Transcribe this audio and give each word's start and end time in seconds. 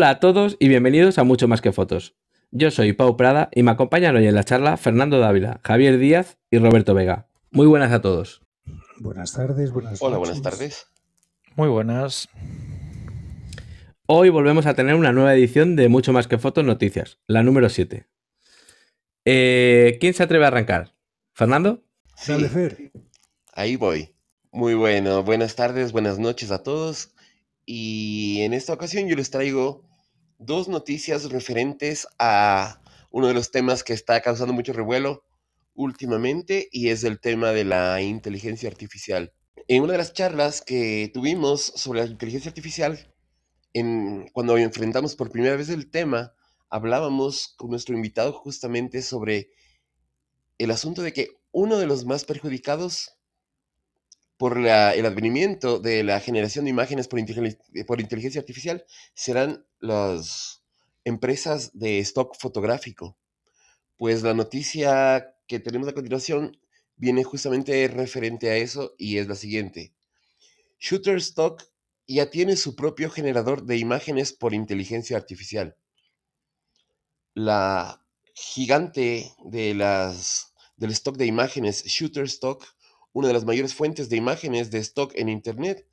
Hola 0.00 0.08
a 0.08 0.18
todos 0.18 0.56
y 0.58 0.68
bienvenidos 0.68 1.18
a 1.18 1.24
Mucho 1.24 1.46
Más 1.46 1.60
que 1.60 1.72
Fotos. 1.72 2.16
Yo 2.50 2.70
soy 2.70 2.94
Pau 2.94 3.18
Prada 3.18 3.50
y 3.52 3.62
me 3.62 3.70
acompañan 3.70 4.16
hoy 4.16 4.26
en 4.26 4.34
la 4.34 4.44
charla 4.44 4.78
Fernando 4.78 5.18
Dávila, 5.18 5.60
Javier 5.62 5.98
Díaz 5.98 6.38
y 6.50 6.56
Roberto 6.56 6.94
Vega. 6.94 7.28
Muy 7.50 7.66
buenas 7.66 7.92
a 7.92 8.00
todos. 8.00 8.40
Buenas 8.98 9.34
tardes, 9.34 9.72
buenas 9.72 10.00
Hola, 10.00 10.16
noches. 10.16 10.40
buenas 10.40 10.42
tardes. 10.42 10.86
Muy 11.54 11.68
buenas. 11.68 12.30
Hoy 14.06 14.30
volvemos 14.30 14.64
a 14.64 14.72
tener 14.72 14.94
una 14.94 15.12
nueva 15.12 15.34
edición 15.34 15.76
de 15.76 15.90
Mucho 15.90 16.14
Más 16.14 16.28
que 16.28 16.38
Fotos 16.38 16.64
Noticias, 16.64 17.18
la 17.26 17.42
número 17.42 17.68
7. 17.68 18.06
Eh, 19.26 19.98
¿Quién 20.00 20.14
se 20.14 20.22
atreve 20.22 20.46
a 20.46 20.48
arrancar? 20.48 20.94
¿Fernando? 21.34 21.84
Sí, 22.16 22.32
Dale, 22.32 22.48
Fer. 22.48 22.90
ahí 23.52 23.76
voy. 23.76 24.14
Muy 24.50 24.72
bueno. 24.72 25.22
Buenas 25.24 25.56
tardes, 25.56 25.92
buenas 25.92 26.18
noches 26.18 26.50
a 26.52 26.62
todos. 26.62 27.12
Y 27.66 28.40
en 28.40 28.54
esta 28.54 28.72
ocasión 28.72 29.06
yo 29.06 29.14
les 29.14 29.30
traigo 29.30 29.89
dos 30.40 30.68
noticias 30.68 31.30
referentes 31.30 32.08
a 32.18 32.80
uno 33.10 33.28
de 33.28 33.34
los 33.34 33.50
temas 33.50 33.84
que 33.84 33.92
está 33.92 34.20
causando 34.22 34.54
mucho 34.54 34.72
revuelo 34.72 35.22
últimamente 35.74 36.68
y 36.72 36.88
es 36.88 37.04
el 37.04 37.20
tema 37.20 37.50
de 37.52 37.64
la 37.64 38.00
inteligencia 38.00 38.68
artificial. 38.68 39.34
En 39.68 39.82
una 39.82 39.92
de 39.92 39.98
las 39.98 40.14
charlas 40.14 40.62
que 40.62 41.10
tuvimos 41.12 41.60
sobre 41.60 42.00
la 42.00 42.06
inteligencia 42.06 42.48
artificial, 42.48 43.14
en, 43.74 44.28
cuando 44.32 44.56
enfrentamos 44.56 45.14
por 45.14 45.30
primera 45.30 45.56
vez 45.56 45.68
el 45.68 45.90
tema, 45.90 46.32
hablábamos 46.70 47.54
con 47.58 47.70
nuestro 47.70 47.94
invitado 47.94 48.32
justamente 48.32 49.02
sobre 49.02 49.50
el 50.56 50.70
asunto 50.70 51.02
de 51.02 51.12
que 51.12 51.28
uno 51.52 51.76
de 51.78 51.86
los 51.86 52.06
más 52.06 52.24
perjudicados 52.24 53.19
por 54.40 54.56
el 54.56 55.04
advenimiento 55.04 55.80
de 55.80 56.02
la 56.02 56.18
generación 56.18 56.64
de 56.64 56.70
imágenes 56.70 57.08
por, 57.08 57.20
inteligen- 57.20 57.58
por 57.86 58.00
inteligencia 58.00 58.40
artificial 58.40 58.86
serán 59.12 59.66
las 59.80 60.62
empresas 61.04 61.78
de 61.78 61.98
stock 61.98 62.34
fotográfico. 62.38 63.18
Pues 63.98 64.22
la 64.22 64.32
noticia 64.32 65.36
que 65.46 65.60
tenemos 65.60 65.88
a 65.88 65.92
continuación 65.92 66.58
viene 66.96 67.22
justamente 67.22 67.86
referente 67.88 68.48
a 68.48 68.56
eso 68.56 68.94
y 68.96 69.18
es 69.18 69.28
la 69.28 69.34
siguiente. 69.34 69.92
Shutterstock 70.78 71.62
ya 72.08 72.30
tiene 72.30 72.56
su 72.56 72.74
propio 72.74 73.10
generador 73.10 73.66
de 73.66 73.76
imágenes 73.76 74.32
por 74.32 74.54
inteligencia 74.54 75.18
artificial. 75.18 75.76
La 77.34 78.02
gigante 78.32 79.34
de 79.44 79.74
las, 79.74 80.54
del 80.78 80.92
stock 80.92 81.18
de 81.18 81.26
imágenes 81.26 81.84
Shutterstock, 81.84 82.64
una 83.12 83.28
de 83.28 83.34
las 83.34 83.44
mayores 83.44 83.74
fuentes 83.74 84.08
de 84.08 84.16
imágenes 84.16 84.70
de 84.70 84.78
stock 84.78 85.12
en 85.16 85.28
Internet, 85.28 85.86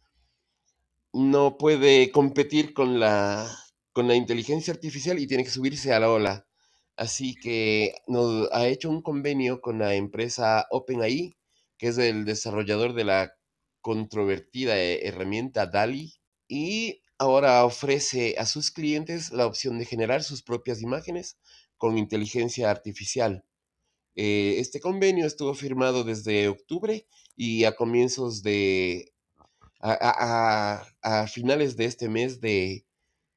no 1.13 1.57
puede 1.57 2.11
competir 2.11 2.73
con 2.73 2.99
la, 2.99 3.49
con 3.93 4.07
la 4.07 4.15
inteligencia 4.15 4.73
artificial 4.73 5.19
y 5.19 5.27
tiene 5.27 5.43
que 5.43 5.49
subirse 5.49 5.93
a 5.93 5.99
la 5.99 6.11
ola. 6.11 6.47
Así 6.95 7.35
que 7.35 7.95
nos 8.07 8.51
ha 8.51 8.67
hecho 8.67 8.89
un 8.89 9.01
convenio 9.01 9.61
con 9.61 9.79
la 9.79 9.95
empresa 9.95 10.67
OpenAI, 10.71 11.35
que 11.77 11.87
es 11.87 11.97
el 11.97 12.25
desarrollador 12.25 12.93
de 12.93 13.03
la 13.03 13.33
controvertida 13.81 14.77
eh, 14.77 15.07
herramienta 15.07 15.67
DALI, 15.67 16.13
y 16.47 17.01
ahora 17.17 17.63
ofrece 17.65 18.35
a 18.37 18.45
sus 18.45 18.71
clientes 18.71 19.31
la 19.31 19.45
opción 19.45 19.79
de 19.79 19.85
generar 19.85 20.23
sus 20.23 20.43
propias 20.43 20.81
imágenes 20.81 21.37
con 21.77 21.97
inteligencia 21.97 22.69
artificial. 22.69 23.45
Eh, 24.17 24.55
este 24.59 24.81
convenio 24.81 25.27
estuvo 25.27 25.55
firmado 25.55 26.03
desde 26.05 26.49
octubre 26.49 27.07
y 27.37 27.65
a 27.65 27.75
comienzos 27.77 28.43
de... 28.43 29.13
a, 29.81 29.93
a- 29.93 31.21
a- 31.23 31.27
finales 31.27 31.77
de 31.77 31.85
este 31.85 32.09
mes 32.09 32.41
de, 32.41 32.85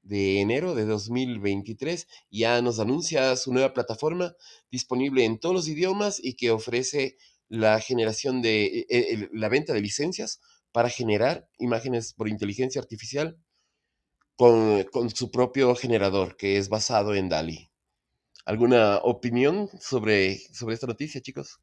de 0.03 0.41
enero 0.41 0.75
de 0.75 0.85
2023 0.87 2.09
ya 2.31 2.63
nos 2.63 2.81
anuncia 2.81 3.37
su 3.37 3.53
nueva 3.53 3.75
plataforma 3.75 4.35
disponible 4.71 5.25
en 5.25 5.39
todos 5.41 5.55
los 5.55 5.69
idiomas 5.69 6.21
y 6.23 6.35
que 6.35 6.51
ofrece 6.51 7.17
la 7.49 7.81
generación 7.81 8.43
de 8.43 8.65
eh, 8.67 8.87
el- 9.15 9.31
la 9.35 9.49
venta 9.51 9.73
de 9.75 9.81
licencias 9.83 10.41
para 10.73 10.91
generar 10.91 11.49
imágenes 11.59 12.15
por 12.15 12.29
inteligencia 12.29 12.81
artificial 12.81 13.39
con, 14.37 14.83
con 14.93 15.11
su 15.11 15.31
propio 15.31 15.77
generador 15.77 16.37
que 16.37 16.59
es 16.59 16.69
basado 16.69 17.15
en 17.15 17.29
DALI. 17.29 17.70
¿Alguna 18.45 18.99
opinión 18.99 19.69
sobre, 19.81 20.39
sobre 20.53 20.75
esta 20.75 20.87
noticia, 20.87 21.21
chicos? 21.21 21.61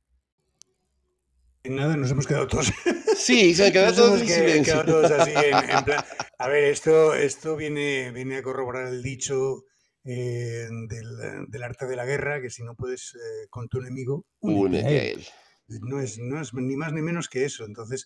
Nada, 1.65 1.97
nos 1.97 2.11
hemos 2.11 2.27
quedado 2.27 2.47
todos. 2.47 2.71
Sí, 3.17 3.55
se 3.55 3.65
han 3.65 3.71
quedado 3.73 3.95
todos 3.95 4.21
en 4.21 4.27
silencio. 4.27 4.83
quedado 4.83 4.85
todos 4.85 5.11
así 5.11 5.31
en, 5.31 5.69
en 5.71 5.83
plan. 5.85 6.05
A 6.37 6.47
ver, 6.47 6.66
esto, 6.66 7.16
esto 7.16 7.55
viene, 7.55 8.11
viene 8.11 8.37
a 8.37 8.43
corroborar 8.43 8.87
el 8.87 9.01
dicho 9.01 9.63
eh, 10.05 10.67
del, 10.87 11.47
del 11.49 11.63
arte 11.63 11.87
de 11.87 11.95
la 11.95 12.05
guerra, 12.05 12.39
que 12.41 12.51
si 12.51 12.63
no 12.63 12.75
puedes 12.75 13.16
eh, 13.16 13.47
con 13.49 13.67
tu 13.69 13.79
enemigo, 13.79 14.27
únete 14.39 14.85
a 14.85 14.89
Únete 14.91 14.99
a 14.99 15.03
él. 15.05 15.25
él. 15.67 15.79
No 15.81 15.99
es, 15.99 16.19
no 16.19 16.39
es 16.39 16.53
ni 16.53 16.77
más 16.77 16.93
ni 16.93 17.01
menos 17.01 17.27
que 17.27 17.43
eso. 17.43 17.66
Entonces, 17.66 18.05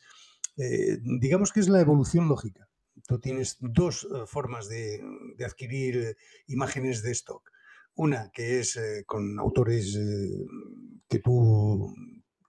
eh, 0.57 0.97
digamos 1.19 1.51
que 1.51 1.59
es 1.59 1.67
la 1.67 1.81
evolución 1.81 2.29
lógica. 2.29 2.67
Tú 3.05 3.19
tienes 3.19 3.57
dos 3.59 4.07
formas 4.27 4.69
de, 4.69 5.01
de 5.37 5.45
adquirir 5.45 6.15
imágenes 6.47 7.03
de 7.03 7.11
stock. 7.11 7.43
Una 7.95 8.31
que 8.31 8.59
es 8.59 8.77
eh, 8.77 9.03
con 9.05 9.39
autores 9.39 9.95
eh, 9.95 10.45
que 11.07 11.19
tú 11.19 11.93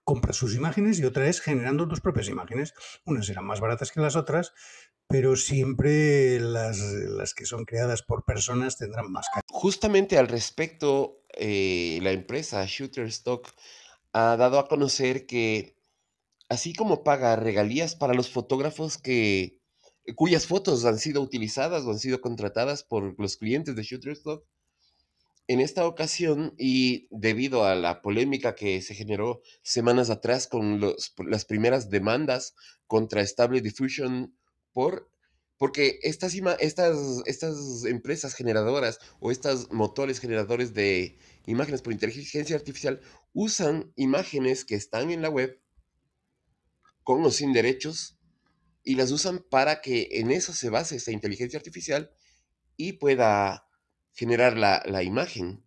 compras 0.03 0.35
sus 0.35 0.55
imágenes 0.55 0.99
y 0.99 1.05
otra 1.05 1.27
es 1.27 1.41
generando 1.41 1.87
tus 1.87 2.01
propias 2.01 2.29
imágenes. 2.29 2.73
Unas 3.05 3.25
serán 3.25 3.45
más 3.45 3.59
baratas 3.59 3.91
que 3.91 4.01
las 4.01 4.15
otras, 4.15 4.53
pero 5.07 5.35
siempre 5.35 6.39
las, 6.39 6.79
las 6.79 7.33
que 7.33 7.45
son 7.45 7.65
creadas 7.65 8.01
por 8.03 8.25
personas 8.25 8.77
tendrán 8.77 9.11
más 9.11 9.27
calidad. 9.29 9.43
Justamente 9.49 10.17
al 10.17 10.27
respecto, 10.27 11.23
eh, 11.35 11.99
la 12.01 12.11
empresa 12.11 12.65
Shutterstock 12.65 13.49
ha 14.13 14.37
dado 14.37 14.59
a 14.59 14.67
conocer 14.67 15.25
que 15.25 15.77
así 16.49 16.73
como 16.73 17.03
paga 17.03 17.35
regalías 17.35 17.95
para 17.95 18.13
los 18.13 18.29
fotógrafos 18.29 18.97
que 18.97 19.61
cuyas 20.15 20.47
fotos 20.47 20.85
han 20.85 20.99
sido 20.99 21.21
utilizadas 21.21 21.83
o 21.83 21.91
han 21.91 21.99
sido 21.99 22.21
contratadas 22.21 22.83
por 22.83 23.19
los 23.19 23.37
clientes 23.37 23.75
de 23.75 23.83
Shutterstock, 23.83 24.45
en 25.47 25.59
esta 25.59 25.85
ocasión 25.87 26.53
y 26.57 27.07
debido 27.11 27.65
a 27.65 27.75
la 27.75 28.01
polémica 28.01 28.55
que 28.55 28.81
se 28.81 28.95
generó 28.95 29.41
semanas 29.61 30.09
atrás 30.09 30.47
con 30.47 30.79
los- 30.79 31.13
las 31.27 31.45
primeras 31.45 31.89
demandas 31.89 32.55
contra 32.87 33.25
Stable 33.25 33.61
Diffusion 33.61 34.37
por 34.73 35.09
porque 35.57 35.99
estas, 36.01 36.33
estas, 36.59 37.21
estas 37.25 37.85
empresas 37.85 38.33
generadoras 38.33 38.99
o 39.21 39.31
estos 39.31 39.71
motores 39.71 40.19
generadores 40.19 40.73
de 40.73 41.17
imágenes 41.45 41.81
por 41.81 41.93
inteligencia 41.93 42.55
artificial 42.55 42.99
usan 43.33 43.93
imágenes 43.95 44.65
que 44.65 44.75
están 44.75 45.09
en 45.11 45.21
la 45.21 45.29
web 45.29 45.61
con 47.03 47.23
o 47.23 47.31
sin 47.31 47.53
derechos 47.53 48.17
y 48.83 48.95
las 48.95 49.11
usan 49.11 49.39
para 49.49 49.81
que 49.81 50.09
en 50.13 50.31
eso 50.31 50.53
se 50.53 50.69
base 50.69 50.95
esta 50.95 51.11
inteligencia 51.11 51.57
artificial 51.57 52.11
y 52.75 52.93
pueda 52.93 53.65
generar 54.13 54.57
la, 54.57 54.83
la 54.85 55.03
imagen. 55.03 55.63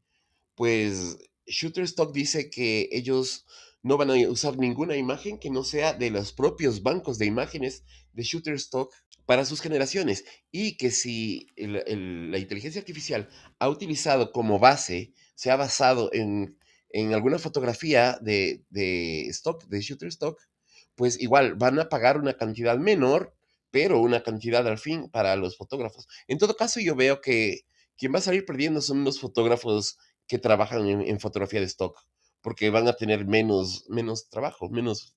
Pues 0.54 1.18
Shutterstock 1.46 2.12
dice 2.12 2.50
que 2.50 2.88
ellos 2.92 3.46
no 3.82 3.96
van 3.96 4.10
a 4.10 4.14
usar 4.28 4.58
ninguna 4.58 4.96
imagen 4.96 5.38
que 5.38 5.50
no 5.50 5.62
sea 5.62 5.92
de 5.92 6.10
los 6.10 6.32
propios 6.32 6.82
bancos 6.82 7.18
de 7.18 7.26
imágenes 7.26 7.84
de 8.12 8.24
Shutterstock 8.24 8.92
para 9.26 9.44
sus 9.44 9.60
generaciones 9.60 10.24
y 10.50 10.76
que 10.76 10.90
si 10.90 11.48
la 11.56 12.38
inteligencia 12.38 12.80
artificial 12.80 13.28
ha 13.58 13.68
utilizado 13.68 14.32
como 14.32 14.58
base, 14.58 15.12
se 15.34 15.50
ha 15.50 15.56
basado 15.56 16.10
en, 16.12 16.58
en 16.90 17.12
alguna 17.12 17.38
fotografía 17.38 18.18
de, 18.22 18.64
de 18.70 19.26
stock, 19.28 19.64
de 19.66 19.80
Shutterstock, 19.80 20.40
pues 20.94 21.20
igual 21.20 21.54
van 21.54 21.78
a 21.78 21.88
pagar 21.88 22.18
una 22.18 22.36
cantidad 22.36 22.78
menor, 22.78 23.34
pero 23.70 24.00
una 24.00 24.22
cantidad 24.22 24.66
al 24.66 24.78
fin 24.78 25.10
para 25.10 25.36
los 25.36 25.56
fotógrafos. 25.56 26.08
En 26.26 26.38
todo 26.38 26.56
caso, 26.56 26.80
yo 26.80 26.94
veo 26.94 27.20
que 27.20 27.66
quien 27.96 28.12
va 28.12 28.18
a 28.18 28.22
salir 28.22 28.44
perdiendo 28.44 28.80
son 28.80 29.04
los 29.04 29.20
fotógrafos 29.20 29.98
que 30.26 30.38
trabajan 30.38 30.86
en, 30.86 31.00
en 31.02 31.20
fotografía 31.20 31.60
de 31.60 31.66
stock, 31.66 31.98
porque 32.40 32.70
van 32.70 32.88
a 32.88 32.94
tener 32.94 33.26
menos, 33.26 33.84
menos 33.88 34.28
trabajo, 34.28 34.68
menos, 34.70 35.16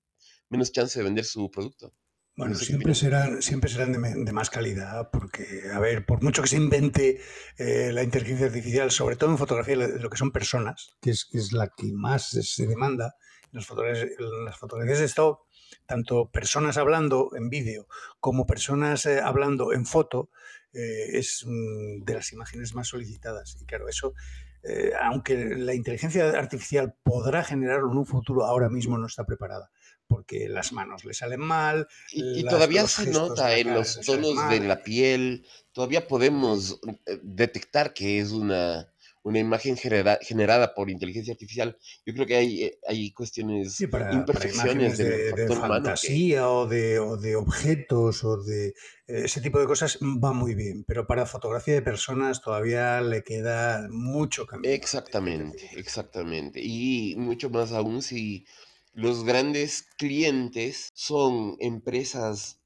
menos 0.50 0.72
chance 0.72 1.00
de 1.00 1.06
vender 1.06 1.26
su 1.26 1.50
producto. 1.50 1.94
Bueno, 2.36 2.56
siempre 2.56 2.96
serán, 2.96 3.42
siempre 3.42 3.70
serán 3.70 3.92
de, 3.92 4.24
de 4.24 4.31
más 4.31 4.50
calidad, 4.50 5.10
porque, 5.12 5.64
a 5.74 5.80
ver, 5.80 6.06
por 6.06 6.24
mucho 6.24 6.42
que 6.42 6.48
se 6.48 6.56
invente 6.56 7.20
eh, 7.58 7.92
la 7.92 8.02
inteligencia 8.02 8.46
artificial, 8.46 8.92
sobre 8.92 9.18
todo 9.18 9.31
en 9.31 9.38
fotografía, 9.38 9.76
lo 9.76 9.88
lo 9.88 10.10
que 10.10 10.18
son 10.18 10.31
personas, 10.31 10.92
que 11.02 11.10
es, 11.10 11.26
que 11.26 11.38
es 11.38 11.52
la 11.52 11.68
que 11.76 11.92
más 11.92 12.30
se 12.30 12.66
demanda, 12.66 13.16
en 13.52 13.58
las 13.58 13.66
fotografías, 13.66 14.08
en 14.18 14.46
las 14.46 14.58
fotografías 14.58 15.00
de 15.00 15.06
stock, 15.06 15.42
tanto 15.86 16.30
personas 16.31 16.78
hablando 16.78 17.31
en 17.36 17.50
vídeo 17.50 17.88
como 18.22 18.46
personas 18.46 19.06
eh, 19.06 19.20
hablando 19.20 19.74
en 19.74 19.86
foto, 19.86 20.30
eh, 20.74 21.18
es 21.18 21.44
mm, 21.45 22.04
de 22.04 22.13
las 22.13 22.31
imágenes 22.33 22.74
más 22.75 22.88
solicitadas. 22.88 23.57
Y 23.62 23.66
claro, 23.66 23.88
eso 23.88 24.13
eh, 24.62 24.92
aunque 25.01 25.56
la 25.56 25.74
inteligencia 25.74 26.30
artificial 26.31 26.94
podrá 27.04 27.44
generarlo 27.45 27.92
en 27.92 27.98
un 27.98 28.06
futuro, 28.06 28.45
ahora 28.45 28.69
mismo 28.69 28.98
no 28.98 29.07
está 29.07 29.24
preparada, 29.25 29.71
porque 30.06 30.50
las 30.50 30.74
manos 30.74 31.06
le 31.06 31.13
salen 31.13 31.39
mal. 31.39 31.88
Y, 32.12 32.39
y 32.39 32.44
las- 32.44 32.54
todavía 32.54 32.86
se 32.88 33.06
nota 33.12 33.56
en 33.56 33.74
los 33.74 34.00
tonos 34.06 34.36
de 34.50 34.60
la 34.68 34.83
piel, 34.83 35.48
todavía 35.71 36.07
podemos 36.10 36.81
eh, 37.06 37.19
detectar 37.24 37.94
que 37.94 38.19
es 38.19 38.31
una, 38.31 38.92
una 39.24 39.39
imagen 39.39 39.75
genera- 39.77 40.19
generada 40.21 40.74
por 40.74 40.89
inteligencia 40.89 41.33
artificial. 41.33 41.77
Yo 42.06 42.13
creo 42.13 42.25
que 42.25 42.36
hay, 42.36 42.63
eh, 42.63 42.80
hay 42.88 43.12
cuestiones, 43.12 43.74
Sí, 43.74 43.88
para, 43.88 44.13
imperfecciones 44.13 44.98
de, 44.98 45.33
que... 45.36 45.54
fantasía 45.54 46.50
o 46.50 46.68
de, 46.68 47.00
o 47.00 47.18
de 47.18 47.36
objetos 47.36 48.24
o 48.24 48.38
de 48.42 48.68
eh, 48.69 48.74
ese 49.07 49.42
tipo 49.42 49.60
de 49.60 49.66
cosas 49.66 49.98
va 50.01 50.33
muy 50.33 50.56
bien, 50.56 50.83
pero 50.88 51.06
para 51.06 51.25
fotografía 51.25 51.74
de 51.74 51.81
personas 51.81 52.42
todavía 52.42 53.01
le 53.01 53.24
queda 53.24 53.88
mucho 53.89 54.45
camino. 54.45 54.74
Exactamente, 54.74 55.69
exactamente. 55.75 56.62
Y 56.63 57.16
mucho 57.18 57.50
más 57.50 57.71
aún 57.71 58.01
si 58.01 58.45
los 58.94 59.24
grandes 59.24 59.83
clientes 59.98 60.89
son 60.94 61.56
empresas 61.60 62.60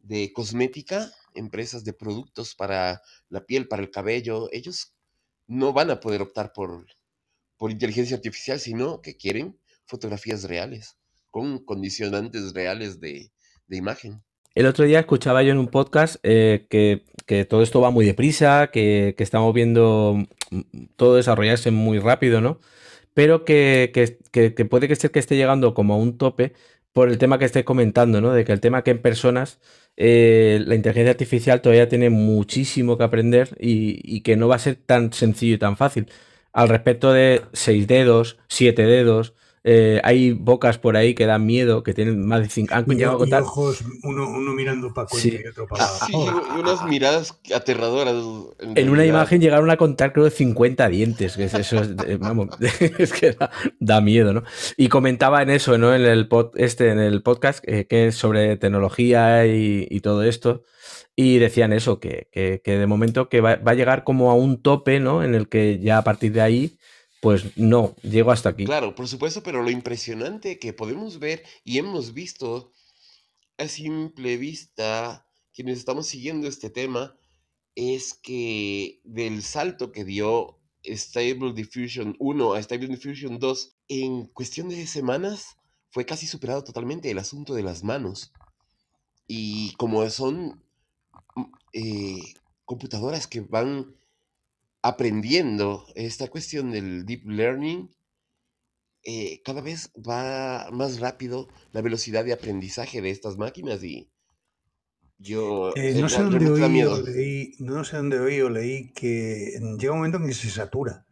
de 0.00 0.32
cosmética, 0.32 1.12
empresas 1.34 1.84
de 1.84 1.92
productos 1.92 2.54
para 2.54 3.02
la 3.28 3.44
piel, 3.44 3.68
para 3.68 3.82
el 3.82 3.90
cabello, 3.90 4.48
ellos 4.52 4.92
no 5.50 5.72
van 5.72 5.90
a 5.90 5.98
poder 5.98 6.22
optar 6.22 6.52
por, 6.52 6.86
por 7.58 7.70
inteligencia 7.72 8.16
artificial, 8.16 8.60
sino 8.60 9.00
que 9.02 9.16
quieren 9.16 9.58
fotografías 9.84 10.44
reales, 10.44 10.96
con 11.30 11.64
condicionantes 11.64 12.54
reales 12.54 13.00
de, 13.00 13.32
de 13.66 13.76
imagen. 13.76 14.22
El 14.54 14.66
otro 14.66 14.84
día 14.84 15.00
escuchaba 15.00 15.42
yo 15.42 15.50
en 15.52 15.58
un 15.58 15.68
podcast 15.68 16.16
eh, 16.22 16.66
que, 16.70 17.04
que 17.26 17.44
todo 17.44 17.62
esto 17.62 17.80
va 17.80 17.90
muy 17.90 18.06
deprisa, 18.06 18.70
que, 18.72 19.14
que 19.16 19.24
estamos 19.24 19.52
viendo 19.52 20.24
mm, 20.50 20.60
todo 20.96 21.16
desarrollarse 21.16 21.70
muy 21.72 21.98
rápido, 21.98 22.40
¿no? 22.40 22.60
Pero 23.12 23.44
que, 23.44 23.90
que- 23.92 24.64
puede 24.66 24.86
que 24.86 24.94
ser 24.94 25.10
que 25.10 25.18
esté 25.18 25.36
llegando 25.36 25.74
como 25.74 25.94
a 25.94 25.96
un 25.96 26.16
tope 26.16 26.52
por 26.92 27.08
el 27.08 27.18
tema 27.18 27.38
que 27.38 27.44
esté 27.44 27.64
comentando, 27.64 28.20
¿no? 28.20 28.32
De 28.32 28.44
que 28.44 28.52
el 28.52 28.60
tema 28.60 28.82
que 28.82 28.90
en 28.92 29.02
personas 29.02 29.60
eh, 29.96 30.62
la 30.66 30.74
inteligencia 30.74 31.10
artificial 31.10 31.60
todavía 31.60 31.88
tiene 31.88 32.10
muchísimo 32.10 32.96
que 32.98 33.04
aprender 33.04 33.56
y, 33.60 34.00
y 34.04 34.22
que 34.22 34.36
no 34.36 34.48
va 34.48 34.56
a 34.56 34.58
ser 34.58 34.76
tan 34.76 35.12
sencillo 35.12 35.54
y 35.56 35.58
tan 35.58 35.76
fácil. 35.76 36.10
Al 36.52 36.68
respecto 36.68 37.12
de 37.12 37.42
seis 37.52 37.86
dedos, 37.86 38.38
siete 38.48 38.82
dedos, 38.84 39.34
eh, 39.62 40.00
hay 40.04 40.32
bocas 40.32 40.78
por 40.78 40.96
ahí 40.96 41.14
que 41.14 41.26
dan 41.26 41.44
miedo, 41.44 41.82
que 41.82 41.92
tienen 41.92 42.26
más 42.26 42.40
de 42.40 42.48
cinco, 42.48 42.74
han 42.74 42.86
Y, 42.88 43.02
y 43.02 43.04
contar 43.04 43.42
ojos, 43.42 43.84
uno, 44.02 44.26
uno 44.30 44.52
mirando 44.54 44.94
para 44.94 45.06
Sí. 45.08 45.38
Y 45.44 45.48
otro 45.48 45.66
para 45.66 45.86
Sí, 45.86 46.14
y 46.14 46.58
unas 46.58 46.84
miradas 46.86 47.38
aterradoras. 47.54 48.14
En, 48.58 48.78
En 48.78 48.88
una 48.88 49.04
imagen 49.04 49.40
llegaron 49.40 49.70
a 49.70 49.76
contar, 49.76 50.14
creo, 50.14 50.30
50 50.30 50.88
dientes. 50.88 51.36
Que 51.36 51.44
es, 51.44 51.54
eso 51.54 51.78
es, 51.80 52.18
vamos, 52.18 52.48
es 52.98 53.12
que 53.12 53.32
da, 53.32 53.50
da 53.78 54.00
miedo, 54.00 54.32
¿no? 54.32 54.44
Y 54.78 54.88
comentaba 54.88 55.42
en 55.42 55.50
eso, 55.50 55.76
¿no? 55.76 55.94
En 55.94 56.06
el, 56.06 56.26
pod, 56.26 56.52
este, 56.56 56.88
en 56.88 56.98
el 56.98 57.22
podcast, 57.22 57.62
eh, 57.68 57.86
que 57.86 58.06
es 58.06 58.14
sobre 58.14 58.56
tecnología 58.56 59.46
y, 59.46 59.86
y 59.90 60.00
todo 60.00 60.22
esto. 60.22 60.62
Y 61.14 61.38
decían 61.38 61.74
eso, 61.74 62.00
que, 62.00 62.28
que, 62.32 62.62
que 62.64 62.78
de 62.78 62.86
momento 62.86 63.28
que 63.28 63.42
va, 63.42 63.56
va, 63.56 63.72
a 63.72 63.74
llegar 63.74 64.04
como 64.04 64.30
a 64.30 64.34
un 64.34 64.62
tope, 64.62 65.00
¿no? 65.00 65.22
En 65.22 65.34
el 65.34 65.48
que 65.50 65.78
ya 65.80 65.98
a 65.98 66.04
partir 66.04 66.32
de 66.32 66.40
ahí, 66.40 66.78
pues 67.20 67.56
no, 67.56 67.94
llego 68.02 68.32
hasta 68.32 68.48
aquí. 68.48 68.64
Claro, 68.64 68.94
por 68.94 69.06
supuesto, 69.06 69.42
pero 69.42 69.62
lo 69.62 69.70
impresionante 69.70 70.58
que 70.58 70.72
podemos 70.72 71.18
ver 71.18 71.44
y 71.64 71.78
hemos 71.78 72.14
visto 72.14 72.72
a 73.58 73.68
simple 73.68 74.38
vista, 74.38 75.26
quienes 75.52 75.78
estamos 75.78 76.06
siguiendo 76.06 76.48
este 76.48 76.70
tema, 76.70 77.16
es 77.74 78.14
que 78.14 79.00
del 79.04 79.42
salto 79.42 79.92
que 79.92 80.04
dio 80.04 80.58
Stable 80.84 81.52
Diffusion 81.52 82.16
1 82.18 82.54
a 82.54 82.62
Stable 82.62 82.88
Diffusion 82.88 83.38
2, 83.38 83.76
en 83.88 84.26
cuestión 84.26 84.70
de 84.70 84.86
semanas 84.86 85.56
fue 85.90 86.06
casi 86.06 86.26
superado 86.26 86.64
totalmente 86.64 87.10
el 87.10 87.18
asunto 87.18 87.54
de 87.54 87.62
las 87.62 87.84
manos. 87.84 88.32
Y 89.26 89.74
como 89.74 90.08
son 90.08 90.64
eh, 91.72 92.34
computadoras 92.64 93.26
que 93.26 93.40
van 93.40 93.94
aprendiendo 94.82 95.86
esta 95.94 96.28
cuestión 96.28 96.70
del 96.70 97.04
deep 97.04 97.26
learning, 97.26 97.90
eh, 99.04 99.40
cada 99.44 99.60
vez 99.60 99.90
va 99.96 100.70
más 100.72 101.00
rápido 101.00 101.48
la 101.72 101.80
velocidad 101.80 102.24
de 102.24 102.32
aprendizaje 102.32 103.00
de 103.00 103.10
estas 103.10 103.36
máquinas 103.36 103.82
y 103.82 104.10
yo 105.20 105.72
Eh, 105.76 105.94
no, 106.00 106.08
sé 106.08 106.22
dónde 106.22 106.50
oí 106.50 106.62
leí, 107.04 107.54
no 107.58 107.84
sé 107.84 107.98
dónde 107.98 108.18
oí 108.18 108.40
o 108.40 108.48
leí 108.48 108.90
que 108.92 109.58
llega 109.78 109.92
un 109.92 109.98
momento 109.98 110.16
en 110.18 110.26
que 110.26 110.34
se 110.34 110.48
satura. 110.48 111.04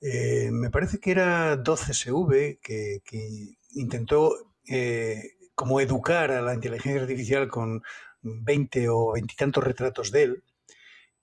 Eh, 0.00 0.50
me 0.50 0.70
parece 0.70 0.98
que 0.98 1.10
era 1.10 1.56
12SV 1.62 2.58
que, 2.62 3.00
que 3.04 3.56
intentó 3.72 4.32
eh, 4.68 5.36
como 5.54 5.80
educar 5.80 6.30
a 6.30 6.40
la 6.40 6.54
inteligencia 6.54 7.02
artificial 7.02 7.48
con 7.48 7.82
20 8.22 8.88
o 8.88 9.12
veintitantos 9.12 9.62
retratos 9.62 10.10
de 10.10 10.22
él 10.22 10.44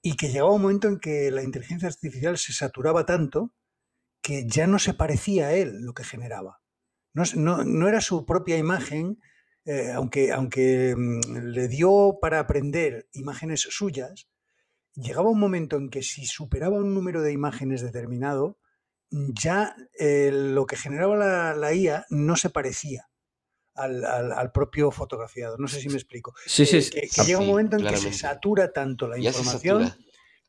y 0.02 0.16
que 0.16 0.30
llegaba 0.30 0.54
un 0.54 0.62
momento 0.62 0.88
en 0.88 1.00
que 1.00 1.32
la 1.32 1.44
inteligencia 1.44 1.88
artificial 1.88 2.38
se 2.38 2.54
saturaba 2.54 3.06
tanto 3.06 3.54
que 4.22 4.48
ya 4.48 4.68
no 4.68 4.80
se 4.80 4.94
parecía 4.94 5.48
a 5.48 5.54
él 5.54 5.82
lo 5.82 5.94
que 5.94 6.04
generaba. 6.04 6.62
No, 7.14 7.24
no, 7.36 7.64
no 7.64 7.88
era 7.88 8.02
su 8.02 8.26
propia 8.26 8.58
imagen, 8.58 9.20
eh, 9.66 9.92
aunque, 9.92 10.32
aunque 10.32 10.96
mm, 10.96 11.38
le 11.52 11.68
dio 11.68 12.18
para 12.22 12.40
aprender 12.40 13.08
imágenes 13.14 13.62
suyas, 13.70 14.28
llegaba 14.94 15.30
un 15.30 15.40
momento 15.40 15.78
en 15.78 15.90
que 15.90 16.04
si 16.04 16.26
superaba 16.26 16.78
un 16.78 16.94
número 16.94 17.22
de 17.22 17.32
imágenes 17.32 17.82
determinado, 17.82 18.58
ya 19.10 19.76
eh, 20.00 20.32
lo 20.32 20.66
que 20.66 20.78
generaba 20.78 21.18
la, 21.18 21.56
la, 21.56 21.74
IA 21.74 22.06
no 22.10 22.38
se 22.38 22.50
parecía 22.50 23.10
al, 23.76 24.04
al, 24.06 24.32
al, 24.32 24.52
propio 24.52 24.92
fotografiado. 24.92 25.58
No 25.58 25.68
sé 25.68 25.80
si 25.82 25.90
me 25.90 25.96
explico. 25.96 26.34
Sí, 26.46 26.66
sí, 26.66 26.78
eh, 26.78 26.90
que, 26.90 27.02
que 27.02 27.08
sí, 27.08 27.26
llega 27.26 27.40
un 27.40 27.48
momento 27.48 27.76
en 27.76 27.82
claramente. 27.82 28.10
que 28.10 28.14
se 28.14 28.20
satura 28.20 28.72
tanto 28.74 29.08
la 29.08 29.18
ya 29.18 29.30
información 29.30 29.94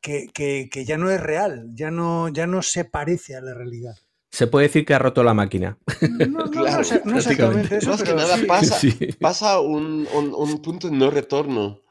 que, 0.01 0.27
que, 0.33 0.69
que, 0.71 0.85
ya 0.85 0.97
no 0.97 1.09
es 1.09 1.21
real, 1.21 1.69
ya 1.73 1.89
no, 1.89 2.27
ya 2.29 2.45
no 2.47 2.61
se 2.61 2.83
parece 2.85 3.35
a 3.35 3.41
la 3.41 3.53
realidad. 3.53 3.95
Se 4.31 4.47
puede 4.47 4.67
decir 4.67 4.83
que 4.85 4.93
ha 4.93 4.99
roto 4.99 5.23
la 5.23 5.33
máquina. 5.33 5.77
No, 6.01 6.25
no, 6.45 6.51
claro, 6.51 6.83
no, 7.05 7.11
no 7.11 7.17
exactamente 7.17 7.77
eso. 7.77 7.89
Más 7.91 8.01
pero 8.01 8.15
que 8.15 8.21
nada 8.21 8.37
sí. 8.37 8.45
pasa, 8.45 8.79
Sí. 8.79 8.91
pasa 9.19 9.59
un, 9.59 10.07
un, 10.13 10.33
un, 10.33 10.61
punto 10.61 10.89
de 10.89 10.95
no 10.97 11.09
retorno 11.11 11.81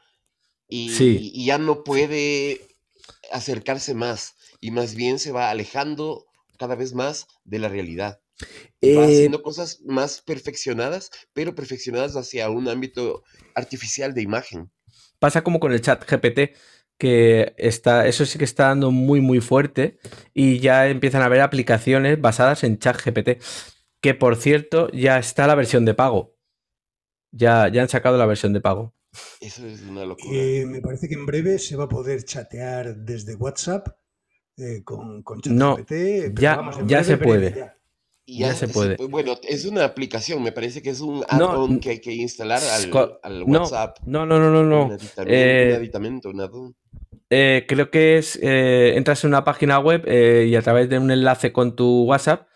y, 0.67 0.89
Sí. 0.89 1.31
y 1.33 1.45
ya 1.45 1.57
no 1.57 1.83
puede 1.83 2.61
acercarse 3.31 3.93
más 3.93 4.35
y 4.59 4.71
más 4.71 4.95
bien 4.95 5.19
se 5.19 5.31
va 5.31 5.49
alejando 5.49 6.25
cada 6.59 6.75
vez 6.75 6.93
más 6.93 7.27
de 7.45 7.59
la 7.59 7.69
realidad. 7.69 8.19
Va 8.97 9.05
Eh, 9.05 9.05
haciendo 9.05 9.41
cosas 9.41 9.81
más 9.85 10.21
perfeccionadas, 10.21 11.09
pero 11.33 11.55
perfeccionadas 11.55 12.15
hacia 12.15 12.49
un 12.49 12.67
ámbito 12.69 13.23
artificial 13.55 14.13
de 14.13 14.21
imagen. 14.21 14.71
pasa 15.19 15.43
como 15.43 15.59
con 15.59 15.71
el 15.71 15.81
chat 15.81 16.03
GPT, 16.09 16.53
que 16.97 17.53
está, 17.57 18.07
eso 18.07 18.25
sí 18.25 18.37
que 18.37 18.45
está 18.45 18.67
dando 18.67 18.91
muy, 18.91 19.21
muy 19.21 19.41
fuerte 19.41 19.97
y 20.33 20.59
ya 20.59 20.87
empiezan 20.87 21.21
a 21.21 21.25
haber 21.25 21.41
aplicaciones 21.41 22.19
basadas 22.21 22.63
en 22.63 22.77
chat 22.79 22.97
GPT, 23.03 23.39
que 24.01 24.13
por 24.13 24.35
cierto 24.35 24.89
ya 24.91 25.17
está 25.19 25.47
la 25.47 25.55
versión 25.55 25.85
de 25.85 25.93
pago. 25.93 26.35
Ya, 27.31 27.67
ya 27.69 27.81
han 27.83 27.89
sacado 27.89 28.17
la 28.17 28.25
versión 28.25 28.53
de 28.53 28.61
pago. 28.61 28.93
Eso 29.39 29.67
es 29.67 29.81
una 29.83 30.05
locura. 30.05 30.39
Eh, 30.39 30.65
me 30.65 30.81
parece 30.81 31.07
que 31.07 31.13
en 31.15 31.25
breve 31.27 31.59
se 31.59 31.75
va 31.75 31.83
a 31.83 31.89
poder 31.89 32.23
chatear 32.23 32.95
desde 32.95 33.35
WhatsApp 33.35 33.87
eh, 34.57 34.83
con, 34.83 35.23
con 35.23 35.41
No, 35.45 35.77
ChatGPT. 35.77 35.91
pero 36.35 36.41
ya- 36.41 36.55
vamos, 36.55 36.77
ya 36.87 36.97
breve, 36.97 37.03
se 37.03 37.17
puede. 37.17 37.49
ya. 37.55 37.77
Y 38.25 38.39
ya 38.39 38.53
se 38.53 38.67
puede. 38.69 38.95
Bueno, 39.07 39.35
es 39.43 39.65
una 39.65 39.83
aplicación, 39.83 40.41
me 40.41 40.51
parece 40.51 40.81
que 40.81 40.89
es 40.91 41.01
un 41.01 41.23
add-on 41.27 41.79
que 41.79 41.89
hay 41.89 41.99
que 41.99 42.13
instalar 42.13 42.61
al, 42.63 42.91
al 43.21 43.39
no, 43.45 43.59
WhatsApp. 43.59 43.97
No, 44.05 44.25
no, 44.25 44.39
no, 44.39 44.49
no, 44.49 44.61
Un 44.61 44.69
no. 44.69 44.85
aditamento, 44.93 45.33
Eh, 45.33 45.67
un 45.69 45.75
aditamento, 45.75 46.29
un 46.29 46.41
add-on. 46.41 46.75
Eh, 47.29 47.65
creo 47.67 47.89
que 47.91 48.17
es, 48.17 48.39
eh, 48.41 48.93
entras 48.95 49.23
en 49.23 49.29
una 49.29 49.43
página 49.43 49.79
web 49.79 50.03
eh, 50.07 50.45
y 50.49 50.55
a 50.55 50.61
través 50.61 50.87
de 50.89 50.99
un 50.99 51.11
enlace 51.11 51.51
con 51.51 51.75
tu 51.75 52.03
WhatsApp 52.03 52.47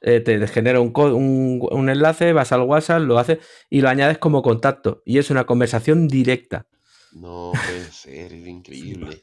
te 0.00 0.46
genera 0.48 0.80
un, 0.80 0.92
un- 0.94 1.66
un 1.70 1.88
enlace, 1.88 2.34
vas 2.34 2.52
al 2.52 2.60
WhatsApp, 2.62 3.00
lo 3.00 3.18
haces 3.18 3.38
y 3.70 3.80
lo 3.80 3.88
añades 3.88 4.18
como 4.18 4.42
contacto. 4.42 5.02
Y 5.06 5.16
es 5.16 5.30
una 5.30 5.46
conversación 5.46 6.08
directa. 6.08 6.66
No 7.12 7.52
puede 7.52 7.90
ser, 7.90 8.34
es 8.34 8.46
increíble. 8.46 9.22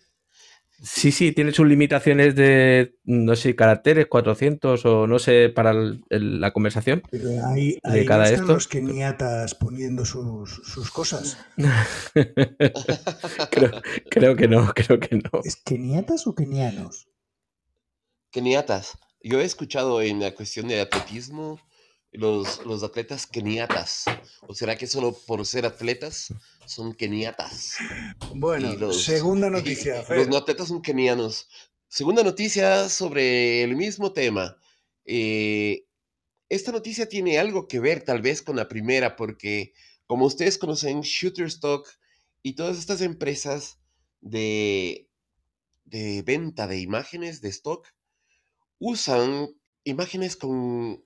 Sí, 0.83 1.11
sí, 1.11 1.31
tiene 1.31 1.51
sus 1.51 1.67
limitaciones 1.67 2.35
de, 2.35 2.95
no 3.03 3.35
sé, 3.35 3.55
caracteres, 3.55 4.07
400 4.07 4.83
o 4.85 5.05
no 5.05 5.19
sé, 5.19 5.49
para 5.49 5.71
el- 5.71 6.03
el- 6.09 6.41
la 6.41 6.51
conversación. 6.53 7.03
Pero 7.11 7.29
ahí, 7.45 7.77
De 7.83 7.99
ahí 7.99 8.05
cada 8.05 8.23
no 8.23 8.29
están 8.29 8.41
esto. 8.41 8.53
los 8.55 8.67
keniatas 8.67 9.53
poniendo 9.53 10.05
sus, 10.05 10.49
sus 10.63 10.89
cosas. 10.89 11.37
creo, 13.51 13.71
creo 14.09 14.35
que 14.35 14.47
no, 14.47 14.73
creo 14.73 14.99
que 14.99 15.15
no. 15.17 15.41
¿Es 15.43 15.55
keniatas 15.57 16.25
o 16.25 16.33
kenianos? 16.33 17.07
Keniatas. 18.31 18.97
Yo 19.23 19.39
he 19.39 19.43
escuchado 19.43 20.01
en 20.01 20.19
la 20.19 20.33
cuestión 20.33 20.67
de 20.67 20.81
atletismo 20.81 21.59
los, 22.11 22.65
los 22.65 22.83
atletas 22.83 23.25
keniatas. 23.27 24.05
¿O 24.47 24.53
será 24.53 24.77
que 24.77 24.87
solo 24.87 25.13
por 25.27 25.45
ser 25.45 25.65
atletas 25.65 26.33
son 26.65 26.93
keniatas? 26.93 27.75
Bueno, 28.35 28.73
los- 28.75 29.03
segunda 29.03 29.47
y 29.49 29.51
noticia, 29.51 30.03
Los 30.09 30.27
no 30.27 30.37
atletas 30.37 30.67
son 30.67 30.81
kenianos. 30.81 31.47
Segunda 31.87 32.23
noticia 32.23 32.87
sobre 32.89 33.63
el 33.63 33.75
mismo 33.75 34.13
tema. 34.13 34.57
Eh, 35.05 35.85
esta 36.49 36.71
noticia 36.71 37.07
tiene 37.07 37.37
algo 37.39 37.67
que 37.67 37.79
ver 37.79 38.03
tal 38.03 38.21
vez 38.21 38.41
con 38.41 38.55
la 38.55 38.67
primera, 38.67 39.15
porque 39.15 39.73
como 40.05 40.25
ustedes 40.25 40.57
conocen, 40.57 41.01
Shutterstock 41.01 41.87
y 42.43 42.53
todas 42.55 42.77
estas 42.77 43.01
empresas 43.01 43.79
de, 44.19 45.09
de 45.85 46.21
venta 46.23 46.67
de 46.67 46.79
imágenes 46.79 47.41
de 47.41 47.49
stock 47.49 47.87
usan 48.79 49.47
imágenes 49.83 50.35
con 50.35 51.03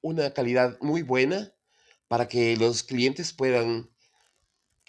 una 0.00 0.32
calidad 0.32 0.78
muy 0.80 1.02
buena 1.02 1.52
para 2.08 2.28
que 2.28 2.56
los 2.56 2.82
clientes 2.82 3.32
puedan 3.32 3.90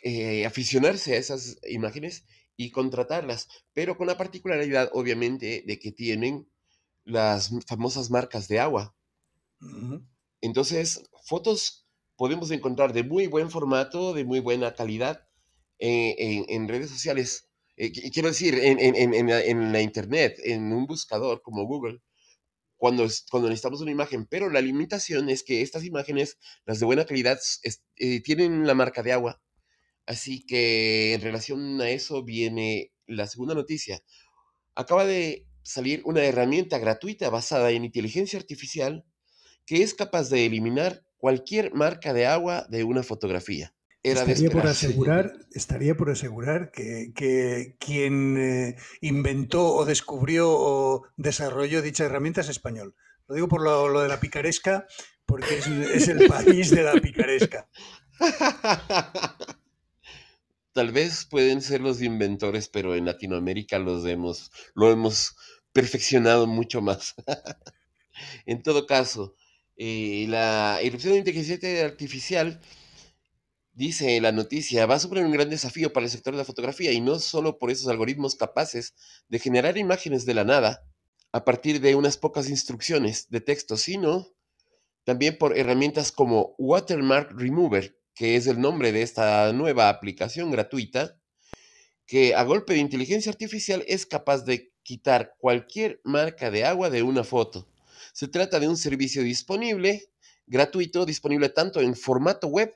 eh, 0.04 0.46
aficionarse 0.46 1.14
a 1.14 1.18
esas 1.18 1.58
imágenes 1.68 2.26
y 2.56 2.72
contratarlas, 2.72 3.48
pero 3.74 3.98
con 3.98 4.08
la 4.08 4.18
particularidad, 4.18 4.90
obviamente, 4.94 5.64
de 5.66 5.80
que 5.80 5.92
tienen 5.92 6.50
las 7.06 7.52
famosas 7.68 8.10
marcas 8.10 8.48
de 8.48 8.60
agua. 8.60 8.96
Entonces, 10.42 11.04
fotos 11.24 11.88
podemos 12.16 12.52
encontrar 12.52 12.94
de 12.94 13.04
muy 13.04 13.28
buen 13.28 13.50
formato, 13.50 14.14
de 14.14 14.26
muy 14.26 14.40
buena 14.40 14.74
calidad 14.74 15.26
eh, 15.80 16.46
en, 16.50 16.68
redes 16.68 16.90
sociales. 16.90 17.50
Eh, 17.78 17.92
quiero 18.12 18.28
decir, 18.28 18.56
en, 18.56 19.72
la, 19.72 19.82
internet, 19.82 20.38
en 20.44 20.74
un 20.74 20.86
buscador 20.86 21.42
como 21.42 21.64
Google, 21.66 22.02
cuando, 22.80 23.06
cuando 23.30 23.50
necesitamos 23.50 23.82
una 23.82 23.92
imagen, 23.92 24.26
pero 24.26 24.50
la 24.50 24.62
limitación 24.62 25.30
es 25.30 25.44
que 25.44 25.62
estas 25.62 25.84
imágenes, 25.84 26.38
las 26.66 26.80
de 26.80 26.86
buena 26.86 27.06
calidad, 27.06 27.38
eh, 27.98 28.22
tienen 28.22 28.66
la 28.66 28.74
marca 28.74 29.04
de 29.04 29.12
agua. 29.12 29.42
Así 30.06 30.46
que 30.46 31.14
en 31.14 31.22
relación 31.22 31.80
a 31.82 31.90
eso 31.90 32.24
viene 32.24 32.94
la 33.06 33.28
segunda 33.28 33.54
noticia. 33.54 34.02
Acaba 34.76 35.06
de 35.06 35.46
salir 35.62 36.02
una 36.06 36.24
herramienta 36.24 36.80
gratuita 36.80 37.30
basada 37.30 37.70
en 37.72 37.84
inteligencia 37.84 38.40
artificial 38.40 39.06
que 39.66 39.84
es 39.84 39.94
capaz 39.94 40.30
de 40.30 40.46
eliminar 40.46 41.04
cualquier 41.18 41.74
marca 41.74 42.14
de 42.14 42.28
agua 42.28 42.66
de 42.70 42.86
una 42.86 43.04
fotografía. 43.04 43.76
estaría, 44.04 44.50
por 44.50 44.68
asegurar, 44.68 45.34
estaría 45.52 45.96
por 45.96 46.10
asegurar 46.10 46.72
que, 46.72 47.76
quien 47.80 48.38
eh, 48.38 48.76
inventó 49.02 49.74
o 49.74 49.86
descubrió 49.86 50.50
o 50.52 51.04
desarrolló 51.18 51.82
dicha 51.82 52.06
herramienta 52.06 52.42
es 52.42 52.50
español. 52.50 52.96
Lo 53.28 53.36
digo 53.36 53.48
por 53.48 53.62
lo, 53.62 54.02
de 54.02 54.08
la 54.08 54.20
picaresca, 54.20 54.88
porque 55.26 55.60
es, 55.60 56.08
el 56.08 56.28
país 56.28 56.72
de 56.72 56.82
la 56.82 56.94
picaresca. 56.94 57.70
Tal 60.74 60.92
vez 60.92 61.26
pueden 61.26 61.62
ser 61.62 61.82
los 61.82 62.02
inventores, 62.02 62.70
pero 62.70 62.96
en 62.96 63.06
Latinoamérica 63.06 63.78
los 63.78 64.06
hemos, 64.06 64.52
lo 64.74 64.92
hemos 64.92 65.36
perfeccionado 65.74 66.48
mucho 66.48 66.82
más. 66.82 67.16
en 68.46 68.64
todo 68.64 68.88
caso, 68.88 69.36
eh, 69.78 70.26
la 70.28 70.80
irrupción 70.82 71.14
de 71.14 71.20
inteligencia 71.20 71.86
artificial, 71.86 72.60
dice 73.74 74.20
la 74.22 74.32
noticia, 74.32 74.86
va 74.86 74.96
a 74.96 75.00
suponer 75.00 75.26
un 75.26 75.32
gran 75.32 75.50
desafío 75.50 75.94
para 75.94 76.06
el 76.06 76.12
sector 76.12 76.34
de 76.34 76.40
la 76.40 76.46
fotografía 76.46 76.92
y 76.92 77.02
no 77.02 77.20
solo 77.20 77.58
por 77.58 77.72
esos 77.72 77.88
algoritmos 77.88 78.36
capaces 78.36 78.94
de 79.28 79.40
generar 79.40 79.78
imágenes 79.78 80.26
de 80.26 80.34
la 80.34 80.44
nada 80.44 80.84
a 81.32 81.46
partir 81.46 81.80
de 81.80 81.96
unas 81.96 82.18
pocas 82.18 82.50
instrucciones 82.50 83.30
de 83.30 83.42
texto, 83.42 83.78
sino 83.78 84.28
también 85.04 85.38
por 85.38 85.58
herramientas 85.58 86.12
como 86.12 86.56
Watermark 86.58 87.32
Remover, 87.36 87.98
que 88.14 88.36
es 88.36 88.48
el 88.48 88.60
nombre 88.60 88.92
de 88.92 89.02
esta 89.02 89.52
nueva 89.54 89.90
aplicación 89.90 90.52
gratuita, 90.52 91.20
que 92.06 92.34
a 92.34 92.44
golpe 92.44 92.74
de 92.74 92.80
inteligencia 92.80 93.32
artificial 93.32 93.84
es 93.88 94.06
capaz 94.06 94.44
de 94.44 94.74
quitar 94.84 95.36
cualquier 95.38 96.02
marca 96.04 96.50
de 96.50 96.66
agua 96.66 96.90
de 96.90 97.04
una 97.04 97.24
foto. 97.24 97.68
Se 98.14 98.28
trata 98.28 98.60
de 98.60 98.68
un 98.68 98.78
servicio 98.78 99.22
disponible, 99.22 100.10
gratuito, 100.48 101.06
disponible 101.06 101.50
tanto 101.50 101.82
en 101.82 101.96
formato 101.96 102.48
web 102.48 102.74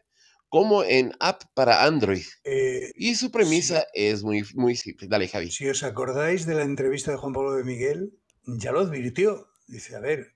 como 0.54 0.84
en 0.84 1.14
app 1.20 1.42
para 1.56 1.84
Android. 1.84 2.22
Eh, 2.44 2.92
y 2.96 3.16
su 3.16 3.32
premisa 3.32 3.88
es 3.92 4.22
muy, 4.22 4.44
muy 4.54 4.76
simple. 4.76 5.08
Dale, 5.08 5.28
Javi. 5.28 5.50
Si 5.50 5.68
os 5.68 5.82
acordáis 5.82 6.46
de 6.46 6.54
la 6.54 6.62
entrevista 6.62 7.10
de 7.10 7.18
Juan 7.18 7.34
Pablo 7.34 7.54
de 7.54 7.64
Miguel, 7.64 8.14
ya 8.46 8.72
lo 8.72 8.82
advirtió. 8.82 9.48
Dice, 9.66 9.96
a 9.96 10.00
ver, 10.00 10.36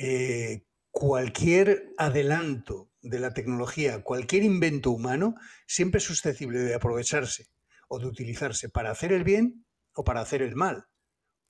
eh, 0.00 0.64
cualquier 0.90 1.92
adelanto 1.96 2.90
de 3.02 3.20
la 3.20 3.34
tecnología, 3.34 4.02
cualquier 4.02 4.42
invento 4.42 4.90
humano, 4.90 5.36
siempre 5.68 5.98
es 5.98 6.04
susceptible 6.04 6.58
de 6.58 6.74
aprovecharse 6.74 7.46
o 7.86 8.00
de 8.00 8.06
utilizarse 8.06 8.68
para 8.68 8.90
hacer 8.90 9.12
el 9.12 9.22
bien 9.22 9.64
o 9.94 10.02
para 10.02 10.22
hacer 10.22 10.42
el 10.42 10.56
mal. 10.56 10.86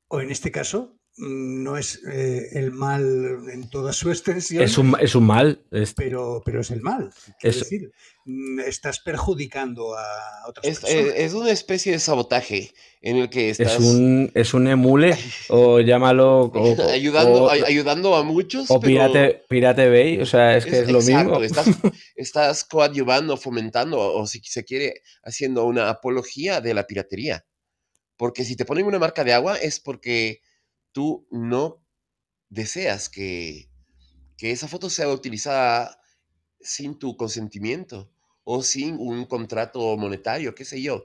O 0.09 0.21
en 0.21 0.31
este 0.31 0.51
caso, 0.51 0.99
no 1.19 1.79
es 1.79 2.03
eh, 2.07 2.49
el 2.53 2.73
mal 2.73 3.49
en 3.51 3.71
toda 3.71 3.93
su 3.93 4.11
extensión. 4.11 4.63
Es 4.63 4.77
un, 4.77 4.97
es 5.01 5.15
un 5.15 5.25
mal. 5.25 5.63
Pero, 5.97 6.43
pero 6.45 6.61
es 6.61 6.71
el 6.71 6.83
mal. 6.83 7.11
Es 7.41 7.61
decir, 7.61 7.91
mm, 8.27 8.61
estás 8.61 9.01
perjudicando 9.01 9.97
a 9.97 10.05
otras 10.47 10.67
es, 10.67 10.81
personas. 10.81 11.15
Es 11.17 11.33
una 11.33 11.51
especie 11.51 11.93
de 11.93 12.01
sabotaje 12.01 12.73
en 13.01 13.17
el 13.17 13.31
que 13.31 13.49
estás... 13.49 13.75
Es 13.75 13.81
un, 13.81 14.31
es 14.35 14.53
un 14.53 14.69
emule, 14.69 15.17
o 15.49 15.81
llámalo... 15.81 16.53
ayudando, 16.93 17.51
ayudando 17.51 18.15
a 18.15 18.23
muchos. 18.23 18.71
O 18.71 18.79
Pirate, 18.79 19.43
Pirate 19.49 19.89
Bay, 19.89 20.21
o 20.21 20.27
sea, 20.27 20.57
es 20.57 20.67
que 20.67 20.81
es, 20.81 20.91
lo 20.91 21.01
mismo. 21.01 21.43
Estás, 21.43 21.67
estás 22.15 22.65
coadyuvando, 22.65 23.39
fomentando, 23.39 23.99
o 23.99 24.27
si 24.27 24.41
se 24.45 24.65
quiere, 24.65 25.01
haciendo 25.23 25.65
una 25.65 25.89
apología 25.89 26.61
de 26.61 26.75
la 26.75 26.87
piratería. 26.87 27.47
Porque 28.19 28.45
si 28.45 28.57
te 28.57 28.65
ponen 28.67 28.87
una 28.87 28.99
marca 28.99 29.25
de 29.25 29.33
agua 29.33 29.57
es 29.57 29.81
porque 29.81 30.41
tú 30.97 31.29
no 31.31 31.85
deseas 32.49 33.11
que, 33.11 33.69
esa 34.41 34.67
foto 34.67 34.89
sea 34.89 35.09
utilizada 35.11 36.01
sin 36.59 36.99
tu 36.99 37.19
consentimiento 37.19 38.11
o 38.45 38.63
sin 38.63 38.97
un 38.99 39.27
contrato 39.27 39.95
monetario, 39.99 40.55
qué 40.55 40.65
sé 40.65 40.81
yo. 40.81 41.05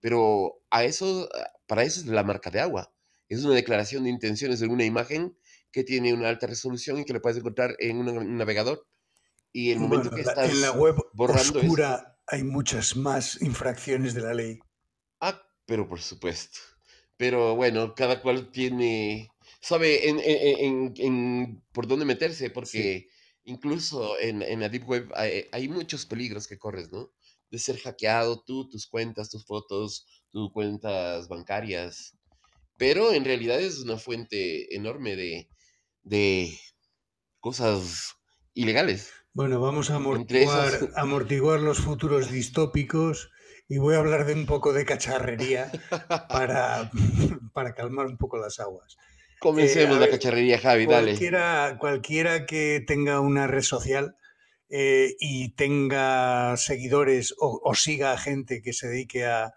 Pero 0.00 0.64
a 0.68 0.82
eso, 0.82 1.28
para 1.68 1.84
eso 1.84 2.00
es 2.00 2.06
la 2.06 2.24
marca 2.24 2.50
de 2.50 2.58
agua. 2.58 2.92
Es 3.28 3.44
una 3.44 3.54
declaración 3.54 4.02
de 4.02 4.10
intenciones 4.10 4.58
de 4.58 4.66
una 4.66 4.84
imagen 4.84 5.38
que 5.70 5.84
tiene 5.84 6.12
una 6.12 6.28
alta 6.28 6.48
resolución 6.48 6.98
y 6.98 7.04
que 7.04 7.12
le 7.12 7.20
puedes 7.20 7.38
encontrar 7.38 7.76
en 7.78 7.98
un, 7.98 8.36
navegador. 8.36 8.84
Y 9.52 9.70
el 9.70 9.78
momento 9.78 10.10
que 10.10 10.22
estás 10.22 10.50
en 10.50 10.60
la 10.60 10.72
web 10.72 10.96
borrando 11.12 11.60
oscura 11.60 12.18
hay 12.26 12.42
muchas 12.42 12.96
más 12.96 13.40
infracciones 13.42 14.12
de 14.14 14.22
la 14.22 14.34
ley. 14.34 14.58
Ah, 15.20 15.40
pero 15.66 15.88
por 15.88 16.00
supuesto. 16.00 16.58
Pero 17.16 17.54
bueno, 17.54 17.94
cada 17.94 18.20
cual 18.20 18.50
tiene, 18.50 19.30
sabe 19.60 20.08
en, 20.08 21.62
por 21.72 21.86
dónde 21.86 22.04
meterse, 22.04 22.50
porque 22.50 23.08
incluso 23.44 24.18
en, 24.18 24.60
la 24.60 24.68
Deep 24.68 24.88
Web 24.88 25.12
hay, 25.14 25.68
muchos 25.68 26.06
peligros 26.06 26.46
que 26.46 26.58
corres, 26.58 26.90
¿no? 26.90 27.12
De 27.50 27.58
ser 27.58 27.78
hackeado 27.78 28.42
tú, 28.42 28.68
tus 28.68 28.86
cuentas, 28.86 29.30
tus 29.30 29.44
fotos, 29.44 30.06
tus 30.30 30.52
cuentas 30.52 31.28
bancarias. 31.28 32.16
Pero 32.76 33.12
en 33.12 33.24
realidad 33.24 33.60
es 33.60 33.78
una 33.78 33.96
fuente 33.98 34.74
enorme 34.74 35.14
de, 35.14 35.48
de 36.02 36.58
cosas 37.38 38.16
ilegales. 38.54 39.12
Bueno, 39.32 39.60
vamos 39.60 39.90
a 39.90 39.96
amortiguar, 39.96 40.90
amortiguar 40.96 41.60
los 41.60 41.78
futuros 41.78 42.30
distópicos 42.30 43.30
y 43.68 43.78
voy 43.78 43.94
a 43.94 43.98
hablar 43.98 44.26
de 44.26 44.34
un 44.34 44.46
poco 44.46 44.72
de 44.72 44.84
cacharrería 44.84 45.70
para, 46.28 46.90
para 47.52 47.74
calmar 47.74 48.06
un 48.06 48.16
poco 48.16 48.38
las 48.38 48.60
aguas. 48.60 48.96
Comencemos 49.38 49.96
eh, 49.96 50.00
la 50.00 50.08
cacharrería, 50.08 50.58
Javi, 50.58 50.86
cualquiera, 50.86 51.66
dale. 51.66 51.78
Cualquiera 51.78 52.46
que 52.46 52.82
tenga 52.86 53.20
una 53.20 53.46
red 53.46 53.62
social 53.62 54.16
eh, 54.70 55.14
y 55.18 55.54
tenga 55.54 56.56
seguidores 56.56 57.34
o, 57.38 57.74
siga 57.74 58.12
a 58.12 58.18
gente 58.18 58.62
que 58.62 58.72
se 58.72 58.88
dedique 58.88 59.26
a, 59.26 59.52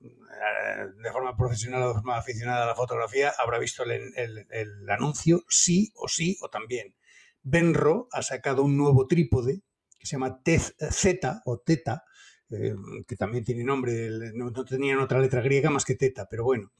de 0.00 1.12
forma 1.12 1.36
profesional 1.36 1.82
o 1.82 1.88
de 1.88 1.94
forma 1.94 2.18
aficionada 2.18 2.64
a 2.64 2.66
la 2.66 2.74
fotografía, 2.74 3.32
habrá 3.38 3.58
visto 3.58 3.84
el, 3.84 4.12
el 4.16 4.90
anuncio 4.90 5.44
sí 5.48 5.92
o 5.94 6.08
sí 6.08 6.36
o 6.42 6.48
también. 6.48 6.94
Benro 7.42 8.08
ha 8.12 8.22
sacado 8.22 8.62
un 8.62 8.76
nuevo 8.76 9.06
trípode 9.06 9.62
que 9.98 10.06
se 10.06 10.16
llama 10.16 10.40
Z 10.44 11.42
o 11.44 11.58
Teta, 11.58 12.04
eh, 12.52 12.74
que 13.06 13.16
también 13.16 13.44
tiene 13.44 13.64
nombre, 13.64 14.08
no, 14.34 14.52
tenían 14.64 14.98
otra 14.98 15.20
letra 15.20 15.40
griega 15.40 15.70
más 15.70 15.84
que 15.84 15.94
teta, 15.94 16.26
pero 16.30 16.44
bueno, 16.44 16.72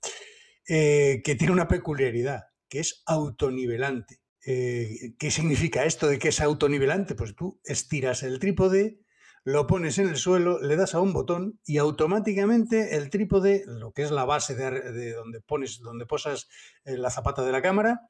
eh, 0.69 1.23
que 1.25 1.35
tiene 1.35 1.53
una 1.53 1.69
peculiaridad, 1.69 2.45
que 2.69 2.81
es 2.81 3.03
autonivelante. 3.07 4.21
Eh, 4.45 5.15
¿Qué 5.19 5.31
significa 5.31 5.85
esto 5.85 6.09
de 6.09 6.19
que 6.19 6.29
es 6.29 6.41
autonivelante? 6.41 7.15
Pues 7.15 7.35
tú 7.35 7.61
estiras 7.65 8.23
el 8.23 8.39
trípode, 8.39 9.01
lo 9.45 9.67
pones 9.67 9.99
en 9.99 10.09
el 10.09 10.17
suelo, 10.17 10.61
le 10.61 10.77
das 10.77 10.95
a 10.95 11.01
un 11.01 11.13
botón 11.13 11.61
y 11.65 11.79
automáticamente 11.79 12.97
el 12.97 13.11
trípode, 13.11 13.65
lo 13.67 13.93
que 13.93 14.03
es 14.03 14.11
la 14.11 14.25
base 14.25 14.55
de, 14.55 15.13
donde 15.13 15.41
pones, 15.41 15.81
donde 15.81 16.07
posas 16.07 16.49
la 16.85 17.11
zapata 17.11 17.45
de 17.45 17.53
la 17.53 17.63
cámara, 17.63 18.01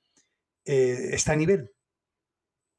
está 0.65 1.33
a 1.33 1.37
nivel. 1.37 1.71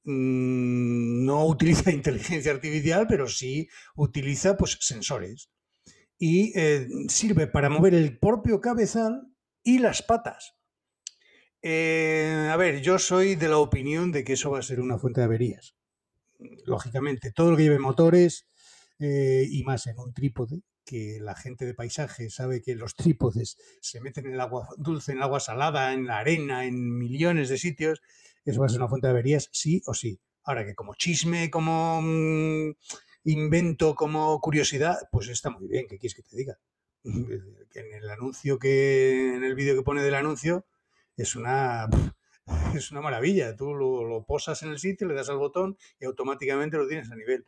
Mm, 0.06 1.26
no 1.26 1.46
utiliza 1.46 1.92
inteligencia 1.92 2.52
artificial, 2.52 3.08
pero 3.08 3.28
sí 3.28 3.68
utiliza 3.96 4.58
pues, 4.58 4.78
sensores. 4.82 5.50
Y 6.18 6.58
eh, 6.58 6.88
sirve 7.10 7.48
para 7.48 7.70
mover 7.70 7.94
el 7.94 8.18
propio 8.18 8.62
cabezal 8.62 9.28
y 9.64 9.80
las 9.80 10.02
patas. 10.02 10.56
Eh, 11.62 12.50
a 12.52 12.58
ver, 12.58 12.82
yo 12.82 13.00
soy 13.00 13.36
de 13.36 13.48
la 13.48 13.58
opinión 13.58 14.12
de 14.12 14.24
que 14.24 14.34
eso 14.34 14.52
va 14.52 14.60
a 14.60 14.64
ser 14.64 14.82
una 14.82 14.98
fuente 14.98 15.22
de 15.22 15.26
averías. 15.26 15.76
Lógicamente, 16.66 17.32
todo 17.32 17.52
lo 17.52 17.58
que 17.58 17.64
lleve 17.64 17.80
motores 17.80 18.48
eh, 19.00 19.48
y 19.50 19.64
más 19.64 19.88
en 19.88 19.98
un 19.98 20.14
trípode, 20.14 20.62
que 20.86 21.20
la 21.22 21.36
gente 21.36 21.66
de 21.66 21.74
paisaje 21.74 22.30
sabe 22.30 22.62
que 22.62 22.76
los 22.76 22.96
trípodes 22.96 23.58
se 23.82 24.02
meten 24.02 24.26
en 24.28 24.34
el 24.34 24.42
agua 24.42 24.68
dulce, 24.78 25.14
en 25.14 25.20
el 25.20 25.24
agua 25.24 25.40
salada, 25.40 25.94
en 25.94 26.06
la 26.06 26.20
arena, 26.20 26.66
en 26.66 26.98
millones 26.98 27.48
de 27.48 27.58
sitios, 27.58 28.02
eso 28.46 28.60
va 28.60 28.66
a 28.68 28.70
ser 28.70 28.80
una 28.80 28.90
fuente 28.90 29.08
de 29.08 29.12
averías 29.12 29.50
sí 29.52 29.82
o 29.86 29.94
sí. 29.94 30.20
Ahora 30.44 30.66
que 30.66 30.76
como 30.76 30.96
chisme, 30.96 31.50
como 31.50 32.02
mm, 32.02 32.72
invento, 33.26 33.96
como 33.96 34.40
curiosidad, 34.42 34.98
pues 35.12 35.30
está 35.30 35.50
muy 35.50 35.68
bien, 35.68 35.88
¿qué 35.88 35.98
quieres 35.98 36.16
que 36.16 36.24
te 36.24 36.36
diga? 36.38 36.58
En 37.76 37.94
el 37.94 38.10
anuncio 38.10 38.60
que, 38.60 39.34
en 39.36 39.44
el 39.44 39.56
vídeo 39.56 39.76
que 39.76 39.82
pone 39.84 40.04
del 40.04 40.14
anuncio, 40.16 40.66
es 41.18 41.36
una, 41.36 41.88
es 42.76 42.92
una 42.92 43.02
maravilla. 43.02 43.56
Tú 43.56 43.74
lo, 43.74 44.04
lo 44.04 44.24
posas 44.26 44.62
en 44.64 44.70
el 44.70 44.80
sitio, 44.80 45.08
le 45.08 45.16
das 45.16 45.30
al 45.30 45.38
botón 45.38 45.78
y 46.00 46.06
automáticamente 46.06 46.78
lo 46.78 46.88
tienes 46.88 47.12
a 47.12 47.16
nivel 47.16 47.48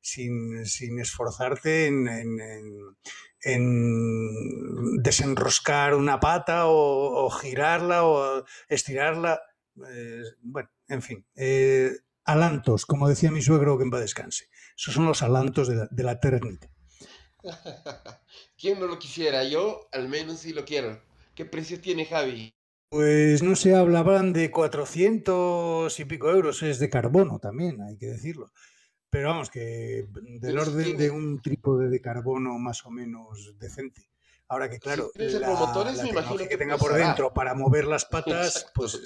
sin, 0.00 0.64
sin 0.66 1.00
esforzarte 1.00 1.86
en, 1.86 2.08
en, 2.08 2.40
en- 2.40 2.96
en 3.46 5.02
desenroscar 5.02 5.94
una 5.94 6.18
pata 6.20 6.64
o 6.66 7.28
girarla 7.30 8.04
o 8.04 8.44
estirarla. 8.68 9.40
Eh, 9.88 10.22
bueno, 10.42 10.68
en 10.88 11.02
fin. 11.02 11.26
eh, 11.34 11.90
alantos, 12.24 12.86
como 12.86 13.08
decía 13.08 13.30
mi 13.30 13.42
suegro, 13.42 13.76
que 13.76 13.84
en 13.84 13.90
paz 13.90 14.00
descanse. 14.00 14.48
Esos 14.76 14.94
son 14.94 15.06
los 15.06 15.22
alantos 15.22 15.68
de 15.68 15.76
la, 15.76 15.88
de 15.90 16.02
la 16.02 16.20
técnica. 16.20 16.68
¿Quién 18.58 18.80
no 18.80 18.86
lo 18.86 18.98
quisiera? 18.98 19.44
Yo 19.44 19.88
al 19.92 20.08
menos 20.08 20.40
sí 20.40 20.52
lo 20.52 20.64
quiero. 20.64 21.02
¿Qué 21.34 21.44
precio 21.44 21.80
tiene 21.80 22.06
Javi? 22.06 22.54
Pues 22.88 23.42
no 23.42 23.56
se 23.56 23.74
hablaban 23.74 24.32
de 24.32 24.50
400 24.50 25.98
y 25.98 26.04
pico 26.04 26.30
euros, 26.30 26.62
es 26.62 26.78
de 26.78 26.88
carbono 26.88 27.40
también, 27.40 27.82
hay 27.82 27.96
que 27.96 28.06
decirlo. 28.06 28.52
Pero 29.10 29.30
vamos, 29.30 29.50
que 29.50 30.06
del 30.40 30.58
orden 30.58 30.96
de 30.96 31.10
un 31.10 31.40
trípode 31.42 31.88
de 31.88 32.00
carbono 32.00 32.58
más 32.58 32.84
o 32.86 32.90
menos 32.90 33.54
decente. 33.58 34.08
Ahora 34.48 34.68
que 34.70 34.78
claro, 34.78 35.10
tiene 35.14 35.32
la, 35.32 35.38
servomotores, 35.46 35.96
la 35.96 36.02
me 36.04 36.10
imagino 36.10 36.38
que 36.38 36.48
que 36.48 36.56
tenga 36.58 36.76
por 36.76 36.92
pesará. 36.92 37.06
dentro 37.08 37.32
para 37.32 37.54
mover 37.54 37.86
las 37.86 38.04
patas, 38.04 38.56
Exacto. 38.56 38.72
pues 38.74 39.00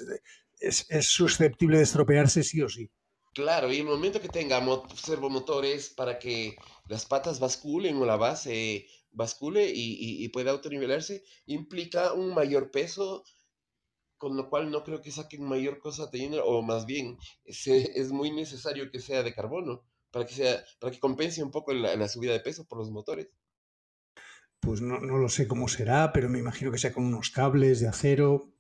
es, 0.61 0.87
es 0.91 1.07
susceptible 1.07 1.77
de 1.79 1.85
estropearse 1.85 2.43
sí 2.43 2.61
o 2.63 2.69
sí. 2.69 2.91
Claro, 3.35 3.73
y 3.73 3.79
el 3.79 3.85
momento 3.85 4.21
que 4.21 4.29
tenga 4.29 4.59
mo- 4.61 4.85
servomotores 4.97 5.91
para 5.91 6.19
que 6.19 6.57
las 6.89 7.07
patas 7.07 7.39
basculen 7.39 7.97
o 7.99 8.05
la 8.05 8.17
base 8.17 8.87
bascule 9.13 9.71
y, 9.71 9.95
y- 9.95 10.25
y 10.25 10.29
pueda 10.29 10.51
autonivelarse, 10.51 11.23
implica 11.47 12.13
un 12.15 12.35
mayor 12.35 12.71
peso, 12.73 13.23
con 14.17 14.37
lo 14.37 14.49
cual 14.51 14.71
no 14.71 14.83
creo 14.83 15.01
que 15.01 15.13
saquen 15.13 15.45
mayor 15.45 15.79
cosa 15.79 16.11
teniendo, 16.11 16.45
o 16.45 16.63
más 16.63 16.85
bien, 16.85 17.17
se- 17.47 17.93
es 18.01 18.11
muy 18.11 18.33
necesario 18.33 18.91
que 18.91 18.99
sea 19.01 19.23
de 19.23 19.33
carbono 19.35 19.85
para 20.11 20.27
que 20.27 20.35
sea, 20.35 20.65
para 20.81 20.91
que 20.91 20.99
compense 20.99 21.43
un 21.43 21.51
poco 21.53 21.73
la, 21.73 21.95
la 21.95 22.09
subida 22.09 22.33
de 22.33 22.41
peso 22.41 22.67
por 22.67 22.79
los 22.79 22.91
motores. 22.91 23.29
Pues 24.61 24.81
no, 24.81 24.99
no 25.01 25.19
lo 25.19 25.29
sé 25.29 25.47
cómo 25.47 25.69
será, 25.69 26.13
pero 26.13 26.29
me 26.29 26.39
imagino 26.39 26.71
que 26.73 26.79
sea 26.79 26.93
con 26.93 27.05
unos 27.05 27.31
cables 27.31 27.81
de 27.81 27.89
acero 27.89 28.53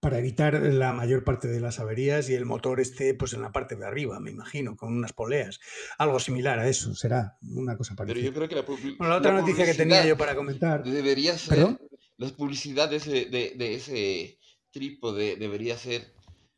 para 0.00 0.18
evitar 0.18 0.54
la 0.60 0.92
mayor 0.92 1.24
parte 1.24 1.48
de 1.48 1.60
las 1.60 1.80
averías 1.80 2.28
y 2.28 2.34
el 2.34 2.44
motor 2.44 2.78
esté 2.80 3.14
pues 3.14 3.32
en 3.32 3.40
la 3.40 3.52
parte 3.52 3.74
de 3.76 3.86
arriba, 3.86 4.20
me 4.20 4.30
imagino, 4.30 4.76
con 4.76 4.92
unas 4.94 5.12
poleas. 5.14 5.60
Algo 5.96 6.18
similar 6.20 6.58
a 6.58 6.68
eso, 6.68 6.94
será 6.94 7.38
una 7.42 7.76
cosa 7.76 7.94
Pero 7.96 8.08
parecida. 8.08 8.26
yo 8.30 8.34
creo 8.34 8.48
que 8.48 8.54
la, 8.54 8.62
Bueno, 8.62 9.08
la 9.08 9.16
otra 9.16 9.32
la 9.32 9.40
noticia 9.40 9.64
que 9.64 9.74
tenía 9.74 10.04
yo 10.06 10.16
para 10.18 10.34
comentar. 10.34 10.82
debería 10.84 11.38
ser, 11.38 11.56
¿Perdón? 11.56 11.80
la 12.18 12.28
publicidad 12.30 12.90
de 12.90 12.96
ese, 12.96 13.10
de, 13.26 13.54
de 13.56 13.74
ese 13.74 14.38
trípode 14.70 15.36
debería 15.36 15.78
ser, 15.78 16.12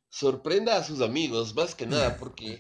sorprenda 0.08 0.76
a 0.76 0.84
sus 0.84 1.00
amigos, 1.00 1.54
más 1.54 1.74
que 1.74 1.86
nada, 1.86 2.16
porque 2.16 2.58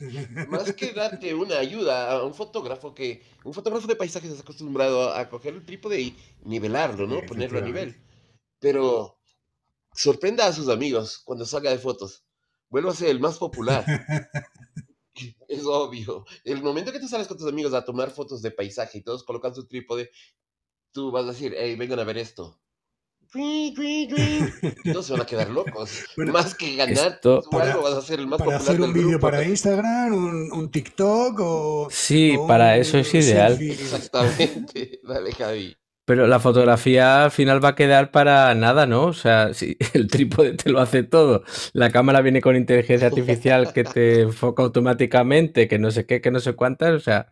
más 0.48 0.72
que 0.74 0.92
darte 0.92 1.34
una 1.34 1.58
ayuda 1.58 2.12
a 2.12 2.24
un 2.24 2.34
fotógrafo 2.34 2.94
que, 2.94 3.22
un 3.44 3.54
fotógrafo 3.54 3.86
de 3.86 3.96
paisajes 3.96 4.30
está 4.30 4.42
acostumbrado 4.42 5.12
a, 5.12 5.28
coger 5.28 5.54
el 5.54 5.64
trípode 5.64 6.00
y 6.00 6.16
nivelarlo, 6.44 7.06
¿no? 7.06 7.24
Ponerlo 7.26 7.58
a 7.58 7.62
nivel. 7.62 7.96
Pero 8.58 9.18
sorprenda 9.94 10.46
a 10.46 10.52
sus 10.52 10.68
amigos 10.68 11.22
cuando 11.24 11.46
salga 11.46 11.70
de 11.70 11.78
fotos. 11.78 12.24
Vuelva 12.68 12.90
a 12.90 12.94
ser 12.94 13.08
el 13.08 13.20
más 13.20 13.38
popular. 13.38 13.84
Es 15.48 15.64
obvio. 15.64 16.26
El 16.44 16.62
momento 16.62 16.92
que 16.92 17.00
tú 17.00 17.08
sales 17.08 17.26
con 17.26 17.38
tus 17.38 17.48
amigos 17.48 17.72
a 17.72 17.86
tomar 17.86 18.10
fotos 18.10 18.42
de 18.42 18.50
paisaje 18.50 18.98
y 18.98 19.02
todos 19.02 19.24
colocan 19.24 19.54
su 19.54 19.66
trípode, 19.66 20.10
tú 20.92 21.10
vas 21.10 21.24
a 21.24 21.28
decir, 21.28 21.54
hey, 21.56 21.74
vengan 21.74 22.00
a 22.00 22.04
ver 22.04 22.18
esto. 22.18 22.60
Todos 24.92 25.06
se 25.06 25.12
van 25.12 25.22
a 25.22 25.26
quedar 25.26 25.50
locos. 25.50 26.04
Bueno, 26.16 26.32
más 26.32 26.54
que 26.54 26.76
ganar 26.76 26.94
esto- 27.12 27.42
tú 27.42 27.50
para- 27.50 27.72
algo, 27.72 27.82
vas 27.82 27.94
a 27.94 28.02
ser 28.02 28.20
el 28.20 28.26
más 28.26 28.38
para 28.38 28.52
popular 28.58 28.74
hacer 28.74 28.80
un 28.80 28.92
vídeo 28.92 29.20
para 29.20 29.44
Instagram, 29.44 30.14
un, 30.14 30.52
un 30.52 30.70
TikTok 30.70 31.38
o, 31.40 31.88
Sí, 31.90 32.36
o 32.38 32.46
para 32.46 32.74
un 32.74 32.80
eso 32.80 32.98
es 32.98 33.12
ideal. 33.14 33.56
selfie. 33.56 33.72
Exactamente. 33.72 35.00
Dale, 35.06 35.32
Javi. 35.32 35.76
Pero 36.04 36.28
la 36.28 36.38
fotografía 36.38 37.24
al 37.24 37.30
final 37.32 37.62
va 37.64 37.70
a 37.70 37.74
quedar 37.74 38.12
para 38.12 38.54
nada, 38.54 38.86
¿no? 38.86 39.06
O 39.06 39.12
sea, 39.12 39.52
si 39.54 39.76
el 39.92 40.06
trípode 40.06 40.52
te 40.52 40.70
lo 40.70 40.80
hace 40.80 41.02
todo, 41.02 41.42
la 41.72 41.90
cámara 41.90 42.20
viene 42.20 42.40
con 42.40 42.54
inteligencia 42.54 43.08
artificial 43.08 43.72
que 43.72 43.82
te 43.82 44.20
enfoca 44.20 44.62
automáticamente, 44.62 45.66
que 45.66 45.80
no 45.80 45.90
sé 45.90 46.06
qué, 46.06 46.20
que 46.20 46.30
no 46.30 46.38
sé 46.38 46.52
cuántas, 46.54 46.92
o 46.92 47.00
sea, 47.00 47.26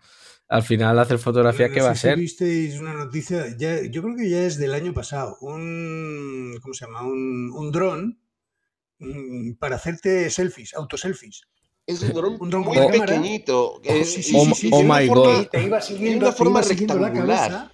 al 0.48 0.62
final 0.62 0.98
hacer 0.98 1.18
fotografía, 1.18 1.66
Bueno, 1.66 1.74
¿qué 1.74 1.80
no 1.80 1.86
va 1.86 1.92
a 1.92 1.94
si 1.96 2.00
ser? 2.02 2.18
visteis 2.18 2.78
una 2.80 2.92
noticia, 2.94 3.56
ya, 3.56 3.82
yo 3.82 4.02
creo 4.02 4.16
que 4.16 4.28
ya 4.28 4.44
es 4.44 4.58
del 4.58 4.74
año 4.74 4.92
pasado, 4.92 5.36
un, 5.40 6.58
¿cómo 6.62 6.74
se 6.74 6.84
llama? 6.86 7.02
Un, 7.02 7.50
un 7.52 7.70
dron 7.72 8.20
mm, 8.98 9.54
para 9.54 9.76
hacerte 9.76 10.28
selfies, 10.30 10.74
autoselfies. 10.74 11.42
Es 11.86 12.00
un 12.02 12.12
dron 12.14 12.36
Un 12.40 12.50
dron 12.50 12.62
muy 12.64 12.76
pequeñito. 12.90 13.80
eh, 13.84 14.04
sí, 14.04 14.22
sí, 14.22 14.34
Oh, 14.36 14.54
sí, 14.54 14.70
oh 14.72 14.82
my 14.82 15.06
forma- 15.06 15.22
God. 15.38 15.46
Te 15.48 15.62
iba 15.64 15.80
siguiendo, 15.80 16.26
una 16.26 16.32
te 16.34 16.38
forma 16.38 16.60
iba 16.60 16.62
siguiendo 16.68 16.98
la 16.98 17.12
cabeza. 17.12 17.72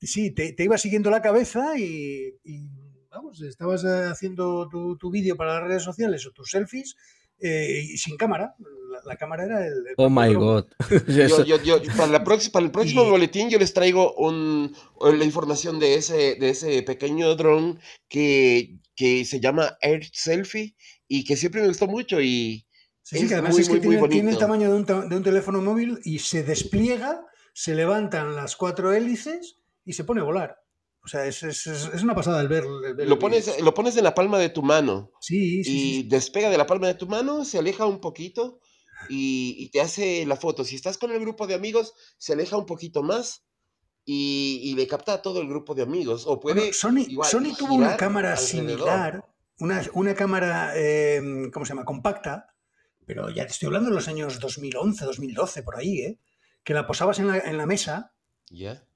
Sí, 0.00 0.30
te, 0.32 0.52
te 0.52 0.64
iba 0.64 0.78
siguiendo 0.78 1.10
la 1.10 1.22
cabeza 1.22 1.76
y, 1.78 2.34
y, 2.44 2.68
vamos, 3.10 3.40
estabas 3.42 3.82
eh, 3.84 4.04
haciendo 4.10 4.68
tu, 4.68 4.96
tu 4.98 5.10
vídeo 5.10 5.36
para 5.36 5.54
las 5.54 5.64
redes 5.68 5.82
sociales 5.82 6.24
o 6.26 6.30
tus 6.32 6.50
selfies 6.50 6.94
eh, 7.40 7.80
y 7.82 7.96
sin 7.98 8.16
cámara. 8.16 8.54
La, 9.06 9.16
cámara 9.16 9.44
era 9.44 9.66
el. 9.66 9.72
el 9.88 9.94
Oh 9.96 10.10
my 10.10 10.34
god. 10.34 10.66
Yo, 11.08 11.44
yo, 11.44 11.62
yo, 11.62 11.78
para, 11.96 12.08
la 12.12 12.24
para 12.24 12.64
el 12.64 12.70
próximo 12.70 13.04
Y- 13.06 13.10
boletín 13.10 13.48
yo 13.50 13.58
les 13.58 13.72
traigo 13.72 14.14
un, 14.14 14.74
la 15.00 15.24
información 15.24 15.78
de 15.78 15.94
ese, 15.94 16.34
de 16.36 16.50
ese 16.50 16.82
pequeño 16.82 17.34
dron 17.36 17.78
que, 18.08 18.78
que 18.94 19.24
se 19.24 19.40
llama 19.40 19.76
Air 19.80 20.04
Selfie 20.12 20.74
y 21.08 21.24
que 21.24 21.36
siempre 21.36 21.60
me 21.62 21.68
gustó 21.68 21.86
mucho 21.86 22.20
y 22.20 22.64
Sí, 23.02 23.18
sí, 23.18 23.22
Es 23.22 23.28
que 23.28 23.34
además 23.34 23.52
muy, 23.52 23.62
es 23.62 23.68
que 23.68 23.74
muy, 23.76 23.80
muy 23.98 24.08
tiene, 24.08 24.08
tiene 24.08 24.30
el 24.32 24.38
tamaño 24.38 24.68
de 24.68 24.76
un, 24.76 24.84
ta- 24.84 25.06
de 25.06 25.16
un 25.16 25.22
teléfono 25.22 25.62
móvil 25.62 26.00
y 26.02 26.18
se 26.18 26.42
despliega, 26.42 27.24
se 27.54 27.76
levantan 27.76 28.34
las 28.34 28.56
cuatro 28.56 28.92
hélices 28.92 29.58
y 29.84 29.92
se 29.92 30.02
pone 30.02 30.22
a 30.22 30.24
volar. 30.24 30.56
O 31.04 31.06
sea, 31.08 31.24
es, 31.24 31.44
es- 31.44 31.68
es- 31.68 32.02
una 32.02 32.16
pasada 32.16 32.40
el 32.40 32.48
ver. 32.48 32.64
el 32.64 32.94
ver 32.96 33.06
lo 33.06 33.14
el 33.14 33.18
pones, 33.20 33.46
vídeo. 33.46 33.64
lo 33.64 33.74
pones 33.74 33.96
en 33.96 34.02
la 34.02 34.12
palma 34.12 34.40
de 34.40 34.48
tu 34.48 34.60
mano 34.64 35.12
Sí, 35.20 35.62
sí, 35.62 35.70
y 35.70 35.74
sí, 35.94 35.94
sí. 36.02 36.08
despega 36.08 36.50
de 36.50 36.58
la 36.58 36.66
palma 36.66 36.88
de 36.88 36.94
tu 36.94 37.06
mano, 37.06 37.44
se 37.44 37.58
aleja 37.58 37.86
un 37.86 38.00
poquito 38.00 38.58
y, 39.08 39.56
y 39.58 39.70
te 39.70 39.80
hace 39.80 40.24
la 40.26 40.36
foto. 40.36 40.64
Si 40.64 40.74
estás 40.76 40.98
con 40.98 41.10
el 41.10 41.20
grupo 41.20 41.46
de 41.46 41.54
amigos, 41.54 41.94
se 42.18 42.32
aleja 42.32 42.56
un 42.56 42.66
poquito 42.66 43.02
más 43.02 43.44
y, 44.04 44.60
y 44.62 44.74
le 44.74 44.86
capta 44.86 45.14
a 45.14 45.22
todo 45.22 45.40
el 45.40 45.48
grupo 45.48 45.74
de 45.74 45.82
amigos. 45.82 46.24
O 46.26 46.40
puede 46.40 46.60
Bueno, 46.60 46.72
Sony, 46.72 47.04
igual 47.08 47.28
Sony 47.28 47.54
tuvo 47.58 47.74
una 47.74 47.96
cámara 47.96 48.32
alrededor. 48.32 48.48
similar, 48.48 49.24
una, 49.58 49.82
una 49.94 50.14
cámara, 50.14 50.72
eh, 50.76 51.20
¿cómo 51.52 51.66
se 51.66 51.70
llama? 51.70 51.84
Compacta, 51.84 52.54
pero 53.04 53.30
ya 53.30 53.46
te 53.46 53.52
estoy 53.52 53.66
hablando 53.66 53.90
de 53.90 53.96
los 53.96 54.08
años 54.08 54.40
2011, 54.40 55.04
2012, 55.04 55.62
por 55.62 55.76
ahí, 55.76 56.00
¿eh? 56.00 56.20
Que 56.64 56.74
la 56.74 56.86
posabas 56.86 57.18
en 57.18 57.28
la, 57.28 57.38
en 57.38 57.56
la 57.56 57.66
mesa 57.66 58.12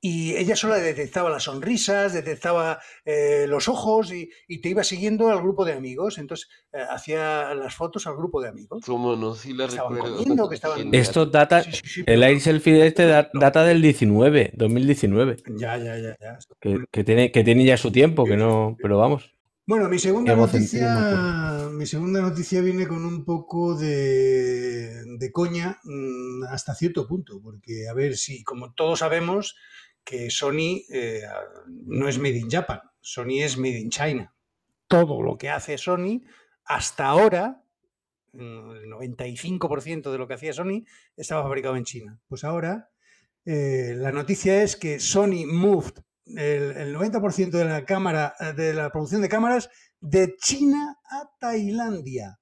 Y 0.00 0.34
ella 0.36 0.54
sola 0.56 0.76
detectaba 0.76 1.28
las 1.28 1.42
sonrisas, 1.42 2.12
detectaba 2.14 2.80
eh, 3.04 3.46
los 3.48 3.68
ojos 3.68 4.12
y, 4.12 4.30
y 4.48 4.60
te 4.60 4.68
iba 4.68 4.84
siguiendo 4.84 5.28
al 5.28 5.42
grupo 5.42 5.64
de 5.64 5.72
amigos. 5.72 6.18
Entonces 6.18 6.48
eh, 6.72 6.78
hacía 6.88 7.52
las 7.54 7.74
fotos 7.74 8.06
al 8.06 8.16
grupo 8.16 8.40
de 8.40 8.48
amigos. 8.48 8.84
Cómo 8.86 9.16
no, 9.16 9.34
sí 9.34 9.52
la 9.52 9.64
estaban 9.66 9.94
recuerdo. 9.94 10.16
comiendo, 10.18 10.48
que 10.48 10.54
estaban-. 10.54 10.94
Esto 10.94 11.26
data, 11.26 11.62
Sí, 11.64 11.72
sí, 11.72 11.80
sí, 11.86 12.02
el 12.06 12.22
Air 12.22 12.40
Selfie 12.40 12.74
de 12.74 12.86
este 12.86 13.06
da- 13.06 13.30
data 13.34 13.64
del 13.64 13.82
19, 13.82 14.52
2019, 14.54 15.36
Ya, 15.56 15.76
ya, 15.76 15.98
ya, 15.98 16.16
ya. 16.20 16.38
que, 16.60 16.84
que 16.90 17.04
tiene, 17.04 17.32
que 17.32 17.42
tiene 17.44 17.64
ya 17.64 17.76
su 17.76 17.90
tiempo, 17.90 18.24
que 18.24 18.36
no, 18.36 18.76
pero 18.80 18.98
vamos. 18.98 19.34
Bueno, 19.70 19.88
mi 19.88 20.00
segunda 20.00 20.35
noticia, 20.35 21.68
mi 21.70 21.87
segunda 21.87 22.20
noticia 22.20 22.61
viene 22.61 22.88
con 22.88 23.04
un 23.04 23.24
poco 23.24 23.76
de, 23.76 25.04
de 25.16 25.30
coña 25.30 25.78
mm, 25.85 26.42
hasta 26.50 26.74
cierto 26.74 27.06
punto, 27.06 27.40
porque 27.40 27.87
a 27.88 27.94
ver 27.94 28.16
si, 28.16 28.42
como 28.42 28.74
todos 28.74 28.98
sabemos, 28.98 29.54
que 30.02 30.28
Sony 30.28 30.83
eh, 30.92 31.22
no 31.68 32.09
es 32.09 32.18
made 32.18 32.38
in 32.38 32.50
Japan, 32.50 32.80
Sony 33.00 33.44
es 33.44 33.59
made 33.59 33.78
in 33.78 33.90
China. 33.90 34.35
Todo 34.88 35.22
lo 35.22 35.38
que 35.38 35.50
hace 35.50 35.78
Sony 35.78 36.22
hasta 36.64 37.06
ahora, 37.06 37.62
mm, 38.33 38.72
el 38.72 38.90
95% 38.90 40.11
de 40.11 40.18
lo 40.18 40.26
que 40.26 40.35
hacía 40.35 40.52
Sony 40.52 40.85
estaba 41.16 41.44
fabricado 41.44 41.76
en 41.76 41.85
China. 41.85 42.18
Pues 42.26 42.42
ahora 42.42 42.90
eh, 43.44 43.94
la 43.96 44.11
noticia 44.11 44.64
es 44.64 44.74
que 44.74 44.98
Sony 44.98 45.46
moved 45.46 46.02
el, 46.26 46.94
90% 46.94 47.50
de 47.50 47.64
la 47.64 47.85
cámara, 47.85 48.35
de 48.56 48.74
la 48.74 48.90
producción 48.90 49.22
de 49.22 49.28
cámaras 49.28 49.70
de 50.00 50.37
China 50.37 50.98
a 51.04 51.30
Tailandia. 51.38 52.38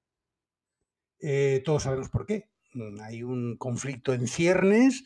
Eh, 1.19 1.61
todos 1.65 1.83
sabemos 1.83 2.09
por 2.09 2.25
qué. 2.25 2.49
Mm, 2.73 3.01
hay 3.01 3.23
un 3.23 3.57
conflicto 3.57 4.13
en 4.13 4.27
ciernes 4.27 5.03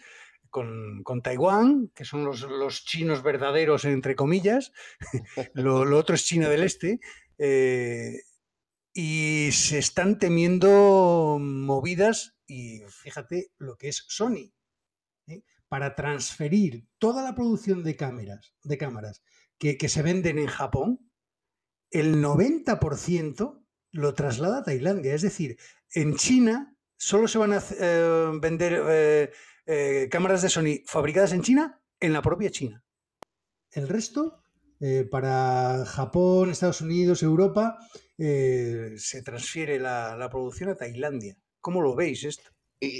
con, 0.49 1.03
Taiwán, 1.23 1.89
que 1.95 2.05
son 2.05 2.25
los, 2.25 2.85
chinos 2.85 3.23
verdaderos, 3.23 3.85
entre 3.85 4.15
comillas. 4.15 4.71
lo, 5.55 5.97
otro 5.97 6.13
es 6.15 6.25
China 6.25 6.47
del 6.47 6.63
Este. 6.63 6.99
Eh, 7.39 8.19
y 8.93 9.49
se 9.51 9.79
están 9.79 10.19
temiendo 10.19 11.39
movidas, 11.41 12.35
y 12.45 12.81
fíjate 12.87 13.51
lo 13.57 13.75
que 13.75 13.87
es 13.87 14.05
Sony, 14.07 14.53
¿eh? 14.53 14.62
Para 15.73 15.95
transferir 15.95 16.85
toda 16.99 17.23
la 17.23 17.33
producción 17.33 17.81
de 17.81 17.95
cámaras, 17.95 18.53
de 18.61 18.77
cámaras 18.77 19.23
que, 19.57 19.89
se 19.89 20.03
venden 20.03 20.37
en 20.37 20.45
Japón, 20.45 21.09
el 21.89 22.23
90% 22.23 23.65
lo 23.89 24.13
traslada 24.13 24.59
a 24.59 24.63
Tailandia. 24.63 25.15
Es 25.15 25.23
decir, 25.23 25.57
en 25.95 26.13
China 26.15 26.77
solo 26.95 27.27
se 27.27 27.39
van 27.39 27.53
a 27.53 27.63
eh, 27.79 28.29
vender 28.39 29.31
eh, 29.65 30.07
cámaras 30.11 30.43
de 30.43 30.49
Sony 30.49 30.83
fabricadas 30.85 31.33
en 31.33 31.41
China 31.41 31.81
en 31.99 32.13
la 32.13 32.21
propia 32.21 32.51
China. 32.51 32.83
El 33.71 33.89
resto, 33.89 34.43
eh, 34.79 35.07
para 35.09 35.85
Japón, 35.87 36.51
Estados 36.51 36.81
Unidos, 36.81 37.23
Europa, 37.23 37.79
eh, 38.19 38.93
se 38.97 39.23
transfiere 39.23 39.79
la, 39.79 40.29
producción 40.29 40.69
a 40.69 40.77
Tailandia. 40.77 41.35
¿Cómo 41.61 41.81
lo 41.81 41.95
veis 41.95 42.23
esto? 42.25 42.51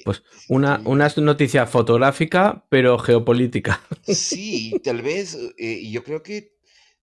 Pues 0.06 0.24
una, 0.50 0.82
una 0.86 1.08
noticia 1.17 1.65
fotográfica, 1.65 2.65
pero 2.69 2.98
geopolítica. 2.98 3.82
Sí, 4.08 4.80
tal 4.84 5.02
vez, 5.02 5.38
yo 5.58 6.04
creo 6.04 6.22
que 6.22 6.56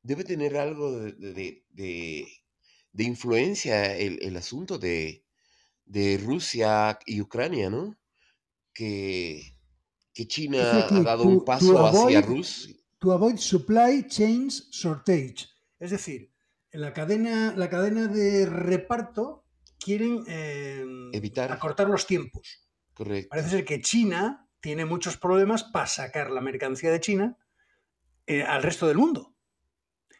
debe 0.02 0.24
tener 0.24 0.56
algo 0.56 1.00
de, 1.00 2.26
influencia 2.98 3.96
el, 3.96 4.36
asunto 4.36 4.78
de, 4.78 5.24
de 5.84 6.18
Rusia 6.22 6.98
y 7.06 7.20
Ucrania, 7.20 7.70
¿no? 7.70 7.96
que, 10.12 10.26
China 10.26 10.86
ha 10.90 11.02
dado 11.02 11.24
un 11.24 11.44
paso 11.44 11.86
hacia 11.86 12.20
Rusia. 12.20 12.74
To 13.00 13.12
avoid 13.12 13.38
supply 13.38 14.06
chains 14.06 14.68
shortage. 14.70 15.48
Es 15.78 15.90
decir, 15.90 16.30
en 16.70 16.82
la 16.82 16.92
cadena, 16.92 17.54
la 17.56 17.70
cadena 17.70 18.06
de 18.06 18.44
reparto 18.44 19.46
quieren 19.78 20.22
em, 20.26 21.10
evitar 21.14 21.50
acortar 21.50 21.88
los 21.88 22.06
tiempos. 22.06 22.69
Correcto. 23.00 23.30
Parece 23.30 23.48
ser 23.48 23.64
que 23.64 23.80
China 23.80 24.46
tiene 24.60 24.84
muchos 24.84 25.16
problemas 25.16 25.64
para 25.64 25.86
sacar 25.86 26.30
la 26.30 26.42
mercancía 26.42 26.92
de 26.92 27.00
China 27.00 27.38
eh, 28.26 28.42
al 28.42 28.62
resto 28.62 28.86
del 28.86 28.98
mundo. 28.98 29.34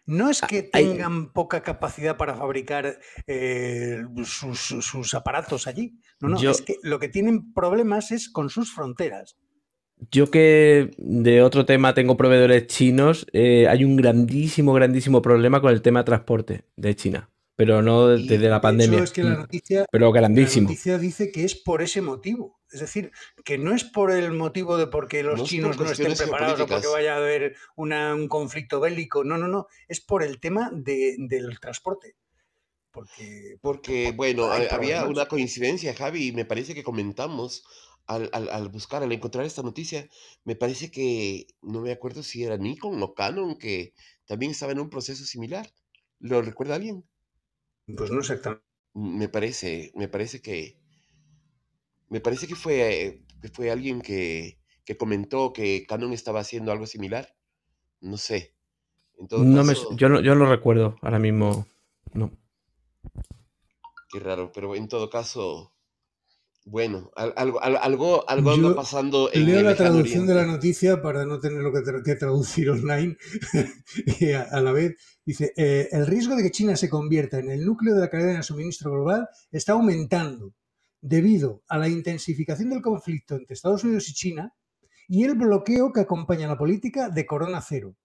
No 0.06 0.30
es 0.30 0.40
que 0.40 0.62
tengan 0.62 1.30
poca 1.34 1.62
capacidad 1.62 2.16
para 2.16 2.34
fabricar 2.34 2.98
eh, 3.26 4.02
sus, 4.24 5.12
aparatos 5.12 5.66
allí. 5.66 6.00
No, 6.20 6.30
no, 6.30 6.50
es 6.50 6.62
que 6.62 6.76
lo 6.82 6.98
que 6.98 7.10
tienen 7.10 7.52
problemas 7.52 8.12
es 8.12 8.30
con 8.30 8.48
sus 8.48 8.72
fronteras. 8.72 9.36
Yo 10.10 10.30
que 10.30 10.90
de 10.96 11.42
otro 11.42 11.66
tema 11.66 11.92
tengo 11.92 12.16
proveedores 12.16 12.66
chinos, 12.66 13.26
eh, 13.34 13.68
hay 13.68 13.84
un 13.84 13.96
grandísimo, 13.96 14.72
grandísimo 14.72 15.20
problema 15.20 15.60
con 15.60 15.70
el 15.70 15.82
tema 15.82 16.00
de 16.00 16.04
transporte 16.04 16.64
de 16.76 16.96
China 16.96 17.29
pero 17.60 17.82
no 17.82 18.08
desde 18.08 18.48
la 18.48 18.62
pandemia. 18.62 19.02
Es 19.02 19.12
que 19.12 19.22
la 19.22 19.36
noticia, 19.36 19.84
pero 19.92 20.10
grandísimo. 20.12 20.64
La 20.64 20.70
noticia 20.70 20.96
dice 20.96 21.30
que 21.30 21.44
es 21.44 21.54
por 21.54 21.82
ese 21.82 22.00
motivo. 22.00 22.58
Es 22.72 22.80
decir, 22.80 23.12
que 23.44 23.58
no 23.58 23.74
es 23.74 23.84
por 23.84 24.10
el 24.10 24.32
motivo 24.32 24.78
de 24.78 24.86
porque 24.86 25.22
los 25.22 25.44
chinos 25.44 25.78
no 25.78 25.84
estén 25.84 26.14
preparados 26.14 26.58
o 26.60 26.66
porque 26.66 26.86
vaya 26.86 27.12
a 27.12 27.18
haber 27.18 27.56
un 27.76 28.28
conflicto 28.28 28.80
bélico. 28.80 29.24
No, 29.24 29.36
no, 29.36 29.46
no. 29.46 29.66
Es 29.88 30.00
por 30.00 30.22
el 30.22 30.40
tema 30.40 30.70
del 30.72 31.60
transporte. 31.60 32.16
Porque, 32.92 33.58
porque 33.60 34.12
bueno, 34.12 34.50
había 34.50 35.04
una 35.04 35.26
coincidencia, 35.26 35.94
Javi, 35.94 36.28
y 36.28 36.32
me 36.32 36.46
parece 36.46 36.74
que 36.74 36.82
comentamos 36.82 37.62
al, 38.06 38.30
al, 38.32 38.68
buscar, 38.70 39.02
al 39.02 39.12
encontrar 39.12 39.44
esta 39.44 39.62
noticia, 39.62 40.08
me 40.44 40.56
parece 40.56 40.90
que, 40.90 41.46
no 41.60 41.82
me 41.82 41.92
acuerdo 41.92 42.22
si 42.22 42.42
era 42.42 42.56
Nikon 42.56 43.02
o 43.02 43.12
Canon, 43.12 43.58
que 43.58 43.92
también 44.24 44.52
estaba 44.52 44.72
en 44.72 44.80
un 44.80 44.88
proceso 44.88 45.26
similar. 45.26 45.70
¿Lo 46.20 46.40
recuerda 46.40 46.76
alguien? 46.76 47.04
Pues 47.96 48.10
no 48.10 48.20
exactamente. 48.20 48.64
Me 48.94 49.28
parece, 49.28 49.92
me 49.94 50.08
parece 50.08 50.42
que. 50.42 50.78
Me 52.08 52.20
parece 52.20 52.48
que 52.48 52.56
fue, 52.56 53.22
que 53.40 53.48
fue 53.48 53.70
alguien 53.70 54.00
que, 54.00 54.58
que 54.84 54.96
comentó 54.96 55.52
que 55.52 55.86
Canon 55.86 56.12
estaba 56.12 56.40
haciendo 56.40 56.72
algo 56.72 56.86
similar. 56.86 57.36
No 58.00 58.16
sé. 58.16 58.56
no 59.30 59.64
me, 59.64 59.74
yo, 59.96 60.08
no, 60.08 60.20
yo 60.20 60.34
no 60.34 60.46
recuerdo 60.46 60.96
ahora 61.02 61.18
mismo. 61.18 61.66
No. 62.12 62.32
Qué 64.08 64.18
raro, 64.18 64.50
pero 64.52 64.74
en 64.74 64.88
todo 64.88 65.08
caso, 65.08 65.72
bueno, 66.70 67.10
algo, 67.16 67.60
algo, 67.60 68.28
algo 68.30 68.50
anda 68.52 68.74
pasando 68.76 69.28
en 69.32 69.44
Leo 69.44 69.60
la 69.60 69.74
traducción 69.74 70.24
de 70.24 70.36
la 70.36 70.46
noticia 70.46 71.02
para 71.02 71.26
no 71.26 71.40
tener 71.40 71.62
lo 71.62 71.72
que, 71.72 72.14
traducir 72.14 72.70
online 72.70 73.16
a, 74.52 74.60
la 74.60 74.70
vez. 74.70 74.94
Dice, 75.26 75.52
eh, 75.56 75.88
el 75.90 76.06
riesgo 76.06 76.36
de 76.36 76.44
que 76.44 76.52
China 76.52 76.76
se 76.76 76.88
convierta 76.88 77.40
en 77.40 77.50
el 77.50 77.64
núcleo 77.64 77.96
de 77.96 78.00
la 78.02 78.08
cadena 78.08 78.36
de 78.36 78.42
suministro 78.44 78.92
global 78.92 79.28
está 79.50 79.72
aumentando 79.72 80.54
debido 81.00 81.64
a 81.66 81.76
la 81.76 81.88
intensificación 81.88 82.70
del 82.70 82.82
conflicto 82.82 83.34
entre 83.34 83.54
Estados 83.54 83.82
Unidos 83.82 84.08
y 84.08 84.14
China 84.14 84.54
y 85.08 85.24
el 85.24 85.34
bloqueo 85.34 85.92
que 85.92 86.02
acompaña 86.02 86.46
la 86.46 86.56
política 86.56 87.08
de 87.08 87.26
Corona 87.26 87.60
Cero. 87.60 87.96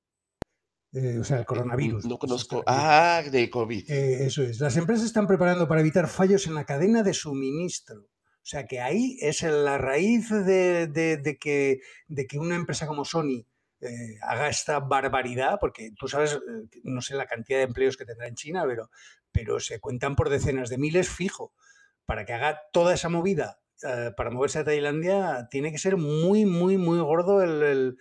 Eh, 0.91 1.19
o 1.19 1.23
sea, 1.23 1.37
el 1.37 1.45
coronavirus. 1.45 2.05
No 2.05 2.17
conozco. 2.17 2.63
Ah, 2.65 3.21
de 3.31 3.47
COVID. 3.47 3.91
Eh, 3.91 4.25
eso 4.25 4.41
es. 4.41 4.59
Las 4.59 4.75
empresas 4.75 5.05
están 5.05 5.27
preparando 5.27 5.67
para 5.67 5.81
evitar 5.81 6.07
fallos 6.07 6.47
en 6.47 6.55
la 6.55 6.65
cadena 6.65 7.03
de 7.03 7.13
suministro 7.13 8.07
o 8.45 8.47
sea 8.47 8.67
que 8.67 8.79
ahí 8.79 9.17
es 9.21 9.41
la 9.41 9.79
raíz 9.79 10.29
de, 10.29 10.87
que, 11.41 11.79
de 12.07 12.27
que, 12.27 12.37
una 12.37 12.55
empresa 12.55 12.85
como 12.85 13.03
Sony 13.03 13.43
eh, 13.81 14.19
haga 14.21 14.49
esta 14.49 14.79
barbaridad, 14.79 15.57
porque 15.59 15.93
tú 15.97 16.07
sabes, 16.07 16.33
eh, 16.33 16.79
no 16.83 17.01
sé 17.01 17.15
la 17.15 17.25
cantidad 17.25 17.57
de 17.57 17.63
empleos 17.63 17.97
que 17.97 18.05
tendrá 18.05 18.27
en 18.27 18.35
China, 18.35 18.63
pero, 18.67 18.91
pero 19.31 19.59
se 19.59 19.79
cuentan 19.79 20.15
por 20.15 20.29
decenas 20.29 20.69
de 20.69 20.77
miles 20.77 21.09
fijo. 21.09 21.53
Para 22.05 22.23
que 22.23 22.33
haga 22.33 22.61
toda 22.71 22.93
esa 22.93 23.09
movida 23.09 23.61
eh, 23.81 24.11
para 24.15 24.29
moverse 24.29 24.59
a 24.59 24.63
Tailandia, 24.63 25.47
tiene 25.49 25.71
que 25.71 25.79
ser 25.79 25.97
muy, 25.97 26.45
muy, 26.45 26.77
muy 26.77 26.99
gordo 26.99 27.41
el, 27.41 27.97